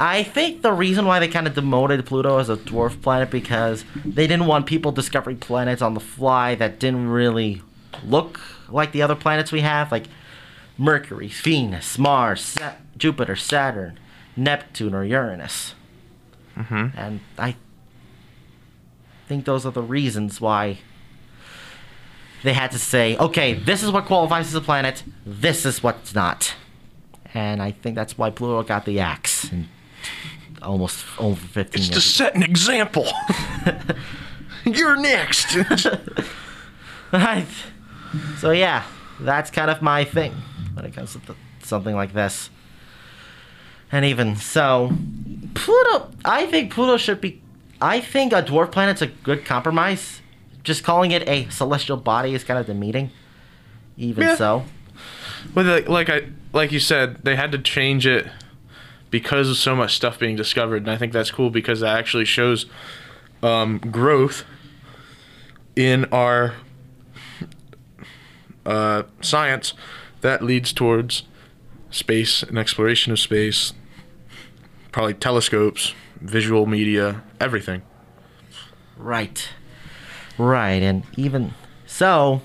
I 0.00 0.22
think 0.22 0.62
the 0.62 0.72
reason 0.72 1.06
why 1.06 1.18
they 1.20 1.28
kind 1.28 1.46
of 1.46 1.54
demoted 1.54 2.04
Pluto 2.06 2.38
as 2.38 2.48
a 2.48 2.56
dwarf 2.56 3.00
planet 3.02 3.30
because 3.30 3.84
they 4.04 4.26
didn't 4.26 4.46
want 4.46 4.66
people 4.66 4.90
discovering 4.92 5.36
planets 5.38 5.82
on 5.82 5.94
the 5.94 6.00
fly 6.00 6.54
that 6.56 6.78
didn't 6.80 7.08
really 7.08 7.62
look 8.04 8.40
like 8.68 8.92
the 8.92 9.02
other 9.02 9.14
planets 9.14 9.52
we 9.52 9.60
have, 9.60 9.90
like 9.92 10.04
Mercury, 10.76 11.28
Venus, 11.28 11.98
Mars, 11.98 12.40
Sa- 12.42 12.72
Jupiter, 12.96 13.36
Saturn, 13.36 13.98
Neptune, 14.38 14.94
or 14.94 15.04
Uranus. 15.04 15.74
Mm-hmm. 16.56 16.98
And 16.98 17.20
I 17.38 17.56
think 19.26 19.44
those 19.44 19.66
are 19.66 19.72
the 19.72 19.82
reasons 19.82 20.40
why 20.40 20.78
they 22.42 22.52
had 22.52 22.70
to 22.70 22.78
say, 22.78 23.16
okay, 23.18 23.52
this 23.54 23.82
is 23.82 23.90
what 23.90 24.06
qualifies 24.06 24.46
as 24.48 24.54
a 24.54 24.60
planet, 24.60 25.02
this 25.26 25.66
is 25.66 25.82
what's 25.82 26.14
not. 26.14 26.54
And 27.34 27.60
I 27.60 27.72
think 27.72 27.94
that's 27.96 28.16
why 28.16 28.30
Pluto 28.30 28.62
got 28.62 28.84
the 28.86 29.00
axe 29.00 29.50
in 29.52 29.68
almost 30.62 31.04
over 31.18 31.36
15 31.40 31.78
It's 31.80 31.88
to 31.88 31.94
years. 31.96 32.04
set 32.04 32.34
an 32.34 32.42
example. 32.42 33.06
You're 34.64 34.96
next. 34.96 35.56
Right. 37.10 37.46
So 38.38 38.50
yeah, 38.50 38.82
that's 39.18 39.50
kind 39.50 39.70
of 39.70 39.80
my 39.80 40.04
thing 40.04 40.32
when 40.74 40.84
it 40.84 40.92
comes 40.94 41.14
to 41.14 41.20
th- 41.20 41.38
something 41.62 41.94
like 41.94 42.12
this. 42.12 42.50
And 43.90 44.04
even 44.04 44.36
so, 44.36 44.92
Pluto. 45.54 46.10
I 46.24 46.46
think 46.46 46.72
Pluto 46.72 46.96
should 46.96 47.20
be. 47.20 47.42
I 47.80 48.00
think 48.00 48.32
a 48.32 48.42
dwarf 48.42 48.70
planet's 48.72 49.02
a 49.02 49.06
good 49.06 49.44
compromise. 49.44 50.20
Just 50.62 50.84
calling 50.84 51.12
it 51.12 51.26
a 51.28 51.48
celestial 51.48 51.96
body 51.96 52.34
is 52.34 52.44
kind 52.44 52.58
of 52.58 52.66
demeaning. 52.66 53.10
Even 53.96 54.24
Yeah. 54.24 54.34
so, 54.36 54.64
Well, 55.54 55.64
like, 55.64 55.88
like 55.88 56.10
I 56.10 56.22
like 56.52 56.72
you 56.72 56.80
said, 56.80 57.24
they 57.24 57.36
had 57.36 57.52
to 57.52 57.58
change 57.58 58.06
it 58.06 58.26
because 59.10 59.48
of 59.48 59.56
so 59.56 59.74
much 59.74 59.94
stuff 59.96 60.18
being 60.18 60.36
discovered, 60.36 60.82
and 60.82 60.90
I 60.90 60.96
think 60.96 61.12
that's 61.12 61.30
cool 61.30 61.50
because 61.50 61.80
that 61.80 61.96
actually 61.98 62.26
shows 62.26 62.66
um, 63.42 63.78
growth 63.78 64.44
in 65.76 66.04
our 66.06 66.54
uh, 68.66 69.04
science 69.20 69.72
that 70.20 70.42
leads 70.42 70.72
towards 70.72 71.22
space 71.90 72.42
and 72.42 72.58
exploration 72.58 73.12
of 73.12 73.18
space, 73.18 73.72
probably 74.92 75.14
telescopes, 75.14 75.94
visual 76.20 76.66
media, 76.66 77.22
everything. 77.40 77.82
right, 78.96 79.48
right, 80.36 80.82
and 80.82 81.04
even 81.16 81.54
so, 81.86 82.42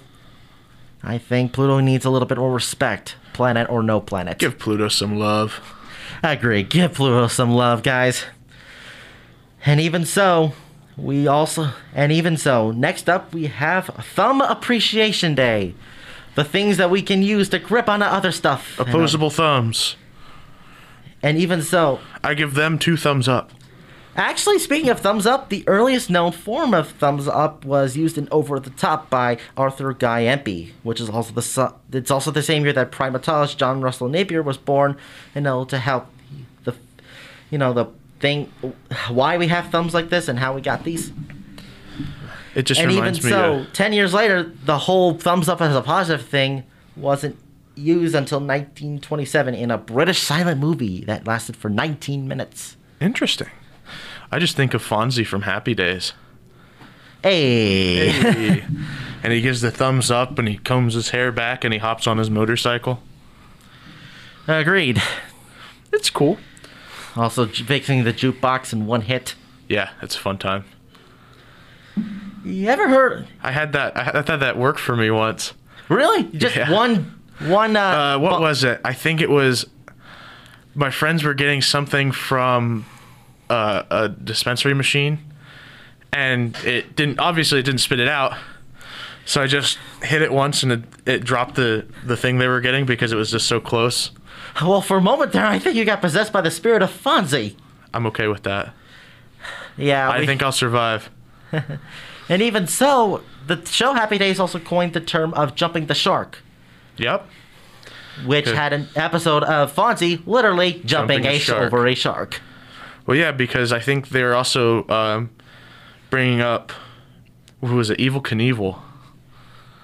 I 1.04 1.18
think 1.18 1.52
Pluto 1.52 1.80
needs 1.80 2.06
a 2.06 2.10
little 2.10 2.28
bit 2.28 2.38
more 2.38 2.54
respect, 2.54 3.16
planet 3.34 3.70
or 3.70 3.84
no 3.84 4.00
planet. 4.00 4.40
Give 4.40 4.58
Pluto 4.58 4.88
some 4.88 5.18
love. 5.20 5.62
I 6.24 6.32
agree. 6.32 6.64
Give 6.64 6.94
Pluto 6.94 7.28
some 7.28 7.52
love, 7.52 7.84
guys. 7.84 8.24
And 9.66 9.80
even 9.82 10.06
so, 10.06 10.54
we 10.96 11.28
also, 11.28 11.72
and 11.94 12.12
even 12.12 12.38
so, 12.38 12.72
next 12.72 13.10
up 13.10 13.34
we 13.34 13.48
have 13.48 13.88
Thumb 14.16 14.42
Appreciation 14.42 15.36
Day. 15.36 15.74
The 16.36 16.44
things 16.44 16.78
that 16.78 16.90
we 16.90 17.02
can 17.02 17.22
use 17.22 17.50
to 17.50 17.60
grip 17.60 17.88
onto 17.88 18.06
other 18.06 18.32
stuff. 18.32 18.80
Opposable 18.80 19.30
thumbs. 19.30 19.96
And 21.22 21.38
even 21.38 21.62
so, 21.62 22.00
I 22.24 22.34
give 22.34 22.54
them 22.54 22.78
two 22.78 22.98
thumbs 22.98 23.28
up. 23.28 23.52
Actually, 24.16 24.60
speaking 24.60 24.90
of 24.90 25.00
thumbs 25.00 25.26
up, 25.26 25.50
the 25.50 25.64
earliest 25.68 26.10
known 26.10 26.32
form 26.32 26.74
of 26.74 26.90
thumbs 26.90 27.28
up 27.28 27.66
was 27.66 27.98
used 27.98 28.16
in 28.18 28.28
Over 28.32 28.60
the 28.60 28.70
Top 28.70 29.10
by 29.10 29.38
Arthur 29.58 29.92
Guy 29.94 30.26
Empey, 30.26 30.74
which 30.84 31.00
is 31.02 31.10
also 31.10 31.34
the 31.34 31.42
su- 31.42 31.74
it's 31.92 32.12
also 32.12 32.30
the 32.30 32.44
same 32.44 32.64
year 32.64 32.74
that 32.74 32.92
primatologist 32.92 33.58
John 33.58 33.82
Russell 33.82 34.10
Napier 34.10 34.44
was 34.44 34.58
born, 34.58 34.98
you 35.34 35.42
know, 35.42 35.66
to 35.66 35.80
help 35.80 36.08
the 36.64 36.76
you 37.50 37.58
know 37.58 37.74
the 37.74 37.86
thing 38.20 38.52
why 39.10 39.38
we 39.38 39.48
have 39.48 39.72
thumbs 39.72 39.96
like 39.96 40.10
this 40.10 40.28
and 40.28 40.38
how 40.38 40.54
we 40.54 40.62
got 40.62 40.84
these. 40.84 41.12
It 42.56 42.64
just 42.64 42.80
and 42.80 42.92
even 42.92 43.14
me 43.14 43.20
so, 43.20 43.54
of 43.56 43.74
ten 43.74 43.94
years 43.94 44.14
later, 44.14 44.44
the 44.44 44.78
whole 44.78 45.18
thumbs 45.18 45.50
up 45.50 45.62
as 45.62 45.76
a 45.76 45.82
positive 45.82 46.28
thing 46.28 46.64
wasn't 46.96 47.38
used 47.76 48.14
until 48.16 48.40
1927 48.40 49.56
in 49.56 49.72
a 49.72 49.78
British 49.78 50.20
silent 50.20 50.60
movie 50.60 51.04
that 51.06 51.26
lasted 51.26 51.56
for 51.56 51.70
19 51.70 52.28
minutes. 52.28 52.78
Interesting. 53.02 53.50
I 54.32 54.40
just 54.40 54.56
think 54.56 54.74
of 54.74 54.88
Fonzie 54.88 55.26
from 55.26 55.44
Happy 55.44 55.74
Days. 55.74 56.14
Hey. 57.24 58.10
Hey. 58.10 58.64
and 59.24 59.34
he 59.34 59.42
gives 59.42 59.62
the 59.62 59.72
thumbs 59.72 60.12
up 60.12 60.38
and 60.38 60.48
he 60.48 60.58
combs 60.58 60.94
his 60.94 61.10
hair 61.10 61.32
back 61.32 61.64
and 61.64 61.74
he 61.74 61.80
hops 61.80 62.06
on 62.06 62.18
his 62.18 62.30
motorcycle. 62.30 63.02
Agreed. 64.48 65.02
It's 65.92 66.10
cool. 66.10 66.38
Also, 67.16 67.46
fixing 67.46 68.04
the 68.04 68.14
jukebox 68.14 68.74
in 68.74 68.86
one 68.86 69.02
hit. 69.02 69.36
Yeah, 69.70 69.92
it's 70.02 70.16
a 70.16 70.20
fun 70.20 70.38
time. 70.38 70.66
You 72.44 72.68
ever 72.70 72.88
heard? 72.90 73.28
I 73.42 73.52
had 73.52 73.74
that. 73.74 73.96
I 73.98 74.04
had- 74.04 74.26
thought 74.26 74.40
that 74.42 74.58
worked 74.58 74.80
for 74.80 74.96
me 74.96 75.10
once. 75.12 75.54
Really? 75.90 76.24
Just 76.24 76.56
Yeah. 76.56 76.72
one, 76.72 77.20
one. 77.40 77.76
Uh, 77.76 77.82
Uh, 77.82 78.18
what 78.20 78.38
bu- 78.38 78.42
was 78.44 78.64
it? 78.64 78.82
I 78.84 78.94
think 78.94 79.22
it 79.22 79.30
was. 79.30 79.66
My 80.76 80.90
friends 80.90 81.24
were 81.24 81.34
getting 81.34 81.62
something 81.62 82.12
from 82.12 82.86
uh, 83.50 83.84
a 83.92 84.10
dispensary 84.10 84.74
machine, 84.74 85.20
and 86.12 86.56
it 86.66 86.96
didn't. 86.96 87.20
Obviously, 87.20 87.60
it 87.60 87.64
didn't 87.64 87.82
spit 87.82 88.00
it 88.00 88.08
out. 88.08 88.34
So 89.26 89.42
I 89.42 89.48
just 89.48 89.78
hit 90.02 90.22
it 90.22 90.34
once 90.34 90.64
and 90.64 90.72
it, 90.74 90.84
it 91.06 91.24
dropped 91.24 91.56
the 91.56 91.86
the 92.04 92.18
thing 92.18 92.40
they 92.40 92.48
were 92.48 92.60
getting 92.62 92.86
because 92.86 93.12
it 93.12 93.16
was 93.16 93.32
just 93.32 93.48
so 93.48 93.60
close. 93.62 94.12
Well, 94.62 94.82
for 94.82 94.98
a 94.98 95.02
moment 95.02 95.32
there, 95.32 95.46
I 95.46 95.60
think 95.60 95.76
you 95.76 95.86
got 95.86 96.02
possessed 96.02 96.34
by 96.34 96.42
the 96.42 96.52
spirit 96.52 96.82
of 96.82 96.90
Fonzie. 96.92 97.56
I'm 97.94 98.06
okay 98.08 98.28
with 98.28 98.44
that. 98.44 98.74
Yeah, 99.78 100.10
I 100.10 100.20
we- 100.20 100.26
think 100.26 100.42
I'll 100.44 100.52
survive. 100.52 101.10
And 102.30 102.42
even 102.42 102.68
so, 102.68 103.22
the 103.48 103.64
show 103.66 103.94
Happy 103.94 104.18
Days 104.18 104.40
also 104.40 104.60
coined 104.60 104.94
the 104.94 105.02
term 105.02 105.34
of 105.34 105.56
jumping 105.56 105.88
the 105.88 105.96
shark. 105.96 106.40
Yep. 106.98 107.28
Which 108.26 108.46
Good. 108.46 108.56
had 108.56 108.74
an 108.74 108.88
episode 108.96 109.44
of 109.44 109.74
Fonzie 109.76 110.22
literally 110.28 110.74
jumping, 110.86 111.24
Jumping 111.24 111.26
a 111.26 111.36
a, 111.36 111.40
shark. 111.40 111.64
over 111.74 111.88
a 111.88 111.96
shark. 111.96 112.42
Well, 113.06 113.18
yeah, 113.18 113.32
because 113.32 113.74
I 113.74 113.80
think 113.80 114.10
they're 114.10 114.36
also 114.36 114.88
um, 114.88 115.32
bringing 116.10 116.40
up 116.40 116.72
who 117.62 117.76
was 117.76 117.90
it? 117.90 117.98
Evel 118.00 118.22
Knievel, 118.22 118.80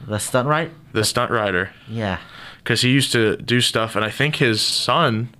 The 0.07 0.19
stunt 0.19 0.47
right? 0.47 0.71
the 0.93 1.03
stunt 1.03 1.31
rider. 1.31 1.71
Yeah. 1.89 2.19
because 2.59 2.81
he 2.81 2.89
used 2.89 3.11
to 3.13 3.35
do 3.37 3.61
stuff, 3.61 3.95
and 3.95 4.03
I 4.05 4.09
think 4.11 4.35
his 4.37 4.61
son 4.61 5.33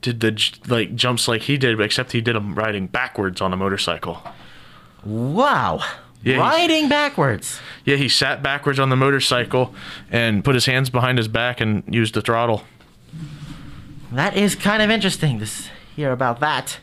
did 0.00 0.20
the 0.20 0.40
like 0.68 0.94
jumps 0.96 1.28
like 1.28 1.42
he 1.42 1.56
did, 1.56 1.78
except 1.80 2.12
he 2.12 2.20
did 2.20 2.34
them 2.36 2.54
riding 2.54 2.86
backwards 2.86 3.40
on 3.40 3.52
a 3.52 3.56
motorcycle. 3.56 4.22
Wow. 5.04 5.82
Yeah, 6.26 6.38
Riding 6.38 6.88
backwards. 6.88 7.60
Yeah, 7.84 7.94
he 7.94 8.08
sat 8.08 8.42
backwards 8.42 8.80
on 8.80 8.88
the 8.90 8.96
motorcycle 8.96 9.72
and 10.10 10.42
put 10.44 10.56
his 10.56 10.66
hands 10.66 10.90
behind 10.90 11.18
his 11.18 11.28
back 11.28 11.60
and 11.60 11.84
used 11.88 12.14
the 12.14 12.20
throttle. 12.20 12.64
That 14.10 14.36
is 14.36 14.56
kind 14.56 14.82
of 14.82 14.90
interesting 14.90 15.38
to 15.38 15.46
hear 15.94 16.10
about 16.10 16.40
that. 16.40 16.80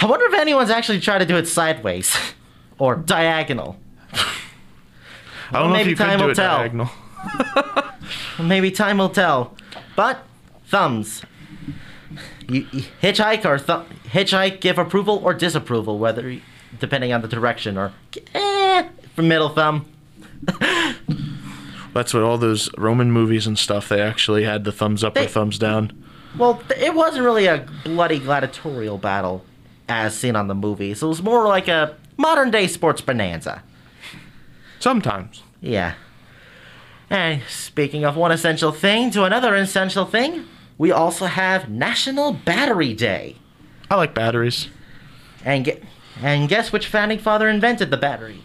I 0.00 0.06
wonder 0.06 0.26
if 0.26 0.34
anyone's 0.34 0.68
actually 0.68 0.98
tried 0.98 1.18
to 1.18 1.26
do 1.26 1.36
it 1.36 1.46
sideways 1.46 2.16
or 2.78 2.96
diagonal. 2.96 3.78
I 4.12 5.60
don't 5.60 5.68
know 5.68 5.76
maybe 5.76 5.92
if 5.92 6.00
you 6.00 6.04
time 6.04 6.18
could 6.18 6.24
do 6.24 6.30
it 6.30 6.34
tell. 6.34 6.56
diagonal. 6.58 6.90
Maybe 8.42 8.72
time 8.72 8.98
will 8.98 9.08
tell. 9.10 9.56
But 9.94 10.24
thumbs. 10.66 11.22
You, 12.48 12.66
you 12.72 12.82
hitchhike 13.00 13.44
or 13.44 13.58
th- 13.58 13.88
hitchhike, 14.10 14.60
give 14.60 14.76
approval 14.76 15.20
or 15.24 15.34
disapproval, 15.34 15.98
whether 15.98 16.38
depending 16.78 17.12
on 17.12 17.22
the 17.22 17.28
direction, 17.28 17.78
or 17.78 17.92
eh, 18.34 18.88
for 19.14 19.22
middle 19.22 19.48
thumb. 19.48 19.86
That's 21.94 22.14
what 22.14 22.22
all 22.22 22.38
those 22.38 22.70
Roman 22.76 23.10
movies 23.10 23.46
and 23.46 23.58
stuff. 23.58 23.88
They 23.88 24.00
actually 24.00 24.44
had 24.44 24.64
the 24.64 24.72
thumbs 24.72 25.02
up 25.02 25.16
or 25.16 25.26
thumbs 25.26 25.58
down. 25.58 26.04
Well, 26.36 26.62
th- 26.68 26.80
it 26.80 26.94
wasn't 26.94 27.24
really 27.24 27.46
a 27.46 27.66
bloody 27.84 28.18
gladiatorial 28.18 28.98
battle 28.98 29.44
as 29.88 30.16
seen 30.16 30.36
on 30.36 30.46
the 30.48 30.54
movies. 30.54 31.02
It 31.02 31.06
was 31.06 31.22
more 31.22 31.46
like 31.46 31.66
a 31.68 31.96
modern 32.16 32.50
day 32.50 32.66
sports 32.66 33.00
bonanza. 33.00 33.62
Sometimes. 34.78 35.42
Yeah. 35.60 35.94
And 37.10 37.42
speaking 37.48 38.04
of 38.04 38.16
one 38.16 38.30
essential 38.30 38.70
thing 38.70 39.10
to 39.12 39.24
another 39.24 39.54
essential 39.56 40.04
thing, 40.04 40.44
we 40.76 40.92
also 40.92 41.26
have 41.26 41.68
National 41.68 42.32
Battery 42.32 42.92
Day. 42.92 43.36
I 43.90 43.96
like 43.96 44.14
batteries. 44.14 44.68
And 45.44 45.64
get, 45.64 45.82
and 46.22 46.48
guess 46.48 46.72
which 46.72 46.86
founding 46.86 47.18
father 47.18 47.48
invented 47.48 47.90
the 47.90 47.96
battery? 47.96 48.42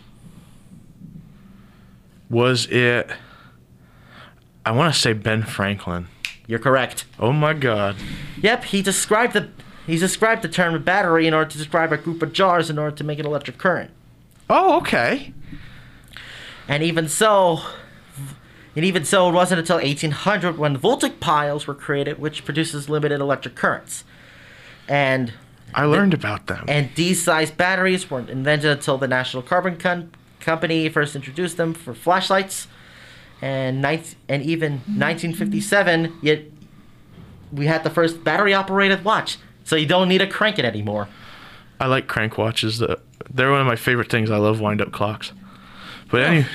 Was 2.29 2.65
it? 2.67 3.09
I 4.65 4.71
want 4.71 4.93
to 4.93 4.99
say 4.99 5.13
Ben 5.13 5.43
Franklin. 5.43 6.07
You're 6.47 6.59
correct. 6.59 7.05
Oh 7.19 7.31
my 7.31 7.53
God. 7.53 7.95
Yep, 8.41 8.65
he 8.65 8.81
described 8.81 9.33
the 9.33 9.49
he 9.85 9.97
described 9.97 10.41
the 10.41 10.49
term 10.49 10.81
battery 10.83 11.27
in 11.27 11.33
order 11.33 11.49
to 11.49 11.57
describe 11.57 11.91
a 11.91 11.97
group 11.97 12.21
of 12.21 12.31
jars 12.31 12.69
in 12.69 12.77
order 12.77 12.95
to 12.95 13.03
make 13.03 13.19
an 13.19 13.25
electric 13.25 13.57
current. 13.57 13.91
Oh, 14.49 14.77
okay. 14.77 15.33
And 16.67 16.83
even 16.83 17.09
so, 17.09 17.59
and 18.75 18.85
even 18.85 19.03
so, 19.03 19.29
it 19.29 19.33
wasn't 19.33 19.59
until 19.59 19.77
1800 19.77 20.57
when 20.57 20.77
voltaic 20.77 21.19
piles 21.19 21.67
were 21.67 21.73
created, 21.73 22.19
which 22.19 22.45
produces 22.45 22.87
limited 22.87 23.19
electric 23.19 23.55
currents. 23.55 24.05
And 24.87 25.33
I 25.75 25.85
learned 25.85 26.13
about 26.13 26.47
them. 26.47 26.65
And 26.67 26.89
these 26.95 27.23
size 27.23 27.51
batteries 27.51 28.09
weren't 28.09 28.29
invented 28.29 28.69
until 28.71 28.97
the 28.97 29.07
National 29.07 29.43
Carbon 29.43 29.77
Con- 29.77 30.11
Company 30.39 30.89
first 30.89 31.15
introduced 31.15 31.57
them 31.57 31.73
for 31.73 31.93
flashlights. 31.93 32.67
And, 33.41 33.81
19, 33.81 34.15
and 34.29 34.43
even 34.43 34.71
1957, 34.73 36.19
yet 36.21 36.43
we 37.51 37.65
had 37.65 37.83
the 37.83 37.89
first 37.89 38.23
battery 38.23 38.53
operated 38.53 39.03
watch. 39.03 39.37
So 39.63 39.75
you 39.75 39.85
don't 39.85 40.07
need 40.07 40.19
to 40.19 40.27
crank 40.27 40.59
it 40.59 40.65
anymore. 40.65 41.07
I 41.79 41.87
like 41.87 42.07
crank 42.07 42.37
watches. 42.37 42.79
The- 42.79 42.99
They're 43.29 43.51
one 43.51 43.61
of 43.61 43.67
my 43.67 43.75
favorite 43.75 44.09
things. 44.09 44.29
I 44.31 44.37
love 44.37 44.59
wind 44.59 44.81
up 44.81 44.91
clocks. 44.91 45.33
But 46.09 46.21
oh. 46.21 46.25
any, 46.25 46.45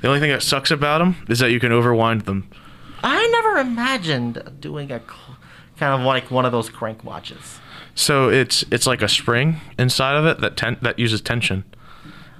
the 0.00 0.08
only 0.08 0.20
thing 0.20 0.30
that 0.30 0.42
sucks 0.42 0.70
about 0.70 0.98
them 0.98 1.16
is 1.28 1.38
that 1.40 1.50
you 1.50 1.60
can 1.60 1.70
overwind 1.72 2.24
them. 2.24 2.48
I 3.04 3.26
never 3.28 3.58
imagined 3.58 4.42
doing 4.60 4.90
a 4.90 5.00
cl- 5.00 5.36
kind 5.76 6.00
of 6.00 6.06
like 6.06 6.30
one 6.30 6.44
of 6.46 6.52
those 6.52 6.70
crank 6.70 7.04
watches. 7.04 7.58
So 7.94 8.28
it's 8.30 8.64
it's 8.70 8.86
like 8.86 9.02
a 9.02 9.08
spring 9.08 9.56
inside 9.78 10.16
of 10.16 10.26
it 10.26 10.40
that 10.40 10.56
ten- 10.56 10.78
that 10.82 10.98
uses 10.98 11.20
tension, 11.20 11.64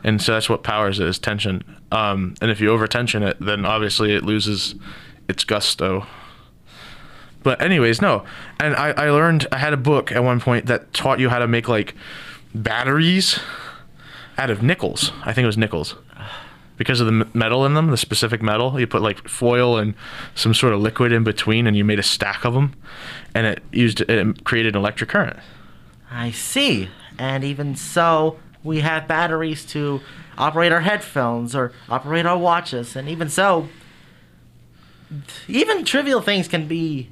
and 0.02 0.20
so 0.20 0.32
that's 0.32 0.48
what 0.48 0.62
powers 0.62 0.98
it 0.98 1.06
is 1.06 1.18
tension. 1.18 1.62
Um, 1.90 2.34
and 2.40 2.50
if 2.50 2.60
you 2.60 2.70
over 2.70 2.86
tension 2.86 3.22
it, 3.22 3.36
then 3.38 3.66
obviously 3.66 4.14
it 4.14 4.24
loses 4.24 4.74
its 5.28 5.44
gusto. 5.44 6.06
But 7.42 7.60
anyways, 7.60 8.00
no. 8.00 8.24
And 8.60 8.74
I, 8.76 8.90
I 8.92 9.10
learned 9.10 9.46
I 9.52 9.58
had 9.58 9.72
a 9.72 9.76
book 9.76 10.12
at 10.12 10.22
one 10.22 10.40
point 10.40 10.66
that 10.66 10.92
taught 10.94 11.20
you 11.20 11.28
how 11.28 11.38
to 11.38 11.48
make 11.48 11.68
like 11.68 11.94
batteries 12.54 13.38
out 14.38 14.48
of 14.50 14.62
nickels. 14.62 15.12
I 15.24 15.32
think 15.32 15.44
it 15.44 15.46
was 15.46 15.58
nickels. 15.58 15.96
Because 16.78 17.00
of 17.00 17.06
the 17.06 17.28
metal 17.34 17.66
in 17.66 17.74
them, 17.74 17.88
the 17.90 17.96
specific 17.96 18.42
metal, 18.42 18.80
you 18.80 18.86
put 18.86 19.02
like 19.02 19.28
foil 19.28 19.76
and 19.76 19.94
some 20.34 20.54
sort 20.54 20.72
of 20.72 20.80
liquid 20.80 21.12
in 21.12 21.22
between, 21.22 21.66
and 21.66 21.76
you 21.76 21.84
made 21.84 21.98
a 21.98 22.02
stack 22.02 22.44
of 22.44 22.54
them, 22.54 22.74
and 23.34 23.46
it 23.46 23.62
used 23.72 24.00
it 24.02 24.44
created 24.44 24.74
an 24.74 24.80
electric 24.80 25.10
current. 25.10 25.38
I 26.10 26.30
see. 26.30 26.88
And 27.18 27.44
even 27.44 27.76
so, 27.76 28.38
we 28.64 28.80
have 28.80 29.06
batteries 29.06 29.64
to 29.66 30.00
operate 30.38 30.72
our 30.72 30.80
headphones 30.80 31.54
or 31.54 31.72
operate 31.88 32.26
our 32.26 32.38
watches. 32.38 32.96
And 32.96 33.08
even 33.08 33.28
so, 33.28 33.68
even 35.48 35.84
trivial 35.84 36.20
things 36.20 36.48
can 36.48 36.66
be 36.66 37.08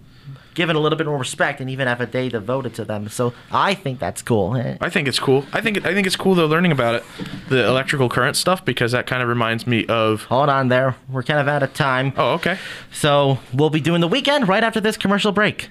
given 0.54 0.74
a 0.74 0.80
little 0.80 0.98
bit 0.98 1.06
more 1.06 1.18
respect 1.18 1.60
and 1.60 1.70
even 1.70 1.86
have 1.86 2.00
a 2.00 2.06
day 2.06 2.28
devoted 2.28 2.74
to 2.74 2.84
them. 2.84 3.08
So 3.08 3.32
I 3.50 3.74
think 3.74 3.98
that's 3.98 4.20
cool. 4.20 4.52
I 4.80 4.90
think 4.90 5.08
it's 5.08 5.18
cool. 5.18 5.44
I 5.52 5.60
think 5.60 5.84
I 5.86 5.94
think 5.94 6.06
it's 6.06 6.16
cool 6.16 6.34
though 6.34 6.46
learning 6.46 6.72
about 6.72 6.96
it, 6.96 7.04
the 7.48 7.66
electrical 7.66 8.08
current 8.08 8.36
stuff, 8.36 8.64
because 8.64 8.92
that 8.92 9.06
kind 9.06 9.22
of 9.22 9.28
reminds 9.28 9.66
me 9.66 9.86
of. 9.86 10.24
Hold 10.24 10.48
on 10.48 10.68
there. 10.68 10.96
We're 11.08 11.22
kind 11.22 11.40
of 11.40 11.48
out 11.48 11.62
of 11.62 11.72
time. 11.74 12.12
Oh, 12.16 12.32
okay. 12.32 12.58
So 12.92 13.38
we'll 13.52 13.70
be 13.70 13.80
doing 13.80 14.00
the 14.00 14.08
weekend 14.08 14.48
right 14.48 14.64
after 14.64 14.80
this 14.80 14.96
commercial 14.96 15.32
break. 15.32 15.70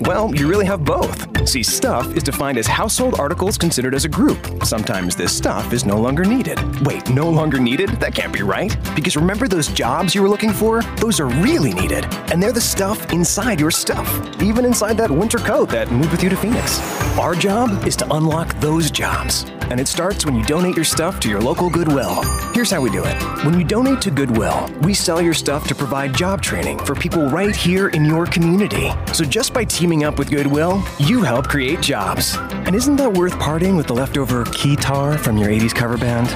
Well, 0.00 0.34
you 0.34 0.46
really 0.46 0.66
have 0.66 0.84
both. 0.84 1.48
See, 1.48 1.62
stuff 1.62 2.14
is 2.14 2.22
defined 2.22 2.58
as 2.58 2.66
household 2.66 3.18
articles 3.18 3.56
considered 3.56 3.94
as 3.94 4.04
a 4.04 4.08
group. 4.08 4.38
Sometimes 4.64 5.16
this 5.16 5.34
stuff 5.34 5.72
is 5.72 5.86
no 5.86 5.96
longer 5.96 6.24
needed. 6.24 6.58
Wait, 6.84 7.08
no 7.08 7.30
longer 7.30 7.58
needed? 7.58 7.88
That 8.00 8.14
can't 8.14 8.32
be 8.32 8.42
right. 8.42 8.76
Because 8.94 9.16
remember 9.16 9.48
those 9.48 9.68
jobs 9.68 10.14
you 10.14 10.22
were 10.22 10.28
looking 10.28 10.52
for? 10.52 10.82
Those 10.96 11.18
are 11.18 11.26
really 11.26 11.72
needed. 11.72 12.04
And 12.30 12.42
they're 12.42 12.52
the 12.52 12.60
stuff 12.60 13.12
inside 13.12 13.58
your 13.58 13.70
stuff. 13.70 14.06
Even 14.42 14.64
inside 14.64 14.98
that 14.98 15.10
winter 15.10 15.38
coat 15.38 15.70
that 15.70 15.90
moved 15.90 16.10
with 16.10 16.22
you 16.22 16.28
to 16.28 16.36
Phoenix. 16.36 16.78
Our 17.18 17.34
job 17.34 17.86
is 17.86 17.96
to 17.96 18.14
unlock 18.14 18.52
those 18.60 18.90
jobs. 18.90 19.46
And 19.70 19.80
it 19.80 19.88
starts 19.88 20.24
when 20.24 20.36
you 20.36 20.44
donate 20.44 20.76
your 20.76 20.84
stuff 20.84 21.18
to 21.20 21.28
your 21.28 21.40
local 21.40 21.68
Goodwill. 21.70 22.22
Here's 22.52 22.70
how 22.70 22.80
we 22.80 22.90
do 22.90 23.02
it. 23.04 23.44
When 23.44 23.58
you 23.58 23.64
donate 23.64 24.00
to 24.02 24.12
Goodwill, 24.12 24.70
we 24.82 24.94
sell 24.94 25.20
your 25.20 25.34
stuff 25.34 25.66
to 25.68 25.74
provide 25.74 26.14
job 26.14 26.40
training 26.40 26.78
for 26.84 26.94
people 26.94 27.28
right 27.28 27.54
here 27.54 27.88
in 27.88 28.04
your 28.04 28.26
community. 28.26 28.92
So 29.12 29.24
just 29.24 29.52
by 29.52 29.64
teaming 29.64 29.85
up 30.04 30.18
with 30.18 30.30
Goodwill, 30.30 30.82
you 30.98 31.22
help 31.22 31.48
create 31.48 31.80
jobs. 31.80 32.36
And 32.66 32.74
isn't 32.74 32.96
that 32.96 33.12
worth 33.12 33.38
parting 33.38 33.76
with 33.76 33.86
the 33.86 33.94
leftover 33.94 34.44
keytar 34.44 35.18
from 35.18 35.38
your 35.38 35.48
80s 35.48 35.74
cover 35.74 35.96
band? 35.96 36.28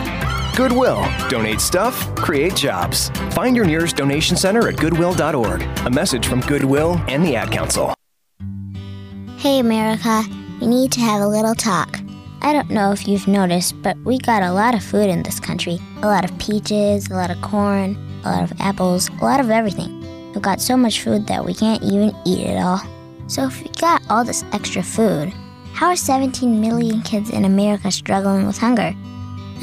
Goodwill. 0.57 1.05
Donate 1.29 1.61
stuff, 1.61 2.15
create 2.15 2.55
jobs. 2.55 3.09
Find 3.33 3.57
your 3.57 3.65
nearest 3.65 3.97
donation 3.97 4.37
center 4.37 4.69
at 4.69 4.77
goodwill.org. 4.77 5.63
A 5.85 5.91
message 5.91 6.27
from 6.27 6.41
Goodwill 6.43 7.01
and 7.09 7.25
the 7.25 7.35
Ad 7.35 7.51
Council. 7.51 7.93
Hey, 9.39 9.59
America, 9.59 10.23
we 10.61 10.67
need 10.67 10.93
to 10.93 11.01
have 11.01 11.21
a 11.21 11.27
little 11.27 11.55
talk. 11.55 11.99
I 12.43 12.53
don't 12.53 12.71
know 12.71 12.93
if 12.93 13.09
you've 13.09 13.27
noticed, 13.27 13.81
but 13.83 13.97
we 14.05 14.19
got 14.19 14.43
a 14.43 14.53
lot 14.53 14.75
of 14.75 14.83
food 14.85 15.09
in 15.09 15.23
this 15.23 15.41
country 15.41 15.79
a 16.03 16.07
lot 16.07 16.25
of 16.25 16.39
peaches, 16.39 17.09
a 17.11 17.15
lot 17.15 17.31
of 17.31 17.41
corn, 17.43 17.97
a 18.25 18.31
lot 18.31 18.51
of 18.51 18.61
apples, 18.61 19.09
a 19.21 19.25
lot 19.25 19.41
of 19.41 19.51
everything. 19.51 20.01
We've 20.33 20.43
got 20.43 20.61
so 20.61 20.77
much 20.77 21.03
food 21.03 21.27
that 21.27 21.45
we 21.45 21.55
can't 21.55 21.83
even 21.83 22.15
eat 22.25 22.47
it 22.47 22.57
all. 22.63 22.81
So, 23.31 23.47
if 23.47 23.63
we 23.63 23.69
got 23.81 24.03
all 24.11 24.25
this 24.25 24.45
extra 24.53 24.83
food, 24.83 25.33
how 25.73 25.87
are 25.87 25.97
17 25.97 26.61
million 26.61 27.01
kids 27.03 27.31
in 27.31 27.45
America 27.45 27.89
struggling 27.93 28.45
with 28.45 28.59
hunger? 28.59 28.93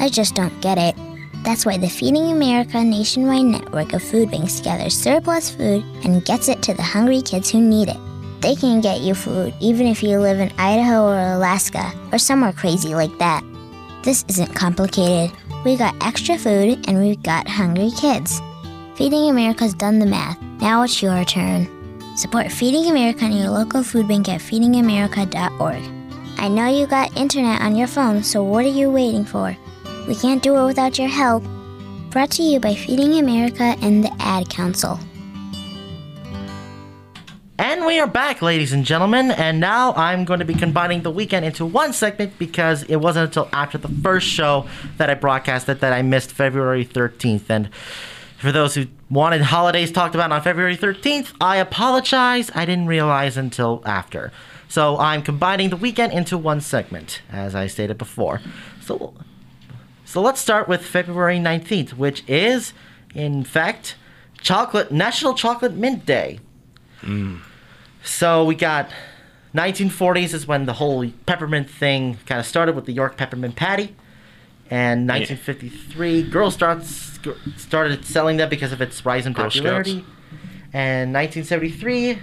I 0.00 0.08
just 0.08 0.34
don't 0.34 0.58
get 0.62 0.78
it. 0.78 0.96
That's 1.44 1.66
why 1.66 1.76
the 1.76 1.90
Feeding 1.90 2.32
America 2.32 2.82
nationwide 2.82 3.44
network 3.44 3.92
of 3.92 4.02
food 4.02 4.30
banks 4.30 4.62
gathers 4.62 4.96
surplus 4.96 5.50
food 5.50 5.84
and 6.02 6.24
gets 6.24 6.48
it 6.48 6.62
to 6.62 6.72
the 6.72 6.82
hungry 6.82 7.20
kids 7.20 7.50
who 7.50 7.60
need 7.60 7.90
it. 7.90 7.98
They 8.40 8.54
can 8.54 8.80
get 8.80 9.02
you 9.02 9.14
food 9.14 9.52
even 9.60 9.86
if 9.86 10.02
you 10.02 10.18
live 10.18 10.40
in 10.40 10.50
Idaho 10.58 11.06
or 11.06 11.34
Alaska 11.34 11.92
or 12.10 12.16
somewhere 12.16 12.54
crazy 12.54 12.94
like 12.94 13.18
that. 13.18 13.44
This 14.02 14.24
isn't 14.28 14.54
complicated. 14.54 15.36
We 15.66 15.76
got 15.76 15.94
extra 16.02 16.38
food 16.38 16.88
and 16.88 16.98
we've 16.98 17.22
got 17.22 17.46
hungry 17.46 17.90
kids. 18.00 18.40
Feeding 18.94 19.28
America's 19.28 19.74
done 19.74 19.98
the 19.98 20.06
math. 20.06 20.40
Now 20.58 20.84
it's 20.84 21.02
your 21.02 21.22
turn. 21.26 21.77
Support 22.18 22.50
Feeding 22.50 22.90
America 22.90 23.24
and 23.26 23.38
your 23.38 23.50
local 23.50 23.84
food 23.84 24.08
bank 24.08 24.28
at 24.28 24.40
feedingamerica.org. 24.40 25.82
I 26.36 26.48
know 26.48 26.66
you 26.66 26.88
got 26.88 27.16
internet 27.16 27.60
on 27.60 27.76
your 27.76 27.86
phone, 27.86 28.24
so 28.24 28.42
what 28.42 28.64
are 28.64 28.68
you 28.68 28.90
waiting 28.90 29.24
for? 29.24 29.56
We 30.08 30.16
can't 30.16 30.42
do 30.42 30.56
it 30.56 30.64
without 30.66 30.98
your 30.98 31.06
help. 31.06 31.44
Brought 32.10 32.32
to 32.32 32.42
you 32.42 32.58
by 32.58 32.74
Feeding 32.74 33.20
America 33.20 33.76
and 33.82 34.02
the 34.02 34.12
Ad 34.18 34.48
Council. 34.48 34.98
And 37.56 37.86
we 37.86 38.00
are 38.00 38.08
back, 38.08 38.42
ladies 38.42 38.72
and 38.72 38.84
gentlemen. 38.84 39.30
And 39.30 39.60
now 39.60 39.92
I'm 39.92 40.24
going 40.24 40.40
to 40.40 40.44
be 40.44 40.54
combining 40.54 41.02
the 41.02 41.12
weekend 41.12 41.44
into 41.44 41.64
one 41.64 41.92
segment 41.92 42.36
because 42.36 42.82
it 42.82 42.96
wasn't 42.96 43.26
until 43.26 43.48
after 43.52 43.78
the 43.78 43.88
first 44.02 44.26
show 44.26 44.66
that 44.96 45.08
I 45.08 45.14
broadcasted 45.14 45.78
that 45.82 45.92
I 45.92 46.02
missed 46.02 46.32
February 46.32 46.84
13th. 46.84 47.48
And 47.48 47.70
for 48.38 48.50
those 48.50 48.74
who 48.74 48.86
wanted 49.10 49.42
holidays 49.42 49.90
talked 49.90 50.14
about 50.14 50.32
on 50.32 50.42
February 50.42 50.76
13th, 50.76 51.34
I 51.40 51.56
apologize. 51.56 52.50
I 52.54 52.64
didn't 52.64 52.86
realize 52.86 53.36
until 53.36 53.82
after. 53.84 54.32
So 54.68 54.98
I'm 54.98 55.22
combining 55.22 55.70
the 55.70 55.76
weekend 55.76 56.12
into 56.12 56.36
one 56.36 56.60
segment, 56.60 57.22
as 57.30 57.54
I 57.54 57.66
stated 57.66 57.96
before. 57.96 58.40
So, 58.82 59.14
so 60.04 60.20
let's 60.20 60.40
start 60.40 60.68
with 60.68 60.84
February 60.84 61.38
19th, 61.38 61.94
which 61.94 62.22
is, 62.28 62.74
in 63.14 63.44
fact, 63.44 63.96
chocolate 64.40 64.92
National 64.92 65.34
Chocolate 65.34 65.74
Mint 65.74 66.04
Day. 66.04 66.40
Mm. 67.00 67.40
So 68.02 68.44
we 68.44 68.54
got 68.54 68.90
1940s 69.54 70.34
is 70.34 70.46
when 70.46 70.66
the 70.66 70.74
whole 70.74 71.08
peppermint 71.26 71.70
thing 71.70 72.18
kind 72.26 72.38
of 72.38 72.46
started 72.46 72.74
with 72.76 72.84
the 72.84 72.92
York 72.92 73.16
peppermint 73.16 73.56
patty, 73.56 73.96
and 74.70 75.08
1953 75.08 76.22
Girl 76.24 76.50
Scouts 76.50 77.18
started 77.56 78.04
selling 78.04 78.36
them 78.36 78.48
because 78.48 78.72
of 78.72 78.80
its 78.80 79.04
rise 79.04 79.26
in 79.26 79.32
Girl 79.32 79.50
Scouts. 79.50 79.56
popularity. 79.56 80.04
And 80.72 81.12
1973, 81.14 82.18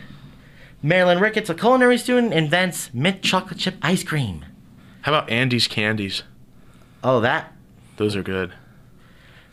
Marilyn 0.83 1.19
Ricketts, 1.19 1.49
a 1.49 1.55
culinary 1.55 1.97
student, 1.97 2.33
invents 2.33 2.93
mint 2.93 3.21
chocolate 3.23 3.59
chip 3.59 3.75
ice 3.81 4.03
cream. 4.03 4.45
How 5.01 5.13
about 5.13 5.29
Andes 5.29 5.67
candies? 5.67 6.23
Oh, 7.03 7.19
that. 7.21 7.53
Those 7.97 8.15
are 8.15 8.23
good. 8.23 8.53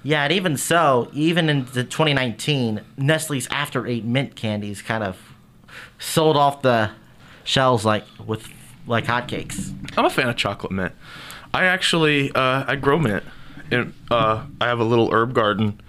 Yeah, 0.02 0.24
and 0.24 0.32
even 0.32 0.56
so, 0.56 1.10
even 1.12 1.48
in 1.48 1.64
the 1.66 1.84
2019, 1.84 2.80
Nestle's 2.96 3.46
After 3.50 3.86
Eight 3.86 4.04
mint 4.04 4.34
candies 4.34 4.82
kind 4.82 5.04
of 5.04 5.16
sold 5.98 6.36
off 6.36 6.62
the 6.62 6.90
shelves 7.44 7.84
like 7.84 8.04
with 8.24 8.48
like 8.86 9.04
hotcakes. 9.04 9.72
I'm 9.96 10.04
a 10.04 10.10
fan 10.10 10.28
of 10.28 10.36
chocolate 10.36 10.72
mint. 10.72 10.92
I 11.54 11.64
actually 11.64 12.32
uh, 12.32 12.64
I 12.66 12.76
grow 12.76 12.98
mint. 12.98 13.24
In, 13.70 13.94
uh, 14.10 14.44
I 14.60 14.66
have 14.66 14.80
a 14.80 14.84
little 14.84 15.10
herb 15.12 15.32
garden 15.32 15.80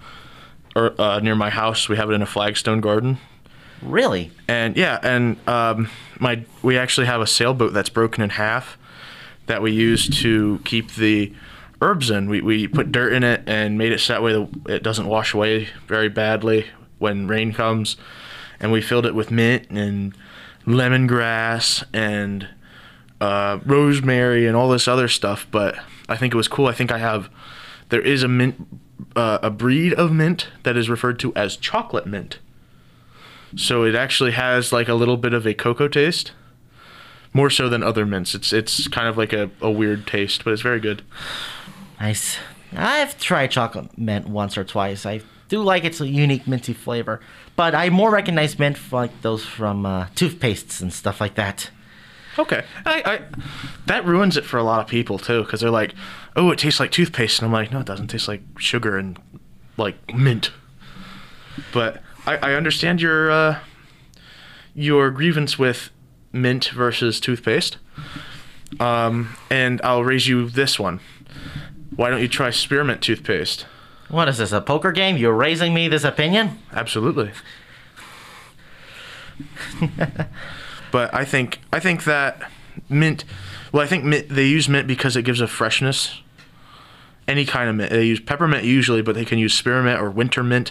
or, 0.74 0.98
uh, 1.00 1.20
near 1.20 1.34
my 1.34 1.50
house. 1.50 1.88
We 1.88 1.96
have 1.96 2.10
it 2.10 2.14
in 2.14 2.22
a 2.22 2.26
flagstone 2.26 2.80
garden. 2.80 3.18
Really? 3.82 4.30
And 4.48 4.76
yeah, 4.76 4.98
and 5.02 5.36
um, 5.48 5.90
my 6.18 6.44
we 6.62 6.78
actually 6.78 7.06
have 7.06 7.20
a 7.20 7.26
sailboat 7.26 7.72
that's 7.72 7.90
broken 7.90 8.22
in 8.22 8.30
half 8.30 8.78
that 9.46 9.60
we 9.60 9.72
use 9.72 10.08
to 10.22 10.60
keep 10.64 10.94
the 10.94 11.32
herbs 11.82 12.10
in. 12.10 12.30
We, 12.30 12.40
we 12.40 12.66
put 12.66 12.90
dirt 12.90 13.12
in 13.12 13.22
it 13.22 13.42
and 13.46 13.76
made 13.76 13.92
it 13.92 14.00
so 14.00 14.14
that 14.14 14.22
way 14.22 14.32
that 14.32 14.74
it 14.76 14.82
doesn't 14.82 15.06
wash 15.06 15.34
away 15.34 15.68
very 15.86 16.08
badly 16.08 16.66
when 16.98 17.28
rain 17.28 17.52
comes. 17.52 17.96
And 18.58 18.72
we 18.72 18.80
filled 18.80 19.04
it 19.04 19.14
with 19.14 19.30
mint 19.30 19.66
and 19.70 20.16
lemongrass 20.66 21.84
and 21.92 22.48
uh, 23.20 23.58
rosemary 23.64 24.46
and 24.46 24.56
all 24.56 24.68
this 24.68 24.88
other 24.88 25.08
stuff. 25.08 25.46
But 25.50 25.76
I 26.08 26.16
think 26.16 26.34
it 26.34 26.36
was 26.36 26.48
cool. 26.48 26.66
I 26.66 26.72
think 26.72 26.90
I 26.90 26.98
have 26.98 27.30
there 27.88 28.00
is 28.02 28.22
a 28.22 28.28
mint 28.28 28.66
uh, 29.16 29.38
a 29.42 29.50
breed 29.50 29.92
of 29.94 30.12
mint 30.12 30.48
that 30.62 30.76
is 30.76 30.88
referred 30.88 31.18
to 31.20 31.34
as 31.34 31.56
chocolate 31.56 32.06
mint. 32.06 32.38
So 33.56 33.84
it 33.84 33.94
actually 33.94 34.32
has 34.32 34.72
like 34.72 34.88
a 34.88 34.94
little 34.94 35.16
bit 35.16 35.32
of 35.32 35.46
a 35.46 35.54
cocoa 35.54 35.88
taste, 35.88 36.32
more 37.32 37.50
so 37.50 37.68
than 37.68 37.82
other 37.82 38.04
mints. 38.04 38.34
It's 38.34 38.52
it's 38.52 38.88
kind 38.88 39.08
of 39.08 39.16
like 39.16 39.32
a, 39.32 39.50
a 39.60 39.70
weird 39.70 40.06
taste, 40.06 40.44
but 40.44 40.52
it's 40.52 40.62
very 40.62 40.80
good. 40.80 41.02
Nice. 42.00 42.38
I've 42.76 43.18
tried 43.18 43.52
chocolate 43.52 43.96
mint 43.96 44.28
once 44.28 44.58
or 44.58 44.64
twice. 44.64 45.06
I 45.06 45.20
do 45.48 45.62
like 45.62 45.84
its 45.84 46.00
unique 46.00 46.48
minty 46.48 46.72
flavor, 46.72 47.20
but 47.54 47.74
I 47.74 47.90
more 47.90 48.10
recognize 48.10 48.58
mint 48.58 48.78
like 48.92 49.22
those 49.22 49.44
from 49.44 49.86
uh, 49.86 50.06
toothpastes 50.16 50.80
and 50.80 50.92
stuff 50.92 51.20
like 51.20 51.36
that. 51.36 51.70
Okay, 52.38 52.64
I, 52.84 53.02
I 53.04 53.20
that 53.86 54.04
ruins 54.04 54.36
it 54.36 54.44
for 54.44 54.58
a 54.58 54.64
lot 54.64 54.80
of 54.80 54.86
people 54.86 55.18
too, 55.18 55.42
because 55.44 55.60
they're 55.60 55.70
like, 55.70 55.94
"Oh, 56.34 56.50
it 56.50 56.58
tastes 56.58 56.80
like 56.80 56.90
toothpaste," 56.90 57.38
and 57.40 57.46
I'm 57.46 57.52
like, 57.52 57.70
"No, 57.70 57.80
it 57.80 57.86
doesn't. 57.86 58.08
taste 58.08 58.28
like 58.28 58.42
sugar 58.58 58.98
and 58.98 59.18
like 59.76 60.14
mint." 60.14 60.50
But 61.72 62.02
I, 62.26 62.36
I 62.36 62.54
understand 62.54 63.00
your 63.00 63.30
uh, 63.30 63.58
your 64.74 65.10
grievance 65.10 65.58
with 65.58 65.90
mint 66.32 66.66
versus 66.66 67.20
toothpaste, 67.20 67.78
um, 68.80 69.36
and 69.50 69.80
I'll 69.84 70.04
raise 70.04 70.26
you 70.26 70.48
this 70.48 70.78
one. 70.78 71.00
Why 71.94 72.10
don't 72.10 72.20
you 72.20 72.28
try 72.28 72.50
spearmint 72.50 73.02
toothpaste? 73.02 73.66
What 74.08 74.28
is 74.28 74.38
this, 74.38 74.52
a 74.52 74.60
poker 74.60 74.92
game? 74.92 75.16
You're 75.16 75.34
raising 75.34 75.72
me 75.72 75.88
this 75.88 76.04
opinion? 76.04 76.58
Absolutely. 76.72 77.30
but 80.94 81.12
I 81.12 81.24
think 81.24 81.58
I 81.72 81.80
think 81.80 82.04
that 82.04 82.48
mint. 82.88 83.24
Well, 83.72 83.82
I 83.82 83.86
think 83.88 84.04
mint, 84.04 84.28
they 84.28 84.46
use 84.46 84.68
mint 84.68 84.86
because 84.86 85.16
it 85.16 85.22
gives 85.22 85.40
a 85.40 85.48
freshness. 85.48 86.20
Any 87.26 87.44
kind 87.44 87.68
of 87.68 87.74
mint. 87.74 87.90
They 87.90 88.04
use 88.04 88.20
peppermint 88.20 88.62
usually, 88.62 89.02
but 89.02 89.16
they 89.16 89.24
can 89.24 89.40
use 89.40 89.54
spearmint 89.54 90.00
or 90.00 90.08
winter 90.08 90.44
mint, 90.44 90.70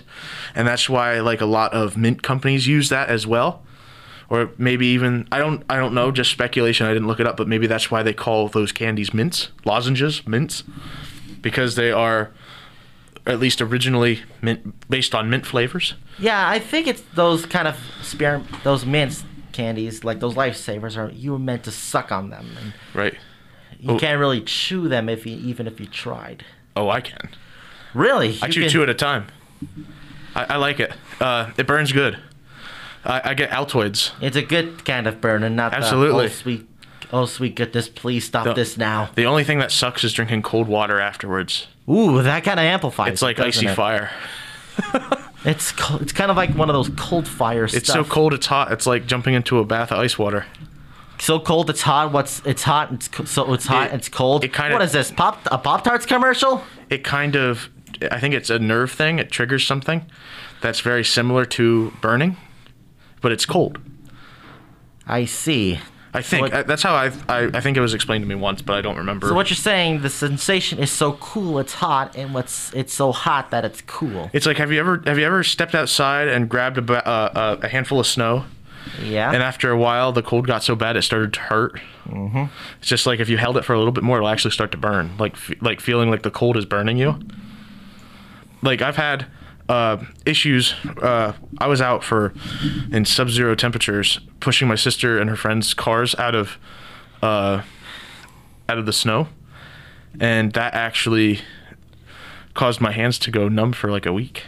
and 0.56 0.66
that's 0.66 0.88
why 0.88 1.20
like 1.20 1.42
a 1.42 1.46
lot 1.46 1.74
of 1.74 1.98
mint 1.98 2.24
companies 2.24 2.68
use 2.68 2.88
that 2.88 3.10
as 3.10 3.28
well. 3.28 3.64
Or 4.30 4.52
maybe 4.58 4.88
even 4.88 5.28
I 5.30 5.40
don't 5.40 5.62
I 5.70 5.76
don't 5.76 5.94
know, 5.94 6.10
just 6.10 6.32
speculation. 6.32 6.88
I 6.88 6.94
didn't 6.94 7.10
look 7.10 7.20
it 7.20 7.28
up, 7.28 7.36
but 7.36 7.50
maybe 7.50 7.68
that's 7.68 7.92
why 7.92 8.02
they 8.02 8.14
call 8.14 8.48
those 8.48 8.72
candies 8.72 9.14
mints, 9.14 9.50
lozenges, 9.66 10.26
mints, 10.26 10.64
because 11.42 11.76
they 11.76 11.92
are 11.92 12.32
at 13.28 13.42
least 13.42 13.62
originally 13.62 14.22
mint 14.42 14.90
based 14.90 15.14
on 15.14 15.30
mint 15.30 15.46
flavors. 15.46 15.96
Yeah, 16.18 16.48
I 16.48 16.60
think 16.60 16.88
it's 16.88 17.04
those 17.14 17.46
kind 17.46 17.68
of 17.68 17.78
spear, 18.02 18.42
those 18.64 18.86
mints 18.86 19.26
candies, 19.54 20.04
like 20.04 20.20
those 20.20 20.34
lifesavers, 20.36 20.98
are 20.98 21.10
you 21.12 21.32
were 21.32 21.40
meant 21.40 21.64
to 21.64 21.72
suck 21.72 22.12
on 22.12 22.30
them, 22.30 22.48
and 22.60 22.74
Right. 22.94 23.16
you 23.80 23.92
Oh. 23.92 24.00
can't 24.00 24.20
really 24.20 24.42
chew 24.42 24.90
them 24.90 25.08
if 25.08 25.26
you 25.26 25.38
even 25.38 25.68
if 25.68 25.80
you 25.80 25.86
tried. 25.86 26.44
Oh, 26.76 26.90
I 26.90 27.00
can. 27.02 27.30
Really? 27.94 28.38
I 28.42 28.48
You 28.48 28.52
chew 28.54 28.62
can- 28.62 28.70
two 28.72 28.84
at 28.84 28.90
a 28.90 28.94
time. 28.94 29.28
I, 30.36 30.46
I 30.50 30.56
like 30.58 30.80
it. 30.80 30.92
Uh, 31.22 31.52
it 31.58 31.68
burns 31.68 31.92
good. 31.92 32.18
I, 33.06 33.22
I 33.30 33.34
get 33.34 33.50
Altoids. 33.52 34.12
It's 34.22 34.36
a 34.36 34.42
good 34.42 34.84
kind 34.86 35.08
of 35.08 35.22
burn, 35.22 35.44
and 35.44 35.56
not 35.56 35.74
Absolutely. 35.74 36.28
The, 36.28 36.32
oh 36.34 36.36
sweet, 36.36 36.68
oh 37.12 37.26
sweet 37.26 37.56
goodness! 37.56 37.88
Please 37.90 38.26
stop 38.26 38.46
The- 38.46 38.54
this 38.54 38.78
now. 38.78 39.10
The 39.16 39.26
only 39.26 39.44
thing 39.44 39.60
that 39.60 39.72
sucks 39.72 40.04
is 40.04 40.14
drinking 40.14 40.42
cold 40.42 40.68
water 40.68 41.00
afterwards. 41.00 41.68
Ooh, 41.90 42.22
that 42.24 42.44
kind 42.44 42.60
of 42.60 42.64
amplifies. 42.66 43.12
It's 43.14 43.22
like 43.22 43.40
it, 43.40 43.46
icy 43.46 43.68
it? 43.68 43.76
fire. 43.76 44.10
It's 45.46 45.72
co- 45.74 45.98
it's 45.98 46.14
kind 46.14 46.32
of 46.32 46.38
like 46.38 46.52
one 46.56 46.70
of 46.70 46.74
those 46.74 46.90
cold 46.98 47.28
fire 47.28 47.66
It's 47.66 47.78
stuff. 47.78 47.94
so 47.94 48.04
cold 48.04 48.34
it's 48.34 48.46
hot. 48.46 48.72
It's 48.72 48.88
like 48.88 49.06
jumping 49.08 49.34
into 49.34 49.60
a 49.60 49.66
bath 49.66 49.92
of 49.92 50.00
ice 50.00 50.18
water. 50.18 50.46
so 51.20 51.40
cold 51.40 51.70
it's 51.70 51.82
hot. 51.82 52.12
What's 52.12 52.42
it's 52.46 52.64
hot? 52.64 52.92
It's 52.94 53.08
co- 53.08 53.26
so 53.26 53.54
it's 53.54 53.66
hot. 53.66 53.88
It- 53.92 53.96
it's 53.96 54.10
cold. 54.10 54.44
it 54.44 54.54
kinda- 54.54 54.74
what 54.74 54.82
is 54.82 54.92
this? 54.94 55.12
Pop 55.12 55.40
a 55.52 55.58
Pop 55.58 55.84
Tarts 55.84 56.06
commercial? 56.06 56.64
It 56.90 57.04
kind 57.04 57.36
of, 57.36 57.70
I 58.12 58.20
think 58.20 58.34
it's 58.34 58.50
a 58.50 58.60
nerve 58.60 58.92
thing. 58.92 59.20
It 59.20 59.32
triggers 59.32 59.66
something 59.66 60.06
that's 60.62 60.80
very 60.80 61.04
similar 61.04 61.46
to 61.46 61.92
burning, 62.02 62.38
but 63.22 63.32
it's 63.32 63.46
cold. 63.46 63.80
I 65.06 65.26
see. 65.26 65.80
I 66.14 66.22
think 66.22 66.42
what- 66.44 66.54
I, 66.54 66.64
that's 66.64 66.84
how 66.84 66.94
I, 66.94 67.12
I 67.28 67.50
I 67.54 67.60
think 67.60 67.76
it 67.76 67.82
was 67.82 67.94
explained 67.94 68.24
to 68.24 68.28
me 68.28 68.36
once, 68.36 68.62
but 68.62 68.74
I 68.76 68.82
don't 68.82 68.98
remember. 68.98 69.28
So 69.28 69.34
what 69.34 69.50
you're 69.50 69.58
saying? 69.58 70.02
The 70.02 70.10
sensation 70.10 70.80
is 70.80 70.92
so 70.92 71.14
cool 71.14 71.60
it's 71.60 71.74
hot, 71.74 72.16
and 72.16 72.34
what's 72.34 72.74
it's 72.74 72.94
so 72.94 73.12
hot 73.12 73.52
that 73.52 73.66
it's 73.66 73.82
cool. 73.82 74.30
It's 74.34 74.46
like 74.46 74.58
have 74.58 74.72
you 74.72 74.80
ever 74.80 75.02
have 75.06 75.18
you 75.18 75.26
ever 75.26 75.44
stepped 75.44 75.74
outside 75.76 76.28
and 76.28 76.48
grabbed 76.50 76.78
a, 76.78 77.08
uh, 77.08 77.58
a, 77.62 77.66
a 77.66 77.68
handful 77.70 78.00
of 78.00 78.08
snow? 78.08 78.46
Yeah. 79.02 79.32
And 79.32 79.42
after 79.42 79.72
a 79.72 79.78
while, 79.78 80.12
the 80.12 80.22
cold 80.22 80.46
got 80.46 80.62
so 80.64 80.76
bad 80.76 80.98
it 80.98 81.04
started 81.04 81.34
to 81.34 81.40
hurt. 81.40 81.80
Mm-hmm. 82.08 82.46
It's 82.80 82.90
just 82.90 83.08
like 83.08 83.20
if 83.20 83.30
you 83.30 83.38
held 83.38 83.56
it 83.58 83.64
for 83.64 83.74
a 83.74 83.78
little 83.78 83.94
bit 83.94 84.04
more, 84.04 84.18
it'll 84.18 84.28
actually 84.30 84.52
start 84.52 84.72
to 84.74 84.78
burn. 84.78 85.16
Like 85.18 85.36
like 85.62 85.80
feeling 85.80 86.10
like 86.12 86.22
the 86.24 86.32
cold 86.32 86.58
is 86.58 86.66
burning 86.66 86.98
you. 86.98 87.18
Like 88.62 88.82
I've 88.82 88.98
had 88.98 89.26
uh, 89.70 89.98
issues. 90.26 90.74
Uh, 91.02 91.34
I 91.60 91.68
was 91.68 91.82
out 91.82 92.04
for 92.04 92.34
in 92.92 93.06
sub-zero 93.06 93.56
temperatures, 93.56 94.20
pushing 94.40 94.68
my 94.68 94.76
sister 94.76 95.20
and 95.20 95.30
her 95.30 95.36
friends' 95.36 95.74
cars 95.74 96.16
out 96.16 96.36
of 96.36 96.58
uh, 97.22 97.62
out 98.68 98.78
of 98.78 98.86
the 98.86 98.94
snow, 98.94 99.28
and 100.20 100.54
that 100.54 100.74
actually 100.74 101.42
caused 102.54 102.82
my 102.82 102.92
hands 102.92 103.18
to 103.20 103.32
go 103.32 103.48
numb 103.48 103.74
for 103.74 103.90
like 103.90 104.06
a 104.06 104.14
week. 104.14 104.44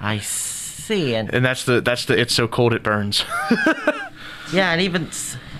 I 0.00 0.18
see, 0.18 1.14
and 1.14 1.32
And 1.34 1.44
that's 1.44 1.64
the 1.64 1.80
that's 1.80 2.04
the 2.04 2.18
it's 2.18 2.34
so 2.34 2.46
cold 2.46 2.72
it 2.72 2.82
burns. 2.82 3.24
yeah, 4.52 4.72
and 4.72 4.80
even 4.80 5.10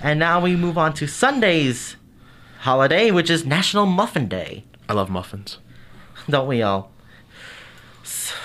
and 0.01 0.19
now 0.19 0.39
we 0.39 0.55
move 0.55 0.77
on 0.77 0.93
to 0.93 1.07
Sunday's 1.07 1.97
holiday, 2.59 3.11
which 3.11 3.29
is 3.29 3.45
National 3.45 3.85
Muffin 3.85 4.27
Day. 4.27 4.63
I 4.87 4.93
love 4.93 5.09
muffins. 5.09 5.57
Don't 6.29 6.47
we 6.47 6.61
all? 6.61 6.91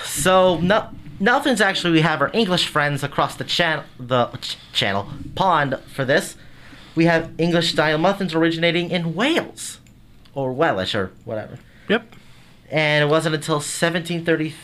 So 0.05 0.59
no, 0.61 0.91
Muffins 1.21 1.61
actually 1.61 1.93
we 1.93 2.01
have 2.01 2.21
our 2.21 2.31
English 2.33 2.67
friends 2.67 3.03
across 3.03 3.37
the 3.37 3.45
channel, 3.45 3.85
the 3.99 4.27
ch- 4.41 4.57
channel 4.73 5.09
pond 5.35 5.79
for 5.87 6.05
this. 6.05 6.37
We 6.95 7.07
have 7.07 7.33
English 7.39 7.73
style 7.73 7.99
muffins 7.99 8.35
originating 8.35 8.91
in 8.91 9.15
Wales, 9.15 9.81
or 10.35 10.53
Welsh, 10.53 10.95
or 10.95 11.13
whatever. 11.25 11.59
Yep. 11.89 12.15
And 12.71 13.05
it 13.05 13.09
wasn't 13.09 13.35
until 13.35 13.57
1730, 13.57 14.55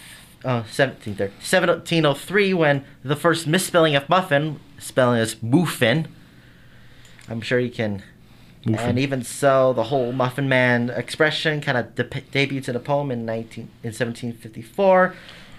uh, 0.45 0.63
1730, 0.63 1.33
1703 1.33 2.55
when 2.55 2.85
the 3.05 3.17
first 3.17 3.47
misspelling 3.47 3.97
of 3.97 4.09
muffin, 4.09 4.61
spelling 4.79 5.21
as 5.21 5.41
muffin. 5.43 6.09
I'm 7.29 7.41
sure 7.41 7.59
you 7.59 7.71
can. 7.71 8.03
Muffin. 8.65 8.89
And 8.91 8.99
even 8.99 9.23
so, 9.23 9.73
the 9.73 9.85
whole 9.85 10.13
Muffin 10.13 10.49
Man 10.49 10.91
expression 10.91 11.61
kind 11.61 11.79
of 11.79 11.95
de- 11.95 12.05
debuts 12.05 12.69
in 12.69 12.77
a 12.77 12.81
poem 12.81 13.11
in 13.11 13.25
19 13.25 13.65
in 13.83 13.89
1754, 13.89 15.15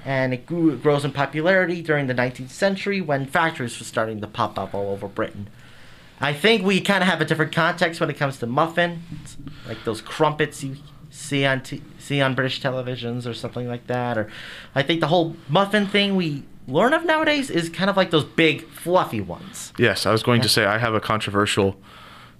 and 0.06 0.34
it 0.34 0.46
grew 0.46 0.72
it 0.72 0.84
grows 0.84 1.04
in 1.04 1.12
popularity 1.12 1.82
during 1.82 2.08
the 2.08 2.14
19th 2.14 2.50
century 2.50 3.02
when 3.02 3.26
factories 3.26 3.78
were 3.80 3.86
starting 3.86 4.22
to 4.22 4.28
pop 4.28 4.60
up 4.60 4.74
all 4.74 4.90
over 4.90 5.08
Britain. 5.08 5.50
I 6.20 6.34
think 6.34 6.64
we 6.64 6.80
kind 6.80 7.02
of 7.02 7.10
have 7.10 7.20
a 7.22 7.26
different 7.26 7.52
context 7.52 8.00
when 8.00 8.10
it 8.12 8.18
comes 8.18 8.38
to 8.38 8.46
muffins, 8.46 9.38
like 9.68 9.84
those 9.84 10.02
crumpets 10.02 10.64
you 10.64 10.78
see 11.10 11.44
on 11.46 11.62
t- 11.62 11.82
see 11.98 12.22
on 12.22 12.36
British 12.36 12.62
televisions 12.62 13.26
or 13.28 13.34
something 13.34 13.68
like 13.68 13.88
that. 13.88 14.18
Or 14.18 14.30
I 14.76 14.84
think 14.84 15.00
the 15.00 15.08
whole 15.08 15.36
muffin 15.50 15.88
thing 15.88 16.16
we 16.16 16.44
learn 16.68 16.94
of 16.94 17.04
nowadays 17.04 17.50
is 17.50 17.70
kind 17.70 17.90
of 17.90 17.98
like 17.98 18.12
those 18.12 18.24
big 18.24 18.68
fluffy 18.70 19.22
ones. 19.22 19.74
Yes, 19.80 20.06
I 20.06 20.12
was 20.12 20.22
going 20.22 20.42
to 20.42 20.50
say 20.50 20.66
I 20.66 20.78
have 20.78 20.94
a 20.94 21.02
controversial 21.02 21.76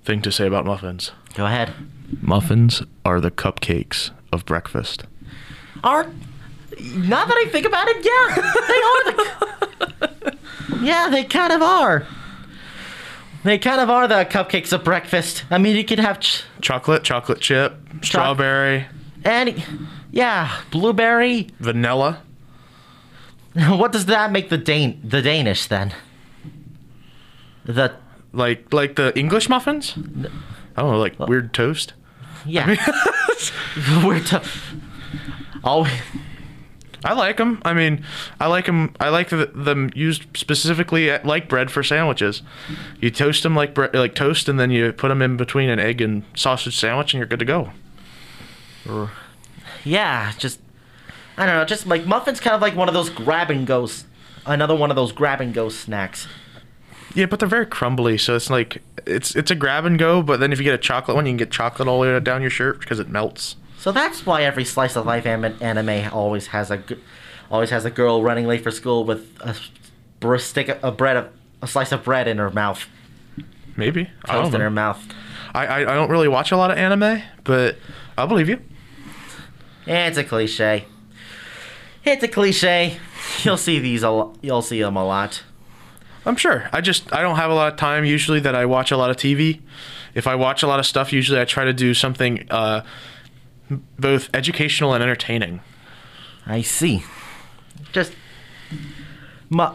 thing 0.04 0.22
to 0.24 0.32
say 0.32 0.48
about 0.48 0.66
muffins. 0.66 1.12
Go 1.34 1.46
ahead. 1.46 1.74
Muffins 2.22 2.84
are 3.06 3.22
the 3.22 3.32
cupcakes 3.32 4.12
of 4.32 4.46
breakfast. 4.46 5.04
Are 5.84 6.06
now 6.96 7.26
that 7.26 7.36
I 7.38 7.50
think 7.52 7.66
about 7.66 7.88
it, 7.88 7.98
yeah, 8.06 8.36
they 8.68 8.82
are 8.82 10.30
the. 10.30 10.38
yeah, 10.86 11.10
they 11.10 11.24
kind 11.24 11.54
of 11.54 11.62
are. 11.62 12.06
They 13.44 13.58
kind 13.58 13.82
of 13.82 13.90
are 13.90 14.08
the 14.08 14.26
cupcakes 14.26 14.72
of 14.72 14.84
breakfast. 14.84 15.44
I 15.50 15.58
mean, 15.58 15.76
you 15.76 15.84
could 15.84 16.00
have 16.00 16.20
ch- 16.20 16.44
Chocolate, 16.62 17.04
chocolate 17.04 17.40
chip, 17.40 17.76
strawberry, 18.04 18.86
any, 19.26 19.64
yeah, 20.12 20.62
blueberry. 20.72 21.48
vanilla. 21.60 22.22
What 23.54 23.92
does 23.92 24.06
that 24.06 24.32
make 24.32 24.48
the 24.50 24.58
Dan 24.58 25.02
the 25.04 25.22
Danish 25.22 25.68
then? 25.68 25.94
The 27.66 27.92
like 28.34 28.74
like 28.74 28.96
the 28.96 29.18
English 29.18 29.50
muffins? 29.50 29.94
I 30.76 30.82
don't 30.82 30.92
know, 30.92 31.00
like 31.00 31.18
weird 31.20 31.54
toast. 31.54 31.94
Yeah. 32.46 32.66
We're 34.06 34.20
to- 34.20 34.42
Oh, 35.64 35.88
I 37.04 37.14
like 37.14 37.38
them. 37.38 37.62
I 37.64 37.74
mean, 37.74 38.04
I 38.40 38.48
like 38.48 38.66
them. 38.66 38.96
I 39.00 39.10
like 39.10 39.30
th 39.30 39.50
them 39.54 39.92
used 39.96 40.26
specifically 40.36 41.10
at, 41.10 41.26
like 41.26 41.48
bread 41.50 41.70
for 41.72 41.84
sandwiches. 41.84 42.42
You 43.00 43.12
toast 43.12 43.44
them 43.44 43.56
like 43.56 43.74
bre- 43.74 43.88
like 43.94 44.16
toast, 44.16 44.48
and 44.50 44.60
then 44.60 44.72
you 44.72 44.92
put 44.94 45.10
them 45.10 45.22
in 45.22 45.38
between 45.38 45.70
an 45.70 45.80
egg 45.80 46.02
and 46.02 46.24
sausage 46.36 46.78
sandwich, 46.78 47.14
and 47.14 47.20
you're 47.20 47.28
good 47.28 47.40
to 47.40 47.46
go. 47.46 47.72
yeah, 49.84 50.32
just 50.38 50.60
I 51.38 51.46
don't 51.46 51.56
know, 51.56 51.66
just 51.66 51.88
like 51.88 52.06
muffins, 52.06 52.40
kind 52.40 52.56
of 52.56 52.62
like 52.62 52.76
one 52.76 52.88
of 52.88 52.94
those 52.94 53.10
grab 53.10 53.50
and 53.52 53.66
go, 53.66 53.88
another 54.46 54.76
one 54.76 54.90
of 54.90 54.96
those 54.96 55.12
grab 55.12 55.42
and 55.42 55.54
go 55.54 55.70
snacks. 55.70 56.28
Yeah, 57.14 57.26
but 57.26 57.40
they're 57.40 57.50
very 57.50 57.66
crumbly, 57.66 58.18
so 58.18 58.36
it's 58.36 58.50
like 58.50 58.82
it's 59.06 59.36
it's 59.36 59.52
a 59.52 59.56
grab 59.56 59.86
and 59.86 59.98
go. 60.00 60.22
But 60.22 60.40
then 60.40 60.52
if 60.54 60.60
you 60.60 60.64
get 60.64 60.74
a 60.74 60.78
chocolate 60.78 61.16
one, 61.16 61.26
you 61.26 61.32
can 61.32 61.38
get 61.38 61.52
chocolate 61.52 61.88
all 61.88 62.02
the 62.02 62.08
way 62.08 62.20
down 62.20 62.42
your 62.42 62.50
shirt 62.52 62.80
because 62.80 63.00
it 63.00 63.10
melts. 63.10 63.56
So 63.78 63.92
that's 63.92 64.26
why 64.26 64.44
every 64.44 64.64
slice 64.64 64.96
of 64.96 65.06
life 65.06 65.26
anime, 65.26 66.14
always 66.14 66.48
has 66.48 66.70
a 66.72 66.84
always 67.50 67.70
has 67.72 67.84
a 67.84 67.90
girl 67.90 68.22
running 68.24 68.48
late 68.48 68.62
for 68.64 68.72
school 68.72 69.04
with 69.04 69.28
a 69.42 70.40
stick 70.40 70.70
of 70.70 70.84
a 70.84 70.92
bread 70.92 71.18
of 71.18 71.30
a 71.62 71.68
slice 71.68 71.92
of 71.92 72.04
bread 72.04 72.28
in 72.28 72.38
her 72.38 72.50
mouth, 72.52 72.88
Maybe 73.76 74.10
I 74.26 74.34
don't 74.34 74.44
toast 74.44 74.54
in 74.54 74.60
know. 74.60 74.66
her 74.66 74.70
mouth. 74.72 75.04
I, 75.54 75.66
I 75.66 75.80
I 75.82 75.96
don't 75.96 76.10
really 76.10 76.28
watch 76.28 76.52
a 76.52 76.58
lot 76.58 76.72
of 76.72 76.78
anime, 76.78 77.22
but 77.44 77.76
I'll 78.18 78.28
believe 78.28 78.48
you. 78.50 78.60
It's 79.88 80.18
a 80.18 80.24
cliche. 80.24 80.86
It's 82.06 82.24
a 82.24 82.28
cliche. 82.28 82.98
You'll 83.44 83.58
see 83.58 83.80
these 83.80 84.04
a 84.04 84.10
lo- 84.10 84.36
you'll 84.42 84.62
see 84.62 84.82
them 84.82 84.96
a 84.96 85.06
lot. 85.06 85.44
I'm 86.26 86.36
sure. 86.36 86.70
I 86.72 86.82
just 86.82 87.12
I 87.14 87.22
don't 87.22 87.36
have 87.38 87.50
a 87.50 87.54
lot 87.54 87.74
of 87.74 87.80
time 87.80 88.06
usually 88.06 88.40
that 88.42 88.56
I 88.56 88.66
watch 88.66 88.92
a 88.92 88.98
lot 88.98 89.10
of 89.10 89.18
TV. 89.18 89.62
If 90.14 90.28
I 90.28 90.36
watch 90.36 90.62
a 90.62 90.68
lot 90.68 90.80
of 90.80 90.86
stuff, 90.86 91.12
usually 91.12 91.40
I 91.40 91.46
try 91.46 91.66
to 91.66 91.74
do 91.74 91.94
something 91.94 92.46
uh, 92.52 92.84
both 93.98 94.30
educational 94.34 94.94
and 94.94 95.04
entertaining. 95.04 95.62
I 96.46 96.62
see. 96.62 97.04
Just, 97.92 98.14
mu- 99.50 99.70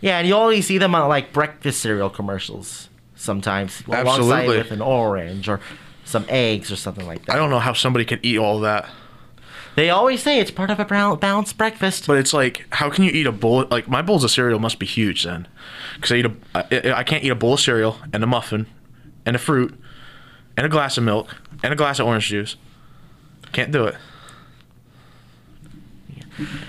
yeah, 0.00 0.18
and 0.18 0.26
you 0.26 0.34
always 0.34 0.66
see 0.66 0.78
them 0.78 0.94
on 0.94 1.08
like 1.08 1.32
breakfast 1.32 1.80
cereal 1.80 2.10
commercials 2.10 2.88
sometimes, 3.14 3.82
alongside 3.86 4.48
with 4.48 4.70
an 4.70 4.80
orange 4.80 5.48
or 5.48 5.60
some 6.04 6.24
eggs 6.28 6.72
or 6.72 6.76
something 6.76 7.06
like 7.06 7.26
that. 7.26 7.34
I 7.34 7.36
don't 7.36 7.50
know 7.50 7.58
how 7.58 7.72
somebody 7.72 8.04
can 8.04 8.18
eat 8.22 8.38
all 8.38 8.60
that. 8.60 8.88
They 9.80 9.88
always 9.88 10.22
say 10.22 10.38
it's 10.38 10.50
part 10.50 10.68
of 10.68 10.78
a 10.78 10.84
brown- 10.84 11.18
balanced 11.20 11.56
breakfast. 11.56 12.06
But 12.06 12.18
it's 12.18 12.34
like, 12.34 12.66
how 12.70 12.90
can 12.90 13.02
you 13.02 13.10
eat 13.12 13.26
a 13.26 13.32
bowl? 13.32 13.64
Like 13.70 13.88
my 13.88 14.02
bowls 14.02 14.22
of 14.22 14.30
cereal 14.30 14.58
must 14.58 14.78
be 14.78 14.84
huge 14.84 15.24
then, 15.24 15.48
because 15.94 16.12
I 16.12 16.16
eat 16.16 16.26
a 16.26 16.34
I, 16.54 16.98
I 16.98 17.02
can't 17.02 17.24
eat 17.24 17.30
a 17.30 17.34
bowl 17.34 17.54
of 17.54 17.60
cereal 17.60 17.96
and 18.12 18.22
a 18.22 18.26
muffin, 18.26 18.66
and 19.24 19.34
a 19.34 19.38
fruit, 19.38 19.74
and 20.54 20.66
a 20.66 20.68
glass 20.68 20.98
of 20.98 21.04
milk 21.04 21.34
and 21.62 21.72
a 21.72 21.76
glass 21.76 21.98
of 21.98 22.06
orange 22.06 22.26
juice. 22.26 22.56
Can't 23.52 23.72
do 23.72 23.86
it. 23.86 23.94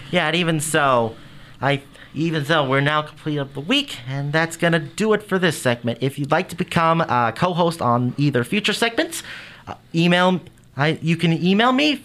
Yeah, 0.09 0.27
and 0.27 0.35
even 0.37 0.61
so, 0.61 1.17
I 1.61 1.83
even 2.13 2.45
so, 2.45 2.65
we're 2.65 2.79
now 2.79 3.01
complete 3.01 3.39
of 3.39 3.53
the 3.55 3.59
week, 3.59 3.97
and 4.07 4.31
that's 4.31 4.55
gonna 4.55 4.79
do 4.79 5.11
it 5.11 5.21
for 5.21 5.37
this 5.37 5.61
segment. 5.61 5.97
If 5.99 6.17
you'd 6.17 6.31
like 6.31 6.47
to 6.47 6.55
become 6.55 7.01
a 7.01 7.33
co-host 7.35 7.81
on 7.81 8.15
either 8.17 8.45
future 8.45 8.71
segments, 8.71 9.21
uh, 9.67 9.75
email 9.93 10.39
I 10.77 10.97
you 11.01 11.17
can 11.17 11.33
email 11.33 11.73
me. 11.73 12.03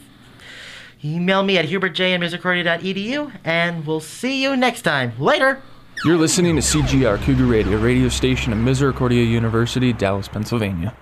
Email 1.05 1.43
me 1.43 1.59
at 1.59 1.67
hubertj 1.67 2.01
and 3.45 3.87
we'll 3.87 4.01
see 4.01 4.43
you 4.43 4.57
next 4.57 4.83
time. 4.83 5.13
Later. 5.19 5.63
You're 6.05 6.19
listening 6.19 6.57
to 6.57 6.63
CGR 6.63 7.19
Cougar 7.23 7.45
Radio, 7.45 7.79
radio 7.79 8.09
station 8.09 8.53
of 8.53 8.59
Misericordia 8.59 9.25
University, 9.25 9.93
Dallas, 9.93 10.29
Pennsylvania. 10.29 10.95